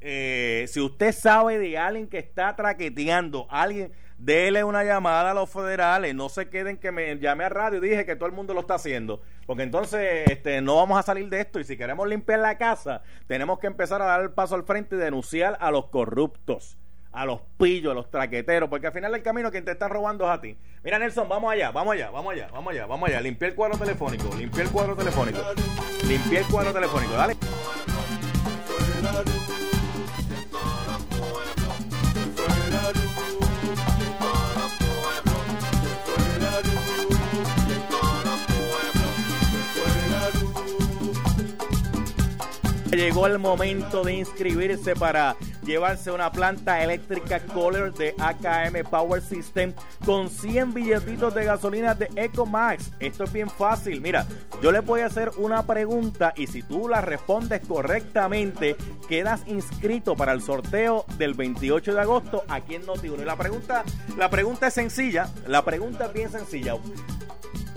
Si 0.00 0.80
usted 0.80 1.12
sabe 1.12 1.58
de 1.58 1.78
alguien 1.78 2.08
que 2.08 2.18
está 2.18 2.54
traqueteando, 2.54 3.46
alguien, 3.48 3.92
déle 4.18 4.64
una 4.64 4.84
llamada 4.84 5.30
a 5.30 5.34
los 5.34 5.48
federales, 5.48 6.14
no 6.14 6.28
se 6.28 6.50
queden 6.50 6.76
que 6.76 6.92
me 6.92 7.16
llame 7.18 7.44
a 7.44 7.48
radio 7.48 7.78
y 7.78 7.88
dije 7.88 8.04
que 8.04 8.16
todo 8.16 8.26
el 8.26 8.34
mundo 8.34 8.52
lo 8.52 8.60
está 8.60 8.74
haciendo, 8.74 9.22
porque 9.46 9.62
entonces 9.62 10.28
este, 10.28 10.60
no 10.60 10.76
vamos 10.76 10.98
a 10.98 11.02
salir 11.02 11.28
de 11.28 11.40
esto. 11.40 11.60
Y 11.60 11.64
si 11.64 11.76
queremos 11.76 12.06
limpiar 12.08 12.40
la 12.40 12.58
casa, 12.58 13.02
tenemos 13.28 13.60
que 13.60 13.68
empezar 13.68 14.02
a 14.02 14.06
dar 14.06 14.20
el 14.20 14.32
paso 14.32 14.56
al 14.56 14.64
frente 14.64 14.96
y 14.96 14.98
denunciar 14.98 15.56
a 15.60 15.70
los 15.70 15.86
corruptos, 15.86 16.76
a 17.12 17.26
los 17.26 17.40
pillos, 17.58 17.92
a 17.92 17.94
los 17.94 18.10
traqueteros, 18.10 18.68
porque 18.68 18.86
al 18.86 18.92
final 18.92 19.12
del 19.12 19.22
camino 19.22 19.50
quien 19.50 19.64
te 19.64 19.72
está 19.72 19.88
robando 19.88 20.24
es 20.24 20.30
a 20.30 20.40
ti. 20.40 20.56
Mira 20.82 20.98
Nelson, 20.98 21.28
vamos 21.28 21.52
allá, 21.52 21.70
vamos 21.70 21.94
allá, 21.94 22.10
vamos 22.10 22.32
allá, 22.32 22.48
vamos 22.52 22.72
allá, 22.72 22.86
vamos 22.86 23.08
allá, 23.08 23.20
limpiar 23.20 23.50
el 23.50 23.56
cuadro 23.56 23.78
telefónico, 23.78 24.34
limpiar 24.36 24.66
el 24.66 24.72
cuadro 24.72 24.96
telefónico, 24.96 25.38
limpiar 26.08 26.42
el 26.42 26.48
cuadro 26.48 26.72
telefónico, 26.72 27.12
dale. 27.12 27.36
Llegó 42.92 43.26
el 43.26 43.38
momento 43.38 44.04
de 44.04 44.12
inscribirse 44.12 44.94
para 44.94 45.34
llevarse 45.64 46.10
una 46.10 46.30
planta 46.30 46.84
eléctrica 46.84 47.40
Color 47.40 47.94
de 47.94 48.14
AKM 48.18 48.86
Power 48.90 49.22
System 49.22 49.72
con 50.04 50.28
100 50.28 50.74
billetitos 50.74 51.34
de 51.34 51.46
gasolina 51.46 51.94
de 51.94 52.10
EcoMax. 52.16 52.90
Esto 53.00 53.24
es 53.24 53.32
bien 53.32 53.48
fácil. 53.48 54.02
Mira, 54.02 54.26
yo 54.62 54.70
le 54.70 54.80
voy 54.80 55.00
a 55.00 55.06
hacer 55.06 55.30
una 55.38 55.66
pregunta 55.66 56.34
y 56.36 56.48
si 56.48 56.62
tú 56.62 56.86
la 56.86 57.00
respondes 57.00 57.62
correctamente, 57.66 58.76
quedas 59.08 59.40
inscrito 59.46 60.14
para 60.14 60.32
el 60.32 60.42
sorteo 60.42 61.06
del 61.16 61.32
28 61.32 61.94
de 61.94 62.00
agosto 62.00 62.44
aquí 62.46 62.74
en 62.74 62.84
noti 62.84 63.06
Y 63.06 63.24
la 63.24 63.36
pregunta, 63.36 63.84
la 64.18 64.28
pregunta 64.28 64.66
es 64.66 64.74
sencilla. 64.74 65.30
La 65.46 65.64
pregunta 65.64 66.06
es 66.06 66.12
bien 66.12 66.30
sencilla 66.30 66.76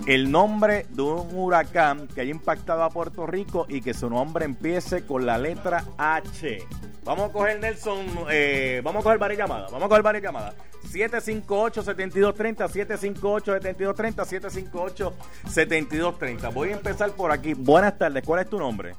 el 0.06 0.30
nombre 0.30 0.86
de 0.90 1.02
un 1.02 1.36
huracán 1.36 2.06
que 2.08 2.20
haya 2.20 2.30
impactado 2.30 2.84
a 2.84 2.90
Puerto 2.90 3.26
Rico 3.26 3.66
y 3.68 3.80
que 3.80 3.92
su 3.92 4.08
nombre 4.08 4.44
empiece 4.44 5.04
con 5.04 5.26
la 5.26 5.36
letra 5.36 5.84
H. 5.98 6.60
Vamos 7.04 7.30
a 7.30 7.32
coger 7.32 7.58
Nelson, 7.60 8.06
eh, 8.30 8.80
vamos 8.84 9.00
a 9.00 9.04
coger 9.04 9.18
varias 9.18 9.38
llamadas, 9.38 9.70
vamos 9.70 9.86
a 9.86 9.88
coger 9.88 10.04
varias 10.04 10.22
llamadas. 10.22 10.54
758-7230, 10.92 12.68
758-7230, 12.68 15.12
758-7230. 15.44 16.54
Voy 16.54 16.70
a 16.70 16.72
empezar 16.72 17.10
por 17.12 17.32
aquí. 17.32 17.54
Buenas 17.54 17.98
tardes, 17.98 18.22
¿cuál 18.24 18.42
es 18.42 18.48
tu 18.48 18.58
nombre? 18.58 18.94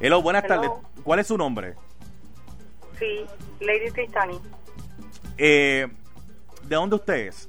Hello, 0.00 0.20
buenas 0.20 0.44
tardes. 0.46 0.70
¿Cuál 1.04 1.20
es 1.20 1.28
su 1.28 1.38
nombre? 1.38 1.74
Sí, 2.98 3.24
Lady 3.60 3.90
Tristani. 3.92 4.38
Eh, 5.38 5.86
¿De 6.64 6.74
dónde 6.74 6.96
usted 6.96 7.28
es? 7.28 7.48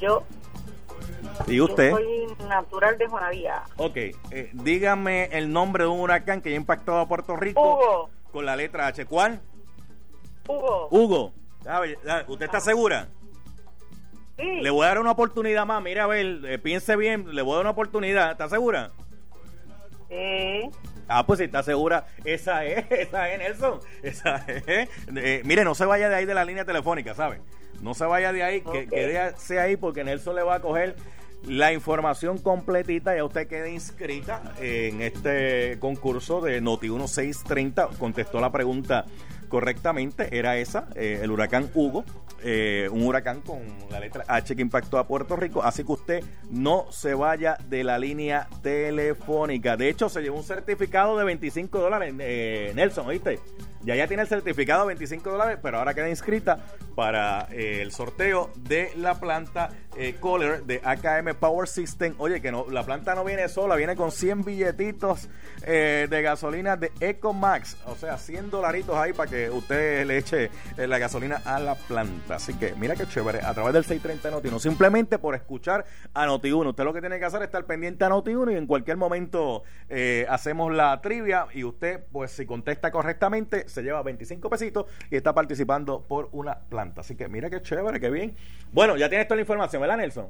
Yo. 0.00 0.24
¿Y 1.46 1.60
usted? 1.60 1.90
Yo 1.90 1.96
soy 1.96 2.46
natural 2.48 2.98
de 2.98 3.06
Juanavía. 3.06 3.62
Ok, 3.76 3.96
eh, 3.96 4.50
dígame 4.52 5.24
el 5.32 5.52
nombre 5.52 5.84
de 5.84 5.90
un 5.90 6.00
huracán 6.00 6.40
que 6.40 6.50
haya 6.50 6.56
impactado 6.56 6.98
a 6.98 7.08
Puerto 7.08 7.36
Rico. 7.36 7.60
Hugo. 7.60 8.10
Con 8.32 8.46
la 8.46 8.56
letra 8.56 8.86
H. 8.86 9.04
¿Cuál? 9.06 9.40
Hugo. 10.48 10.88
Hugo. 10.90 11.32
¿Usted 12.28 12.46
está 12.46 12.60
segura? 12.60 13.08
Sí. 14.38 14.60
Le 14.60 14.70
voy 14.70 14.84
a 14.84 14.88
dar 14.88 14.98
una 14.98 15.12
oportunidad 15.12 15.66
más. 15.66 15.82
Mira, 15.82 16.04
a 16.04 16.06
ver, 16.06 16.40
eh, 16.44 16.58
piense 16.58 16.96
bien. 16.96 17.34
Le 17.34 17.42
voy 17.42 17.52
a 17.52 17.56
dar 17.56 17.64
una 17.64 17.70
oportunidad. 17.70 18.32
¿Está 18.32 18.48
segura? 18.48 18.90
Sí. 20.08 20.70
Ah, 21.08 21.26
pues 21.26 21.38
si 21.38 21.44
está 21.44 21.62
segura, 21.62 22.06
esa 22.24 22.64
es, 22.64 22.86
esa 22.90 23.30
es 23.30 23.38
Nelson. 23.38 23.80
Esa 24.02 24.36
es. 24.46 24.88
Eh, 25.14 25.42
mire, 25.44 25.64
no 25.64 25.74
se 25.74 25.84
vaya 25.84 26.08
de 26.08 26.16
ahí 26.16 26.24
de 26.24 26.34
la 26.34 26.44
línea 26.44 26.64
telefónica, 26.64 27.14
¿sabe? 27.14 27.40
No 27.82 27.94
se 27.94 28.04
vaya 28.04 28.32
de 28.32 28.42
ahí, 28.42 28.60
que 28.60 28.86
quédese 28.86 29.58
ahí 29.58 29.76
porque 29.76 30.04
Nelson 30.04 30.36
le 30.36 30.42
va 30.42 30.56
a 30.56 30.60
coger 30.60 30.96
la 31.46 31.72
información 31.72 32.38
completita. 32.38 33.14
Ya 33.16 33.24
usted 33.24 33.48
quede 33.48 33.72
inscrita 33.72 34.54
en 34.60 35.02
este 35.02 35.78
concurso 35.80 36.40
de 36.40 36.60
Noti 36.60 36.88
1630. 36.88 37.88
Contestó 37.98 38.40
la 38.40 38.52
pregunta 38.52 39.04
correctamente, 39.48 40.38
era 40.38 40.56
esa, 40.56 40.88
eh, 40.94 41.20
el 41.22 41.30
huracán 41.30 41.70
Hugo, 41.74 42.04
eh, 42.42 42.88
un 42.90 43.04
huracán 43.06 43.40
con 43.40 43.60
la 43.90 44.00
letra 44.00 44.24
H 44.26 44.54
que 44.56 44.62
impactó 44.62 44.98
a 44.98 45.06
Puerto 45.06 45.36
Rico, 45.36 45.62
así 45.62 45.84
que 45.84 45.92
usted 45.92 46.24
no 46.50 46.86
se 46.90 47.14
vaya 47.14 47.56
de 47.68 47.84
la 47.84 47.98
línea 47.98 48.48
telefónica. 48.62 49.76
De 49.76 49.88
hecho, 49.88 50.08
se 50.08 50.22
llevó 50.22 50.38
un 50.38 50.44
certificado 50.44 51.16
de 51.16 51.24
25 51.24 51.78
dólares, 51.78 52.14
eh, 52.18 52.72
Nelson, 52.74 53.06
¿oíste? 53.06 53.38
Ya 53.84 53.96
ya 53.96 54.06
tiene 54.06 54.22
el 54.22 54.28
certificado 54.28 54.82
de 54.82 54.88
25 54.88 55.30
dólares, 55.30 55.58
pero 55.60 55.78
ahora 55.78 55.92
queda 55.92 56.08
inscrita 56.08 56.58
para 56.94 57.48
el 57.50 57.90
sorteo 57.90 58.52
de 58.56 58.92
la 58.96 59.18
planta 59.18 59.70
Kohler 60.20 60.62
de 60.62 60.80
AKM 60.84 61.34
Power 61.34 61.66
System. 61.66 62.14
Oye, 62.18 62.40
que 62.40 62.52
no, 62.52 62.66
la 62.70 62.84
planta 62.84 63.16
no 63.16 63.24
viene 63.24 63.48
sola, 63.48 63.74
viene 63.74 63.96
con 63.96 64.12
100 64.12 64.44
billetitos 64.44 65.28
de 65.66 66.22
gasolina 66.22 66.76
de 66.76 66.92
EcoMax, 67.00 67.78
o 67.86 67.96
sea, 67.96 68.18
100 68.18 68.50
dolaritos 68.50 68.96
ahí 68.96 69.12
para 69.12 69.28
que 69.28 69.50
usted 69.50 70.06
le 70.06 70.18
eche 70.18 70.50
eh, 70.76 70.86
la 70.86 70.98
gasolina 70.98 71.42
a 71.44 71.58
la 71.58 71.74
planta. 71.74 72.31
Así 72.36 72.54
que 72.54 72.74
mira 72.74 72.94
qué 72.96 73.06
chévere, 73.06 73.40
a 73.40 73.54
través 73.54 73.72
del 73.72 73.84
630 73.84 74.38
Noti1, 74.38 74.58
simplemente 74.58 75.18
por 75.18 75.34
escuchar 75.34 75.84
a 76.14 76.26
Noti1. 76.26 76.68
Usted 76.68 76.84
lo 76.84 76.92
que 76.92 77.00
tiene 77.00 77.18
que 77.18 77.24
hacer 77.24 77.42
es 77.42 77.46
estar 77.46 77.64
pendiente 77.64 78.04
a 78.04 78.10
Noti1 78.10 78.52
y 78.52 78.56
en 78.56 78.66
cualquier 78.66 78.96
momento 78.96 79.62
eh, 79.88 80.26
hacemos 80.28 80.72
la 80.72 81.00
trivia 81.00 81.46
y 81.52 81.64
usted, 81.64 82.04
pues 82.10 82.32
si 82.32 82.46
contesta 82.46 82.90
correctamente, 82.90 83.68
se 83.68 83.82
lleva 83.82 84.02
25 84.02 84.48
pesitos 84.50 84.86
y 85.10 85.16
está 85.16 85.34
participando 85.34 86.02
por 86.06 86.28
una 86.32 86.58
planta. 86.60 87.02
Así 87.02 87.16
que 87.16 87.28
mira 87.28 87.50
qué 87.50 87.62
chévere, 87.62 88.00
qué 88.00 88.10
bien. 88.10 88.34
Bueno, 88.72 88.96
ya 88.96 89.08
tienes 89.08 89.26
toda 89.28 89.36
la 89.36 89.42
información, 89.42 89.82
¿verdad, 89.82 89.98
Nelson? 89.98 90.28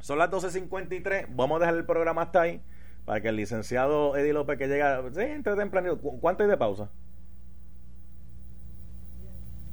Son 0.00 0.18
las 0.18 0.30
12.53, 0.30 1.26
vamos 1.30 1.56
a 1.56 1.60
dejar 1.60 1.76
el 1.76 1.84
programa 1.84 2.22
hasta 2.22 2.42
ahí 2.42 2.60
para 3.04 3.20
que 3.20 3.28
el 3.28 3.36
licenciado 3.36 4.16
Eddie 4.16 4.32
López 4.32 4.58
que 4.58 4.68
llega, 4.68 5.02
sí, 5.12 5.20
entre 5.20 5.54
tempranito. 5.56 5.98
¿Cuánto 5.98 6.42
hay 6.42 6.48
de 6.48 6.56
pausa? 6.56 6.90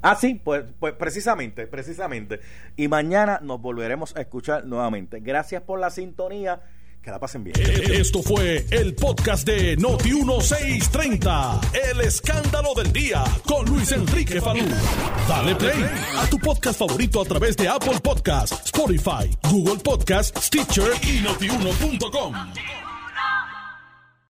Ah, 0.02 0.16
sí, 0.16 0.40
pues, 0.44 0.64
pues 0.80 0.94
precisamente, 0.94 1.68
precisamente. 1.68 2.40
Y 2.76 2.88
mañana 2.88 3.40
nos 3.42 3.62
volveremos 3.62 4.16
a 4.16 4.22
escuchar 4.22 4.66
nuevamente. 4.66 5.20
Gracias 5.20 5.62
por 5.62 5.80
la 5.80 5.90
sintonía. 5.90 6.62
Que 7.02 7.12
la 7.12 7.20
pasen 7.20 7.46
bien. 7.46 7.56
Esto 7.58 8.22
fue 8.22 8.66
el 8.72 8.94
podcast 8.94 9.48
de 9.48 9.78
Noti 9.78 10.12
1630. 10.12 11.62
El 11.92 12.02
escándalo 12.02 12.74
del 12.76 12.92
día 12.92 13.24
con 13.46 13.66
Luis 13.68 13.90
Enrique 13.94 14.42
Falú. 14.42 14.66
Dale 15.30 15.56
play 15.56 15.86
a 16.18 16.30
tu 16.30 16.38
podcast 16.40 16.78
favorito 16.78 17.22
a 17.22 17.26
través 17.26 17.56
de 17.56 17.70
Apple 17.70 18.00
Podcasts, 18.04 18.66
Spotify, 18.66 19.34
Google 19.50 19.78
Podcasts, 19.82 20.48
Stitcher 20.48 20.92
y 21.04 21.22
notiuno.com. 21.22 22.34